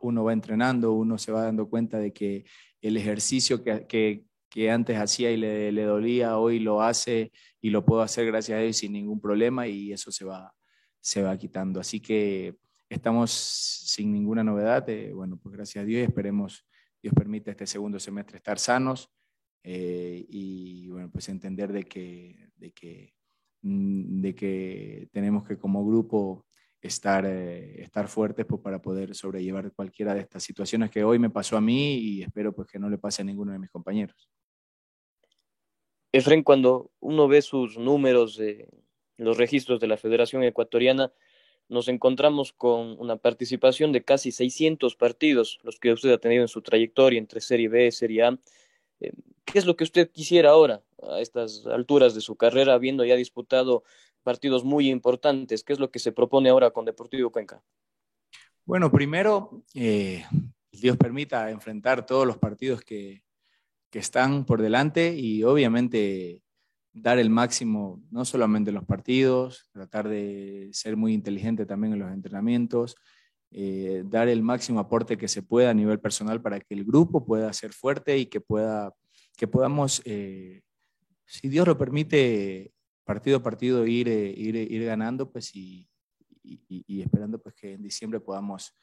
uno 0.00 0.24
va 0.24 0.32
entrenando, 0.32 0.92
uno 0.92 1.18
se 1.18 1.30
va 1.30 1.42
dando 1.42 1.68
cuenta 1.68 1.98
de 1.98 2.12
que 2.12 2.44
el 2.80 2.96
ejercicio 2.96 3.62
que, 3.62 3.86
que, 3.86 4.24
que 4.48 4.70
antes 4.70 4.96
hacía 4.96 5.30
y 5.30 5.36
le, 5.36 5.82
dolía, 5.82 6.38
hoy 6.38 6.58
lo 6.58 6.82
hace 6.82 7.32
y 7.60 7.70
lo 7.70 7.84
puedo 7.84 8.02
hacer 8.02 8.26
gracias 8.26 8.58
a 8.58 8.62
Dios 8.62 8.76
sin 8.76 8.92
ningún 8.92 9.20
problema 9.20 9.66
y 9.66 9.92
eso 9.92 10.10
se 10.10 10.24
va, 10.24 10.54
se 11.00 11.22
va 11.22 11.36
quitando. 11.36 11.80
Así 11.80 12.00
que 12.00 12.56
estamos 12.88 13.30
sin 13.30 14.12
ninguna 14.12 14.42
novedad. 14.42 14.88
Eh, 14.88 15.12
bueno, 15.12 15.38
pues 15.38 15.54
gracias 15.54 15.82
a 15.82 15.86
Dios 15.86 16.00
y 16.00 16.04
esperemos, 16.04 16.66
Dios 17.02 17.14
permita 17.14 17.50
este 17.50 17.66
segundo 17.66 17.98
semestre 17.98 18.38
estar 18.38 18.58
sanos 18.58 19.10
eh, 19.62 20.24
y 20.28 20.88
bueno, 20.88 21.10
pues 21.10 21.28
entender 21.28 21.72
de 21.72 21.84
que, 21.84 22.48
de 22.56 22.72
que, 22.72 23.14
mm, 23.62 24.20
de 24.20 24.34
que 24.34 25.08
tenemos 25.12 25.46
que 25.46 25.58
como 25.58 25.86
grupo 25.86 26.46
estar, 26.80 27.24
eh, 27.26 27.82
estar 27.82 28.08
fuertes 28.08 28.46
pues, 28.46 28.60
para 28.62 28.80
poder 28.80 29.14
sobrellevar 29.14 29.72
cualquiera 29.72 30.14
de 30.14 30.20
estas 30.20 30.42
situaciones 30.42 30.90
que 30.90 31.04
hoy 31.04 31.18
me 31.18 31.30
pasó 31.30 31.56
a 31.56 31.60
mí 31.60 31.98
y 31.98 32.22
espero 32.22 32.54
pues 32.54 32.68
que 32.68 32.78
no 32.78 32.88
le 32.88 32.98
pase 32.98 33.22
a 33.22 33.24
ninguno 33.24 33.52
de 33.52 33.58
mis 33.58 33.70
compañeros. 33.70 34.30
Efren, 36.12 36.42
cuando 36.42 36.90
uno 37.00 37.28
ve 37.28 37.42
sus 37.42 37.76
números, 37.78 38.40
los 39.16 39.36
registros 39.36 39.80
de 39.80 39.86
la 39.86 39.96
Federación 39.96 40.42
Ecuatoriana, 40.42 41.12
nos 41.68 41.88
encontramos 41.88 42.52
con 42.52 42.98
una 42.98 43.16
participación 43.16 43.92
de 43.92 44.02
casi 44.02 44.32
600 44.32 44.96
partidos, 44.96 45.58
los 45.62 45.78
que 45.78 45.92
usted 45.92 46.12
ha 46.12 46.18
tenido 46.18 46.42
en 46.42 46.48
su 46.48 46.62
trayectoria 46.62 47.18
entre 47.18 47.40
Serie 47.40 47.68
B 47.68 47.86
y 47.86 47.92
Serie 47.92 48.22
A. 48.22 48.38
Eh, 49.00 49.12
¿Qué 49.44 49.58
es 49.58 49.66
lo 49.66 49.76
que 49.76 49.84
usted 49.84 50.10
quisiera 50.10 50.50
ahora, 50.50 50.82
a 51.02 51.20
estas 51.20 51.66
alturas 51.66 52.14
de 52.14 52.20
su 52.22 52.36
carrera, 52.36 52.74
habiendo 52.74 53.04
ya 53.04 53.16
disputado 53.16 53.82
partidos 54.22 54.64
muy 54.64 54.88
importantes? 54.88 55.62
¿Qué 55.62 55.74
es 55.74 55.78
lo 55.78 55.90
que 55.90 55.98
se 55.98 56.12
propone 56.12 56.48
ahora 56.48 56.70
con 56.70 56.86
Deportivo 56.86 57.30
Cuenca? 57.30 57.62
Bueno, 58.64 58.90
primero, 58.90 59.62
eh, 59.74 60.24
Dios 60.70 60.96
permita 60.96 61.50
enfrentar 61.50 62.04
todos 62.04 62.26
los 62.26 62.38
partidos 62.38 62.82
que, 62.82 63.22
que 63.90 63.98
están 63.98 64.44
por 64.44 64.60
delante 64.62 65.14
y 65.16 65.42
obviamente 65.44 66.42
dar 66.92 67.18
el 67.18 67.30
máximo, 67.30 68.02
no 68.10 68.24
solamente 68.24 68.70
en 68.70 68.76
los 68.76 68.84
partidos, 68.84 69.68
tratar 69.72 70.08
de 70.08 70.68
ser 70.72 70.96
muy 70.96 71.14
inteligente 71.14 71.66
también 71.66 71.92
en 71.92 72.00
los 72.00 72.12
entrenamientos, 72.12 72.96
eh, 73.50 74.02
dar 74.06 74.28
el 74.28 74.42
máximo 74.42 74.80
aporte 74.80 75.16
que 75.16 75.28
se 75.28 75.42
pueda 75.42 75.70
a 75.70 75.74
nivel 75.74 76.00
personal 76.00 76.42
para 76.42 76.60
que 76.60 76.74
el 76.74 76.84
grupo 76.84 77.24
pueda 77.24 77.52
ser 77.52 77.72
fuerte 77.72 78.18
y 78.18 78.26
que, 78.26 78.40
pueda, 78.40 78.92
que 79.36 79.48
podamos, 79.48 80.02
eh, 80.04 80.62
si 81.24 81.48
Dios 81.48 81.66
lo 81.66 81.78
permite, 81.78 82.72
partido 83.04 83.38
a 83.38 83.42
partido 83.42 83.86
ir, 83.86 84.08
eh, 84.08 84.34
ir, 84.36 84.56
ir 84.56 84.84
ganando 84.84 85.30
pues 85.30 85.54
y, 85.54 85.88
y, 86.42 87.00
esperando 87.00 87.40
pues 87.40 87.54
que 87.54 87.72
en 87.74 87.82
diciembre 87.82 88.20
podamos 88.20 88.74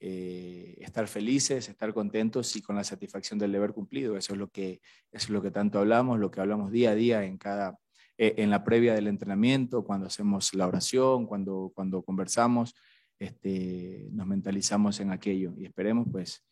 eh, 0.00 0.76
estar 0.78 1.08
felices, 1.08 1.68
estar 1.68 1.92
contentos 1.92 2.54
y 2.54 2.62
con 2.62 2.76
la 2.76 2.84
satisfacción 2.84 3.38
del 3.38 3.52
deber 3.52 3.72
cumplido. 3.72 4.16
Eso 4.16 4.34
es 4.34 4.38
lo 4.38 4.48
que, 4.48 4.80
es 5.10 5.28
lo 5.28 5.42
que 5.42 5.50
tanto 5.50 5.78
hablamos, 5.78 6.18
lo 6.18 6.30
que 6.30 6.40
hablamos 6.40 6.70
día 6.70 6.90
a 6.90 6.94
día 6.94 7.24
en, 7.24 7.36
cada, 7.36 7.78
eh, 8.16 8.34
en 8.38 8.50
la 8.50 8.62
previa 8.62 8.94
del 8.94 9.08
entrenamiento, 9.08 9.84
cuando 9.84 10.06
hacemos 10.06 10.54
la 10.54 10.68
oración, 10.68 11.26
cuando, 11.26 11.72
cuando 11.74 12.02
conversamos, 12.02 12.74
este, 13.18 14.08
nos 14.12 14.26
mentalizamos 14.26 15.00
en 15.00 15.10
aquello 15.10 15.52
y 15.56 15.64
esperemos 15.64 16.06
pues 16.10 16.44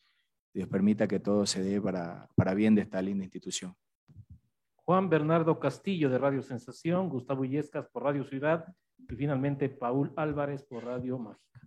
Dios 0.52 0.68
permita 0.68 1.06
que 1.06 1.20
todo 1.20 1.46
se 1.46 1.62
dé 1.62 1.80
para, 1.80 2.28
para 2.34 2.54
bien 2.54 2.74
de 2.74 2.82
esta 2.82 3.00
linda 3.00 3.24
institución. 3.24 3.74
Juan 4.86 5.08
Bernardo 5.08 5.60
Castillo 5.60 6.08
de 6.08 6.18
Radio 6.18 6.42
Sensación, 6.42 7.08
Gustavo 7.08 7.44
Illescas 7.44 7.88
por 7.88 8.04
Radio 8.04 8.24
Ciudad 8.24 8.64
y 8.96 9.14
finalmente 9.14 9.68
Paul 9.68 10.12
Álvarez 10.16 10.64
por 10.64 10.84
Radio 10.84 11.18
Mágica. 11.18 11.60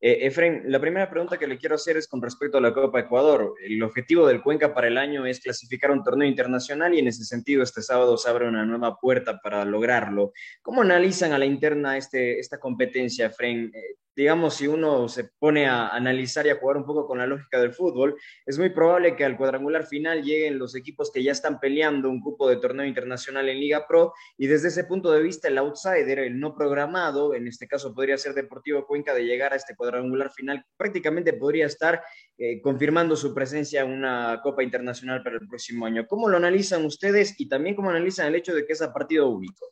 Eh, 0.00 0.26
Efren, 0.26 0.64
la 0.66 0.80
primera 0.80 1.10
pregunta 1.10 1.38
que 1.38 1.46
le 1.46 1.58
quiero 1.58 1.76
hacer 1.76 1.96
es 1.96 2.08
con 2.08 2.20
respecto 2.20 2.58
a 2.58 2.60
la 2.60 2.74
Copa 2.74 3.00
Ecuador. 3.00 3.54
El 3.62 3.82
objetivo 3.82 4.26
del 4.26 4.42
Cuenca 4.42 4.74
para 4.74 4.88
el 4.88 4.98
año 4.98 5.26
es 5.26 5.40
clasificar 5.40 5.90
un 5.90 6.02
torneo 6.02 6.28
internacional 6.28 6.94
y 6.94 6.98
en 6.98 7.08
ese 7.08 7.24
sentido 7.24 7.62
este 7.62 7.82
sábado 7.82 8.16
se 8.16 8.28
abre 8.28 8.48
una 8.48 8.64
nueva 8.64 8.96
puerta 8.98 9.40
para 9.42 9.64
lograrlo. 9.64 10.32
¿Cómo 10.62 10.82
analizan 10.82 11.32
a 11.32 11.38
la 11.38 11.46
interna 11.46 11.96
este, 11.96 12.38
esta 12.38 12.58
competencia, 12.58 13.26
Efren? 13.26 13.72
Eh, 13.74 13.96
digamos, 14.16 14.54
si 14.54 14.68
uno 14.68 15.08
se 15.08 15.24
pone 15.24 15.66
a 15.66 15.88
analizar 15.88 16.46
y 16.46 16.50
a 16.50 16.56
jugar 16.56 16.76
un 16.76 16.84
poco 16.84 17.06
con 17.06 17.18
la 17.18 17.26
lógica 17.26 17.60
del 17.60 17.72
fútbol, 17.72 18.16
es 18.46 18.58
muy 18.58 18.70
probable 18.70 19.16
que 19.16 19.24
al 19.24 19.36
cuadrangular 19.36 19.86
final 19.86 20.22
lleguen 20.22 20.58
los 20.58 20.76
equipos 20.76 21.10
que 21.10 21.22
ya 21.22 21.32
están 21.32 21.58
peleando 21.58 22.08
un 22.08 22.20
cupo 22.20 22.48
de 22.48 22.56
torneo 22.56 22.86
internacional 22.86 23.48
en 23.48 23.58
Liga 23.58 23.86
Pro 23.88 24.12
y 24.38 24.46
desde 24.46 24.68
ese 24.68 24.84
punto 24.84 25.10
de 25.10 25.22
vista 25.22 25.48
el 25.48 25.58
outsider, 25.58 26.20
el 26.20 26.38
no 26.38 26.54
programado, 26.54 27.34
en 27.34 27.48
este 27.48 27.66
caso 27.66 27.94
podría 27.94 28.16
ser 28.16 28.34
Deportivo 28.34 28.86
Cuenca 28.86 29.14
de 29.14 29.24
llegar 29.24 29.52
a 29.52 29.56
este 29.64 29.74
cuadrangular 29.74 30.30
final, 30.30 30.64
prácticamente 30.76 31.32
podría 31.32 31.66
estar 31.66 32.02
eh, 32.36 32.60
confirmando 32.60 33.16
su 33.16 33.34
presencia 33.34 33.82
en 33.82 33.90
una 33.90 34.40
Copa 34.42 34.62
Internacional 34.62 35.22
para 35.22 35.36
el 35.36 35.48
próximo 35.48 35.86
año. 35.86 36.06
¿Cómo 36.06 36.28
lo 36.28 36.36
analizan 36.36 36.84
ustedes 36.84 37.34
y 37.40 37.48
también 37.48 37.74
cómo 37.74 37.90
analizan 37.90 38.26
el 38.26 38.36
hecho 38.36 38.54
de 38.54 38.64
que 38.66 38.74
es 38.74 38.82
a 38.82 38.92
partido 38.92 39.28
único? 39.28 39.66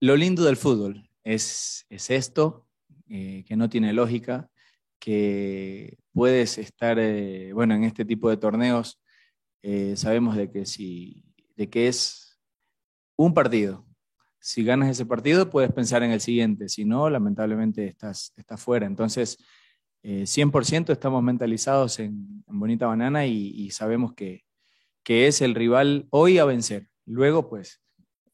Lo 0.00 0.16
lindo 0.16 0.42
del 0.44 0.56
fútbol 0.56 1.08
es, 1.22 1.86
es 1.90 2.10
esto, 2.10 2.66
eh, 3.08 3.44
que 3.46 3.56
no 3.56 3.68
tiene 3.68 3.92
lógica, 3.92 4.48
que 4.98 5.98
puedes 6.12 6.58
estar, 6.58 6.98
eh, 6.98 7.52
bueno, 7.52 7.74
en 7.74 7.84
este 7.84 8.04
tipo 8.04 8.30
de 8.30 8.36
torneos, 8.36 8.98
sabemos 9.94 10.34
de 10.36 10.50
que, 10.50 10.66
si, 10.66 11.24
de 11.54 11.70
que 11.70 11.86
es 11.86 12.40
un 13.16 13.32
partido. 13.32 13.86
Si 14.42 14.64
ganas 14.64 14.90
ese 14.90 15.06
partido, 15.06 15.48
puedes 15.48 15.72
pensar 15.72 16.02
en 16.02 16.10
el 16.10 16.20
siguiente. 16.20 16.68
Si 16.68 16.84
no, 16.84 17.08
lamentablemente 17.08 17.86
estás, 17.86 18.34
estás 18.36 18.60
fuera. 18.60 18.86
Entonces, 18.86 19.38
100% 20.02 20.90
eh, 20.90 20.92
estamos 20.92 21.22
mentalizados 21.22 22.00
en, 22.00 22.42
Bonita 22.48 22.86
Banana 22.86 23.24
y, 23.24 23.70
sabemos 23.70 24.14
que, 24.14 24.44
que, 25.04 25.28
es 25.28 25.40
el 25.42 25.54
rival 25.54 26.06
hoy 26.10 26.38
a 26.38 26.44
vencer. 26.44 26.88
Luego, 27.06 27.48
pues, 27.48 27.80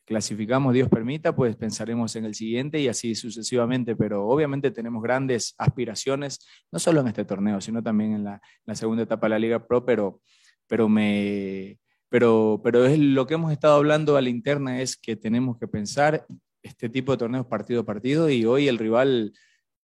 clasificamos, 0.07 0.73
Dios 0.73 0.89
permita, 0.89 1.37
pues 1.37 1.57
pensaremos 1.57 2.17
en 2.17 2.25
el 2.25 2.35
siguiente 2.35 2.81
y 2.81 2.89
así 2.89 3.15
sucesivamente. 3.15 3.95
Pero 3.95 4.27
obviamente 4.27 4.71
tenemos 4.71 5.03
grandes 5.03 5.55
aspiraciones, 5.59 6.41
no 6.73 6.79
solo 6.79 7.03
en 7.03 7.09
este 7.09 7.27
torneo, 7.27 7.61
sino 7.61 7.83
también 7.83 8.15
en 8.15 8.25
la, 8.25 8.41
la 8.65 8.75
segunda 8.75 9.03
etapa 9.03 9.27
de 9.27 9.31
la 9.31 9.39
Liga 9.39 9.67
Pro, 9.67 9.85
pero, 9.85 10.23
pero 10.67 10.89
me 10.89 11.79
pero, 12.09 12.61
pero 12.63 12.85
es 12.87 12.99
lo 12.99 13.27
que 13.27 13.35
hemos 13.35 13.53
estado 13.53 13.77
hablando 13.77 14.17
a 14.17 14.23
la 14.23 14.29
interna 14.29 14.81
es 14.81 14.97
que 14.97 15.17
tenemos 15.17 15.59
que 15.59 15.69
pensar 15.69 16.27
este 16.63 16.89
tipo 16.89 17.13
de 17.13 17.19
torneos 17.19 17.47
partido 17.47 17.83
a 17.83 17.87
partido 17.87 18.31
y 18.31 18.45
hoy 18.45 18.69
el 18.69 18.79
rival 18.79 19.33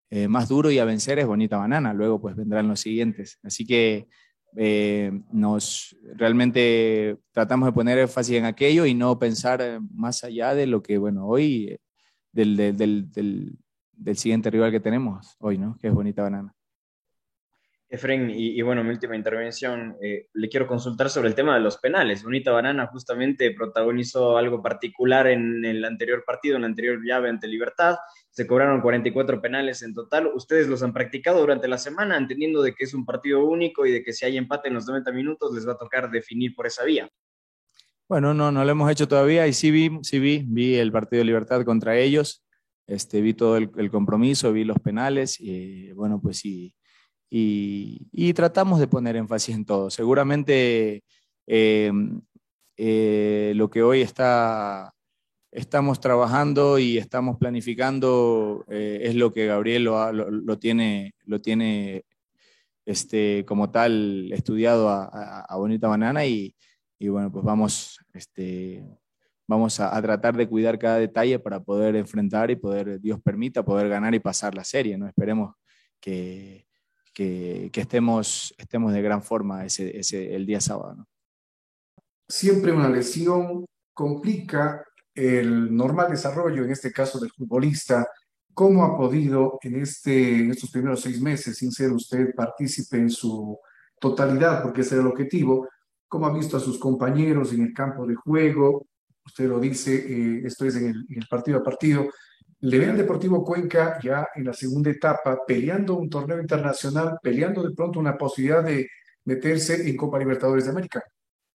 eh, 0.09 0.27
más 0.27 0.47
duro 0.47 0.71
y 0.71 0.79
a 0.79 0.85
vencer 0.85 1.19
es 1.19 1.27
Bonita 1.27 1.57
Banana, 1.57 1.93
luego 1.93 2.21
pues 2.21 2.35
vendrán 2.35 2.67
los 2.67 2.79
siguientes. 2.79 3.39
Así 3.43 3.65
que 3.65 4.07
eh, 4.55 5.11
nos 5.31 5.95
realmente 6.15 7.17
tratamos 7.31 7.67
de 7.67 7.73
poner 7.73 7.97
énfasis 7.99 8.37
en 8.37 8.45
aquello 8.45 8.85
y 8.85 8.93
no 8.93 9.19
pensar 9.19 9.79
más 9.93 10.23
allá 10.23 10.55
de 10.55 10.67
lo 10.67 10.81
que, 10.81 10.97
bueno, 10.97 11.27
hoy, 11.27 11.77
del, 12.31 12.55
del, 12.55 13.11
del, 13.11 13.57
del 13.91 14.17
siguiente 14.17 14.49
rival 14.49 14.71
que 14.71 14.79
tenemos 14.79 15.35
hoy, 15.39 15.57
¿no? 15.57 15.77
Que 15.79 15.87
es 15.87 15.93
Bonita 15.93 16.23
Banana. 16.23 16.56
Efren, 17.89 18.29
y, 18.29 18.61
bueno, 18.63 18.83
mi 18.83 18.89
última 18.89 19.15
intervención, 19.15 19.95
eh, 20.01 20.27
le 20.33 20.49
quiero 20.49 20.67
consultar 20.67 21.09
sobre 21.09 21.29
el 21.29 21.35
tema 21.35 21.55
de 21.55 21.61
los 21.61 21.77
penales. 21.77 22.21
Bonita 22.21 22.51
Banana 22.51 22.87
justamente 22.87 23.51
protagonizó 23.51 24.37
algo 24.37 24.61
particular 24.61 25.27
en 25.27 25.63
el 25.63 25.85
anterior 25.85 26.25
partido, 26.25 26.57
en 26.57 26.63
la 26.63 26.67
anterior 26.67 26.99
llave 27.01 27.29
ante 27.29 27.47
Libertad. 27.47 27.95
Se 28.29 28.45
cobraron 28.45 28.81
44 28.81 29.41
penales 29.41 29.83
en 29.83 29.93
total. 29.93 30.27
Ustedes 30.35 30.67
los 30.67 30.83
han 30.83 30.93
practicado 30.93 31.39
durante 31.39 31.69
la 31.69 31.77
semana, 31.77 32.17
entendiendo 32.17 32.61
de 32.61 32.75
que 32.75 32.83
es 32.83 32.93
un 32.93 33.05
partido 33.05 33.45
único 33.45 33.85
y 33.85 33.91
de 33.93 34.03
que 34.03 34.11
si 34.11 34.25
hay 34.25 34.35
empate 34.35 34.67
en 34.67 34.73
los 34.73 34.85
90 34.85 35.09
minutos 35.13 35.53
les 35.55 35.65
va 35.65 35.73
a 35.73 35.77
tocar 35.77 36.11
definir 36.11 36.55
por 36.55 36.67
esa 36.67 36.83
vía. 36.83 37.09
Bueno, 38.09 38.33
no, 38.33 38.51
no 38.51 38.65
lo 38.65 38.71
hemos 38.71 38.91
hecho 38.91 39.07
todavía 39.07 39.47
y 39.47 39.53
sí 39.53 39.71
vi, 39.71 39.91
sí 40.01 40.19
vi, 40.19 40.43
vi 40.45 40.75
el 40.75 40.91
partido 40.91 41.19
de 41.21 41.25
Libertad 41.25 41.63
contra 41.63 41.97
ellos. 41.97 42.43
Este, 42.85 43.21
vi 43.21 43.33
todo 43.33 43.55
el, 43.55 43.69
el 43.77 43.89
compromiso, 43.89 44.51
vi 44.51 44.65
los 44.65 44.79
penales 44.79 45.39
y 45.39 45.93
bueno, 45.93 46.19
pues 46.21 46.39
sí 46.39 46.73
y, 47.29 48.33
tratamos 48.33 48.79
de 48.79 48.87
poner 48.87 49.15
énfasis 49.15 49.55
en 49.55 49.65
todo. 49.65 49.89
Seguramente 49.89 51.03
eh, 51.45 51.91
eh, 52.77 53.53
lo 53.55 53.69
que 53.69 53.83
hoy 53.83 54.01
está, 54.01 54.93
estamos 55.51 55.99
trabajando 55.99 56.79
y 56.79 56.97
estamos 56.97 57.37
planificando 57.37 58.65
eh, 58.69 58.99
es 59.03 59.15
lo 59.15 59.33
que 59.33 59.47
Gabriel 59.47 59.85
lo, 59.85 60.59
tiene, 60.59 61.15
lo 61.25 61.41
tiene 61.41 62.05
este, 62.85 63.43
como 63.45 63.71
tal 63.71 64.31
estudiado 64.31 64.89
a, 64.89 65.55
Bonita 65.57 65.87
Banana 65.87 66.25
y, 66.25 66.55
bueno, 66.99 67.31
pues 67.31 67.43
vamos, 67.43 67.99
este, 68.13 68.83
vamos 69.47 69.79
a, 69.79 69.95
a, 69.95 70.01
tratar 70.01 70.37
de 70.37 70.47
cuidar 70.47 70.79
cada 70.79 70.97
detalle 70.97 71.39
para 71.39 71.59
poder 71.59 71.95
enfrentar 71.95 72.51
y 72.51 72.55
poder, 72.55 73.01
Dios 73.01 73.19
permita, 73.21 73.65
poder 73.65 73.89
ganar 73.89 74.15
y 74.15 74.19
pasar 74.19 74.55
la 74.55 74.63
serie, 74.63 74.97
¿no? 74.97 75.07
Esperemos 75.07 75.55
que, 75.99 76.66
que, 77.17 77.81
estemos, 77.81 78.53
estemos 78.59 78.93
de 78.93 79.01
gran 79.01 79.23
forma 79.23 79.65
ese, 79.65 79.97
ese, 79.97 80.35
el 80.35 80.45
día 80.45 80.61
sábado. 80.61 81.07
Siempre 82.29 82.71
una 82.71 82.89
lesión 82.89 83.65
complica 83.91 84.83
el 85.15 85.75
normal 85.75 86.11
desarrollo, 86.11 86.63
en 86.63 86.71
este 86.71 86.91
caso 86.91 87.19
del 87.19 87.31
futbolista. 87.31 88.07
¿Cómo 88.53 88.83
ha 88.83 88.95
podido 88.95 89.57
en, 89.63 89.81
este, 89.81 90.41
en 90.41 90.51
estos 90.51 90.69
primeros 90.69 91.01
seis 91.01 91.19
meses, 91.19 91.57
sin 91.57 91.71
ser 91.71 91.91
usted 91.91 92.35
partícipe 92.35 92.97
en 92.97 93.09
su 93.09 93.57
totalidad, 93.99 94.61
porque 94.61 94.81
ese 94.81 94.93
era 94.93 95.01
el 95.01 95.09
objetivo, 95.09 95.67
cómo 96.07 96.27
ha 96.27 96.33
visto 96.33 96.57
a 96.57 96.59
sus 96.59 96.77
compañeros 96.77 97.51
en 97.51 97.63
el 97.63 97.73
campo 97.73 98.05
de 98.05 98.13
juego? 98.13 98.85
Usted 99.25 99.47
lo 99.47 99.59
dice, 99.59 99.95
eh, 99.95 100.41
esto 100.45 100.65
es 100.65 100.75
en 100.75 100.89
el, 100.89 101.05
en 101.09 101.17
el 101.17 101.27
partido 101.27 101.57
a 101.57 101.63
partido, 101.63 102.09
le 102.59 102.79
ve 102.79 102.89
al 102.89 102.97
Deportivo 102.97 103.43
Cuenca 103.43 103.99
ya 104.01 104.27
en 104.35 104.45
la 104.45 104.53
segunda 104.53 104.89
etapa, 104.89 105.39
peleando 105.45 105.95
un 105.95 106.09
torneo 106.09 106.39
internacional, 106.39 107.17
peleando 107.21 107.61
de 107.61 107.75
pronto 107.75 107.99
una 107.99 108.17
posibilidad 108.17 108.63
de 108.63 108.89
meterse 109.25 109.87
en 109.87 109.95
Copa 109.95 110.17
Libertadores 110.17 110.65
de 110.65 110.71
América. 110.71 111.03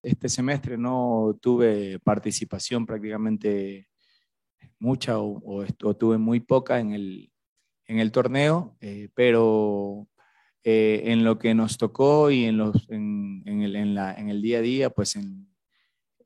Este 0.02 0.28
semestre 0.28 0.76
no 0.76 1.38
tuve 1.40 1.98
participación 2.00 2.86
prácticamente 2.86 3.88
mucha 4.78 5.18
o, 5.18 5.64
tuve 5.98 6.18
muy 6.18 6.40
poca 6.40 6.80
en 6.80 6.92
el, 6.92 7.32
en 7.86 7.98
el 7.98 8.10
torneo, 8.10 8.76
eh, 8.80 9.08
pero 9.14 10.08
eh, 10.64 11.02
en 11.06 11.24
lo 11.24 11.38
que 11.38 11.54
nos 11.54 11.78
tocó 11.78 12.30
y 12.30 12.44
en, 12.44 12.58
los, 12.58 12.88
en, 12.90 13.42
el, 13.46 13.76
en, 13.76 13.94
la, 13.94 14.14
en 14.14 14.28
el 14.28 14.42
día 14.42 14.58
a 14.58 14.62
día, 14.62 14.90
pues 14.90 15.16
en, 15.16 15.48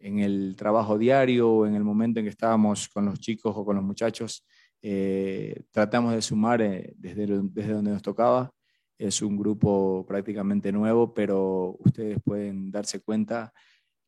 en 0.01 0.21
el 0.21 0.55
trabajo 0.57 0.97
diario 0.99 1.51
o 1.51 1.67
en 1.67 1.75
el 1.75 1.85
momento 1.85 2.21
en 2.21 2.27
que 2.27 2.31
estábamos 2.31 2.89
con 2.89 3.07
los 3.07 3.21
chicos 3.21 3.55
o 3.57 3.65
con 3.65 3.77
los 3.77 3.85
muchachos, 3.85 4.45
eh, 4.83 5.63
tratamos 5.71 6.15
de 6.15 6.23
sumar 6.23 6.63
eh, 6.63 6.95
desde, 6.97 7.27
desde 7.27 7.73
donde 7.73 7.91
nos 7.91 8.03
tocaba. 8.03 8.53
Es 8.99 9.21
un 9.23 9.37
grupo 9.37 10.07
prácticamente 10.07 10.73
nuevo, 10.73 11.13
pero 11.13 11.77
ustedes 11.81 12.19
pueden 12.23 12.71
darse 12.71 13.01
cuenta 13.01 13.53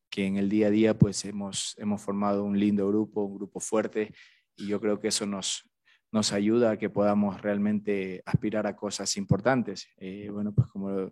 que 0.09 0.25
en 0.25 0.37
el 0.37 0.49
día 0.49 0.67
a 0.67 0.71
día 0.71 0.97
pues 0.97 1.23
hemos, 1.25 1.75
hemos 1.77 2.01
formado 2.01 2.43
un 2.43 2.59
lindo 2.59 2.87
grupo, 2.87 3.23
un 3.23 3.35
grupo 3.35 3.59
fuerte 3.59 4.13
y 4.55 4.67
yo 4.67 4.81
creo 4.81 4.99
que 4.99 5.09
eso 5.09 5.25
nos, 5.25 5.69
nos 6.11 6.33
ayuda 6.33 6.71
a 6.71 6.77
que 6.77 6.89
podamos 6.89 7.41
realmente 7.41 8.23
aspirar 8.25 8.65
a 8.67 8.75
cosas 8.75 9.15
importantes. 9.17 9.87
Eh, 9.97 10.29
bueno, 10.31 10.53
pues 10.53 10.67
como, 10.69 11.11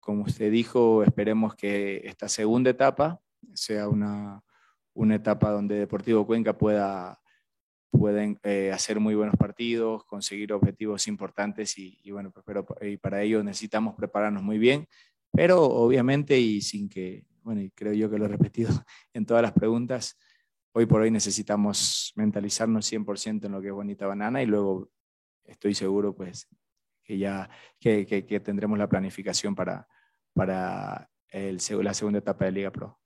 como 0.00 0.22
usted 0.24 0.50
dijo, 0.50 1.02
esperemos 1.02 1.54
que 1.54 2.02
esta 2.04 2.28
segunda 2.28 2.70
etapa 2.70 3.20
sea 3.52 3.88
una, 3.88 4.42
una 4.94 5.16
etapa 5.16 5.50
donde 5.50 5.76
Deportivo 5.76 6.26
Cuenca 6.26 6.56
pueda 6.56 7.20
pueden 7.96 8.38
eh, 8.42 8.70
hacer 8.72 9.00
muy 9.00 9.14
buenos 9.14 9.36
partidos, 9.36 10.04
conseguir 10.04 10.52
objetivos 10.52 11.06
importantes 11.08 11.76
y, 11.78 12.10
bueno, 12.10 12.30
pues, 12.30 12.44
pero 12.46 12.66
y 12.80 12.96
para 12.96 13.22
ello 13.22 13.42
necesitamos 13.42 13.94
prepararnos 13.94 14.42
muy 14.42 14.58
bien, 14.58 14.86
pero 15.32 15.62
obviamente 15.62 16.38
y 16.38 16.60
sin 16.60 16.88
que, 16.88 17.24
bueno, 17.42 17.60
y 17.60 17.70
creo 17.70 17.92
yo 17.92 18.10
que 18.10 18.18
lo 18.18 18.26
he 18.26 18.28
repetido 18.28 18.70
en 19.12 19.26
todas 19.26 19.42
las 19.42 19.52
preguntas, 19.52 20.18
hoy 20.72 20.86
por 20.86 21.00
hoy 21.00 21.10
necesitamos 21.10 22.12
mentalizarnos 22.16 22.90
100% 22.90 23.46
en 23.46 23.52
lo 23.52 23.60
que 23.60 23.68
es 23.68 23.72
Bonita 23.72 24.06
Banana 24.06 24.42
y 24.42 24.46
luego 24.46 24.90
estoy 25.44 25.74
seguro 25.74 26.14
pues 26.14 26.48
que 27.02 27.18
ya 27.18 27.48
que, 27.80 28.04
que, 28.04 28.40
tendremos 28.40 28.78
la 28.78 28.88
planificación 28.88 29.54
para, 29.54 29.86
para 30.34 31.08
el, 31.28 31.58
la 31.82 31.94
segunda 31.94 32.18
etapa 32.18 32.44
de 32.44 32.52
Liga 32.52 32.70
Pro. 32.70 32.98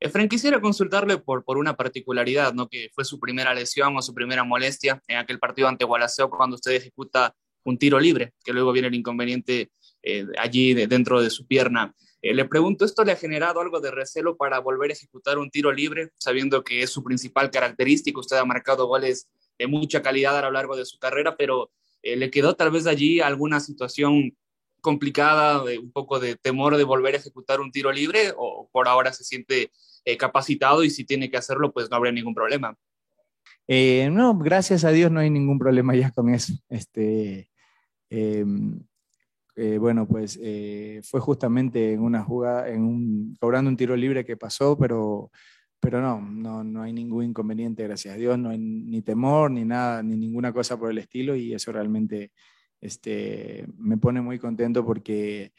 Efren, 0.00 0.28
quisiera 0.28 0.60
consultarle 0.60 1.18
por, 1.18 1.44
por 1.44 1.58
una 1.58 1.76
particularidad, 1.76 2.54
¿no? 2.54 2.68
que 2.68 2.90
fue 2.94 3.04
su 3.04 3.18
primera 3.18 3.52
lesión 3.52 3.96
o 3.96 4.02
su 4.02 4.14
primera 4.14 4.44
molestia 4.44 5.02
en 5.08 5.18
aquel 5.18 5.40
partido 5.40 5.66
ante 5.66 5.84
Gualaceo 5.84 6.30
cuando 6.30 6.54
usted 6.54 6.72
ejecuta 6.72 7.34
un 7.64 7.78
tiro 7.78 7.98
libre, 7.98 8.32
que 8.44 8.52
luego 8.52 8.72
viene 8.72 8.88
el 8.88 8.94
inconveniente 8.94 9.70
eh, 10.02 10.26
allí 10.38 10.74
dentro 10.74 11.20
de 11.20 11.30
su 11.30 11.46
pierna. 11.46 11.94
Eh, 12.22 12.32
le 12.32 12.44
pregunto, 12.44 12.84
¿esto 12.84 13.04
le 13.04 13.12
ha 13.12 13.16
generado 13.16 13.60
algo 13.60 13.80
de 13.80 13.90
recelo 13.90 14.36
para 14.36 14.60
volver 14.60 14.90
a 14.90 14.94
ejecutar 14.94 15.38
un 15.38 15.50
tiro 15.50 15.72
libre, 15.72 16.10
sabiendo 16.18 16.62
que 16.62 16.82
es 16.82 16.90
su 16.90 17.02
principal 17.02 17.50
característica? 17.50 18.20
Usted 18.20 18.36
ha 18.36 18.44
marcado 18.44 18.86
goles 18.86 19.28
de 19.58 19.66
mucha 19.66 20.00
calidad 20.00 20.38
a 20.38 20.42
lo 20.42 20.52
largo 20.52 20.76
de 20.76 20.86
su 20.86 20.98
carrera, 20.98 21.36
pero 21.36 21.70
eh, 22.02 22.16
¿le 22.16 22.30
quedó 22.30 22.54
tal 22.54 22.70
vez 22.70 22.86
allí 22.86 23.20
alguna 23.20 23.60
situación 23.60 24.36
complicada, 24.80 25.64
de 25.64 25.78
un 25.78 25.90
poco 25.90 26.20
de 26.20 26.36
temor 26.36 26.76
de 26.76 26.84
volver 26.84 27.14
a 27.14 27.18
ejecutar 27.18 27.60
un 27.60 27.72
tiro 27.72 27.90
libre 27.90 28.32
o 28.36 28.68
por 28.70 28.88
ahora 28.88 29.12
se 29.12 29.24
siente 29.24 29.72
eh, 30.08 30.16
capacitado 30.16 30.82
y 30.84 30.88
si 30.88 31.04
tiene 31.04 31.30
que 31.30 31.36
hacerlo, 31.36 31.70
pues 31.70 31.90
no 31.90 31.96
habría 31.96 32.12
ningún 32.12 32.34
problema? 32.34 32.74
Eh, 33.66 34.08
no, 34.10 34.38
gracias 34.38 34.82
a 34.84 34.90
Dios 34.90 35.10
no 35.10 35.20
hay 35.20 35.28
ningún 35.28 35.58
problema 35.58 35.94
ya 35.94 36.10
con 36.10 36.30
eso. 36.30 36.54
Este, 36.70 37.50
em, 38.08 38.80
eh, 39.54 39.76
bueno, 39.76 40.08
pues 40.08 40.40
fue 41.06 41.20
justamente 41.20 41.92
en 41.92 42.00
una 42.00 42.22
jugada, 42.24 42.70
en 42.70 42.84
un, 42.84 43.36
cobrando 43.38 43.68
un 43.68 43.76
tiro 43.76 43.94
libre 43.96 44.24
que 44.24 44.38
pasó, 44.38 44.78
pero, 44.78 45.30
pero 45.78 46.00
no, 46.00 46.22
no, 46.22 46.64
no 46.64 46.82
hay 46.82 46.94
ningún 46.94 47.24
inconveniente, 47.24 47.82
gracias 47.82 48.14
a 48.14 48.16
Dios, 48.16 48.38
no 48.38 48.48
hay 48.48 48.58
ni 48.58 49.02
temor, 49.02 49.50
ni 49.50 49.66
nada, 49.66 50.02
ni 50.02 50.16
ninguna 50.16 50.54
cosa 50.54 50.78
por 50.78 50.90
el 50.90 50.96
estilo 50.96 51.36
y 51.36 51.52
eso 51.52 51.70
realmente 51.70 52.32
este, 52.80 53.66
me 53.76 53.98
pone 53.98 54.22
muy 54.22 54.38
contento 54.38 54.86
porque 54.86 55.52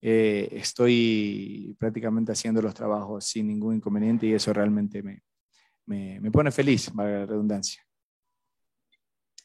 eh, 0.00 0.48
estoy 0.52 1.76
prácticamente 1.78 2.32
haciendo 2.32 2.62
los 2.62 2.74
trabajos 2.74 3.24
sin 3.24 3.48
ningún 3.48 3.76
inconveniente 3.76 4.26
y 4.26 4.34
eso 4.34 4.52
realmente 4.52 5.02
me, 5.02 5.22
me, 5.86 6.20
me 6.20 6.30
pone 6.30 6.50
feliz, 6.50 6.90
para 6.94 7.20
la 7.20 7.26
redundancia. 7.26 7.82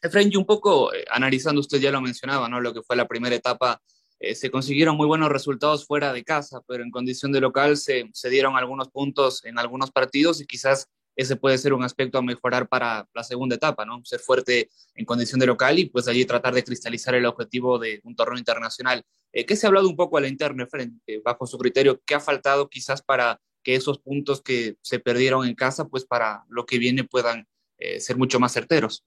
Efraín, 0.01 0.29
y 0.31 0.35
un 0.35 0.45
poco 0.45 0.93
eh, 0.93 1.05
analizando, 1.09 1.61
usted 1.61 1.79
ya 1.79 1.91
lo 1.91 2.01
mencionaba, 2.01 2.49
¿no? 2.49 2.59
Lo 2.59 2.73
que 2.73 2.81
fue 2.81 2.95
la 2.95 3.07
primera 3.07 3.35
etapa, 3.35 3.81
eh, 4.19 4.35
se 4.35 4.51
consiguieron 4.51 4.97
muy 4.97 5.07
buenos 5.07 5.29
resultados 5.29 5.87
fuera 5.87 6.13
de 6.13 6.23
casa, 6.23 6.61
pero 6.67 6.83
en 6.83 6.91
condición 6.91 7.31
de 7.31 7.41
local 7.41 7.77
se, 7.77 8.09
se, 8.13 8.29
dieron 8.29 8.55
algunos 8.55 8.89
puntos 8.89 9.43
en 9.45 9.57
algunos 9.57 9.91
partidos 9.91 10.41
y 10.41 10.45
quizás 10.45 10.89
ese 11.15 11.35
puede 11.35 11.57
ser 11.57 11.73
un 11.73 11.83
aspecto 11.83 12.17
a 12.17 12.21
mejorar 12.21 12.67
para 12.67 13.07
la 13.13 13.23
segunda 13.23 13.55
etapa, 13.55 13.85
¿no? 13.85 14.01
Ser 14.03 14.19
fuerte 14.19 14.69
en 14.95 15.05
condición 15.05 15.39
de 15.39 15.45
local 15.45 15.79
y 15.79 15.85
pues 15.85 16.07
allí 16.07 16.25
tratar 16.25 16.53
de 16.53 16.63
cristalizar 16.63 17.15
el 17.15 17.25
objetivo 17.25 17.79
de 17.79 18.01
un 18.03 18.15
torneo 18.15 18.37
internacional. 18.37 19.03
Eh, 19.33 19.45
¿Qué 19.45 19.55
se 19.55 19.65
ha 19.65 19.69
hablado 19.69 19.89
un 19.89 19.95
poco 19.95 20.17
a 20.17 20.21
la 20.21 20.27
interna, 20.27 20.67
frente, 20.67 21.19
bajo 21.25 21.47
su 21.47 21.57
criterio? 21.57 21.99
¿Qué 22.05 22.13
ha 22.13 22.19
faltado 22.19 22.69
quizás 22.69 23.01
para 23.01 23.41
que 23.63 23.75
esos 23.75 23.97
puntos 23.97 24.41
que 24.41 24.77
se 24.81 24.99
perdieron 24.99 25.47
en 25.47 25.55
casa, 25.55 25.87
pues 25.87 26.05
para 26.05 26.43
lo 26.49 26.65
que 26.65 26.77
viene 26.77 27.03
puedan 27.03 27.47
eh, 27.79 27.99
ser 27.99 28.15
mucho 28.15 28.39
más 28.39 28.53
certeros? 28.53 29.03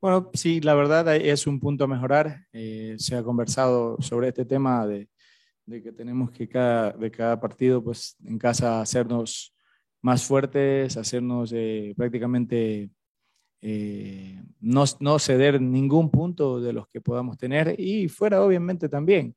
Bueno, 0.00 0.30
sí, 0.32 0.60
la 0.60 0.74
verdad 0.74 1.14
es 1.14 1.46
un 1.46 1.60
punto 1.60 1.84
a 1.84 1.88
mejorar. 1.88 2.46
Eh, 2.52 2.94
se 2.98 3.16
ha 3.16 3.22
conversado 3.22 4.00
sobre 4.00 4.28
este 4.28 4.44
tema 4.44 4.86
de, 4.86 5.08
de, 5.66 5.82
que 5.82 5.92
tenemos 5.92 6.30
que 6.30 6.48
cada, 6.48 6.92
de 6.92 7.10
cada 7.10 7.38
partido, 7.38 7.82
pues 7.84 8.16
en 8.24 8.38
casa 8.38 8.80
hacernos 8.80 9.54
más 10.00 10.24
fuertes, 10.24 10.96
hacernos 10.96 11.52
eh, 11.52 11.92
prácticamente 11.96 12.90
eh, 13.60 14.40
no, 14.60 14.84
no, 15.00 15.18
ceder 15.18 15.60
ningún 15.60 16.10
punto 16.10 16.60
de 16.60 16.72
los 16.72 16.88
que 16.88 17.00
podamos 17.00 17.36
tener 17.38 17.74
y 17.78 18.08
fuera 18.08 18.42
obviamente 18.42 18.88
también. 18.88 19.34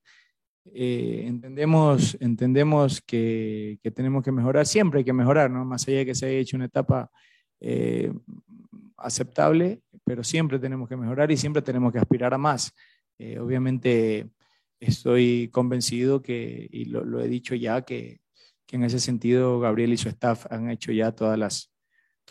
entendemos 0.74 2.15
entendemos 2.19 3.01
que, 3.01 3.80
que, 3.82 3.91
tenemos 3.91 4.24
que 4.24 4.32
mejorar, 4.32 4.65
siempre 4.65 4.99
hay 4.99 5.05
que 5.05 5.13
mejorar, 5.13 5.49
¿no? 5.49 5.65
más 5.65 5.88
allá 5.88 5.99
de 5.99 6.05
que 6.05 6.15
se 6.15 6.28
haya 6.28 6.38
hecho 6.38 6.57
una 6.57 6.65
etapa 6.65 7.09
aceptable, 8.97 9.82
pero 10.03 10.24
siempre 10.24 10.59
tenemos 10.59 10.88
que 10.88 10.97
mejorar 10.97 11.32
y 11.32 11.38
siempre 11.38 11.61
tenemos 11.61 11.91
que 11.91 11.99
aspirar 11.99 12.34
a 12.34 12.38
más. 12.38 12.74
Eh, 13.17 13.39
obviamente 13.39 14.30
estoy 14.80 15.49
convencido 15.49 16.22
que, 16.22 16.67
y 16.72 16.86
lo, 16.86 17.19
he 17.22 17.28
dicho 17.28 17.55
ya, 17.55 17.82
que, 17.84 18.19
en 18.72 18.86
ese 18.86 19.01
sentido 19.01 19.59
Gabriel 19.59 19.91
y 19.91 19.97
su 19.97 20.07
staff 20.07 20.45
han 20.49 20.69
hecho 20.69 20.93
ya 20.93 21.11
todas 21.11 21.38
las, 21.38 21.74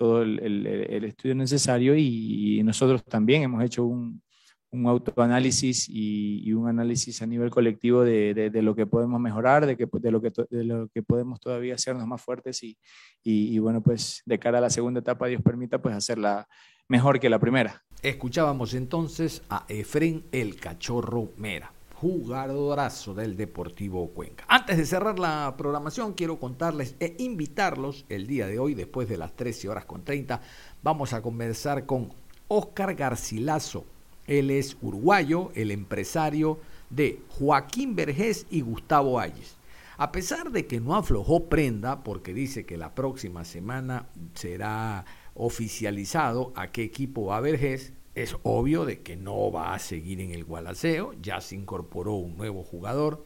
todo 0.00 0.22
el, 0.22 0.66
el, 0.66 1.04
estudio 1.04 1.34
necesario 1.34 1.94
y, 1.94 2.62
nosotros 2.64 3.04
también 3.04 3.42
hemos 3.42 3.62
hecho 3.62 3.84
un, 3.84 4.22
un 4.70 4.86
autoanálisis 4.86 5.90
y, 5.90 6.40
y, 6.42 6.54
un 6.54 6.68
análisis 6.68 7.20
a 7.20 7.26
nivel 7.26 7.50
colectivo 7.50 8.02
de, 8.02 8.32
de, 8.32 8.48
de, 8.48 8.62
lo 8.62 8.74
que 8.74 8.86
podemos 8.86 9.20
mejorar, 9.20 9.66
de, 9.66 9.76
que, 9.76 9.86
de, 9.92 10.10
lo 10.10 10.22
que, 10.22 10.32
de 10.48 10.64
lo 10.64 10.88
que 10.88 11.02
podemos 11.02 11.38
todavía 11.38 11.74
hacernos 11.74 12.06
más 12.06 12.22
fuertes 12.22 12.62
y, 12.62 12.78
y, 13.22 13.58
bueno, 13.58 13.82
pues 13.82 14.22
de 14.24 14.38
cara 14.38 14.56
a 14.56 14.62
la 14.62 14.70
segunda 14.70 15.00
etapa, 15.00 15.26
Dios 15.26 15.42
permita, 15.42 15.82
pues 15.82 15.94
hacerla 15.94 16.48
mejor 16.88 17.20
que 17.20 17.28
la 17.28 17.38
primera. 17.38 17.82
Escuchábamos 18.00 18.72
entonces 18.72 19.42
a 19.50 19.66
Efren 19.68 20.24
el 20.32 20.56
Cachorro 20.56 21.34
Mera, 21.36 21.74
jugadorazo 22.00 23.12
del 23.12 23.36
Deportivo 23.36 24.08
Cuenca. 24.08 24.44
Antes 24.48 24.78
de 24.78 24.86
cerrar 24.86 25.18
la 25.18 25.54
programación, 25.58 26.14
quiero 26.14 26.40
contarles 26.40 26.94
e 26.98 27.14
invitarlos 27.18 28.06
el 28.08 28.26
día 28.26 28.46
de 28.46 28.58
hoy, 28.58 28.72
después 28.72 29.06
de 29.06 29.18
las 29.18 29.36
13 29.36 29.68
horas 29.68 29.84
con 29.84 30.02
30, 30.02 30.40
vamos 30.82 31.12
a 31.12 31.20
conversar 31.20 31.84
con 31.84 32.10
Oscar 32.48 32.94
Garcilaso. 32.94 33.84
Él 34.26 34.50
es 34.50 34.78
uruguayo, 34.80 35.50
el 35.54 35.70
empresario 35.70 36.58
de 36.88 37.20
Joaquín 37.38 37.94
Vergés 37.94 38.46
y 38.48 38.62
Gustavo 38.62 39.20
Ayes. 39.20 39.58
A 39.98 40.10
pesar 40.10 40.50
de 40.52 40.66
que 40.66 40.80
no 40.80 40.96
aflojó 40.96 41.50
prenda, 41.50 42.02
porque 42.02 42.32
dice 42.32 42.64
que 42.64 42.78
la 42.78 42.94
próxima 42.94 43.44
semana 43.44 44.06
será 44.32 45.04
oficializado 45.34 46.54
a 46.56 46.68
qué 46.68 46.82
equipo 46.82 47.26
va 47.26 47.40
Vergés, 47.40 47.92
es 48.14 48.36
obvio 48.42 48.84
de 48.84 49.00
que 49.00 49.16
no 49.16 49.52
va 49.52 49.74
a 49.74 49.78
seguir 49.78 50.20
en 50.20 50.32
el 50.32 50.44
Gualaceo, 50.44 51.14
ya 51.20 51.40
se 51.40 51.54
incorporó 51.54 52.14
un 52.14 52.36
nuevo 52.36 52.62
jugador, 52.62 53.24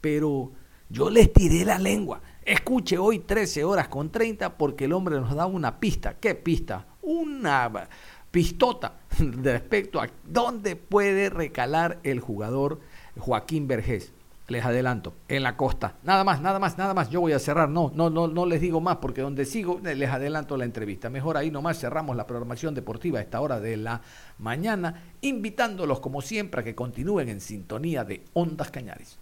pero 0.00 0.52
yo 0.88 1.10
les 1.10 1.32
tiré 1.32 1.64
la 1.64 1.78
lengua. 1.78 2.20
Escuche 2.44 2.98
hoy 2.98 3.20
13 3.20 3.64
horas 3.64 3.88
con 3.88 4.10
30 4.10 4.56
porque 4.56 4.86
el 4.86 4.92
hombre 4.92 5.20
nos 5.20 5.34
da 5.34 5.46
una 5.46 5.78
pista. 5.78 6.16
¿Qué 6.18 6.34
pista? 6.34 6.86
Una 7.02 7.88
pistota 8.30 9.00
respecto 9.18 10.00
a 10.00 10.08
dónde 10.24 10.76
puede 10.76 11.30
recalar 11.30 12.00
el 12.02 12.20
jugador 12.20 12.80
Joaquín 13.18 13.68
Vergés 13.68 14.12
les 14.52 14.64
adelanto, 14.64 15.14
en 15.28 15.42
la 15.42 15.56
costa. 15.56 15.96
Nada 16.04 16.22
más, 16.22 16.40
nada 16.40 16.58
más, 16.60 16.78
nada 16.78 16.94
más. 16.94 17.10
Yo 17.10 17.20
voy 17.20 17.32
a 17.32 17.38
cerrar. 17.38 17.68
No, 17.68 17.90
no, 17.94 18.10
no, 18.10 18.28
no 18.28 18.46
les 18.46 18.60
digo 18.60 18.80
más 18.80 18.98
porque 18.98 19.22
donde 19.22 19.44
sigo 19.44 19.80
les 19.82 20.10
adelanto 20.10 20.56
la 20.56 20.64
entrevista. 20.64 21.10
Mejor 21.10 21.36
ahí 21.36 21.50
nomás 21.50 21.80
cerramos 21.80 22.14
la 22.14 22.26
programación 22.26 22.74
deportiva 22.74 23.18
a 23.18 23.22
esta 23.22 23.40
hora 23.40 23.58
de 23.58 23.76
la 23.76 24.00
mañana, 24.38 25.02
invitándolos 25.22 25.98
como 26.00 26.22
siempre 26.22 26.60
a 26.60 26.64
que 26.64 26.74
continúen 26.74 27.28
en 27.28 27.40
sintonía 27.40 28.04
de 28.04 28.24
Ondas 28.34 28.70
Cañares. 28.70 29.18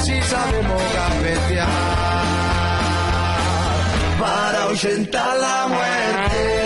Si 0.00 0.20
sabemos 0.22 0.82
para 4.20 4.66
la 5.36 5.66
muerte. 5.68 6.63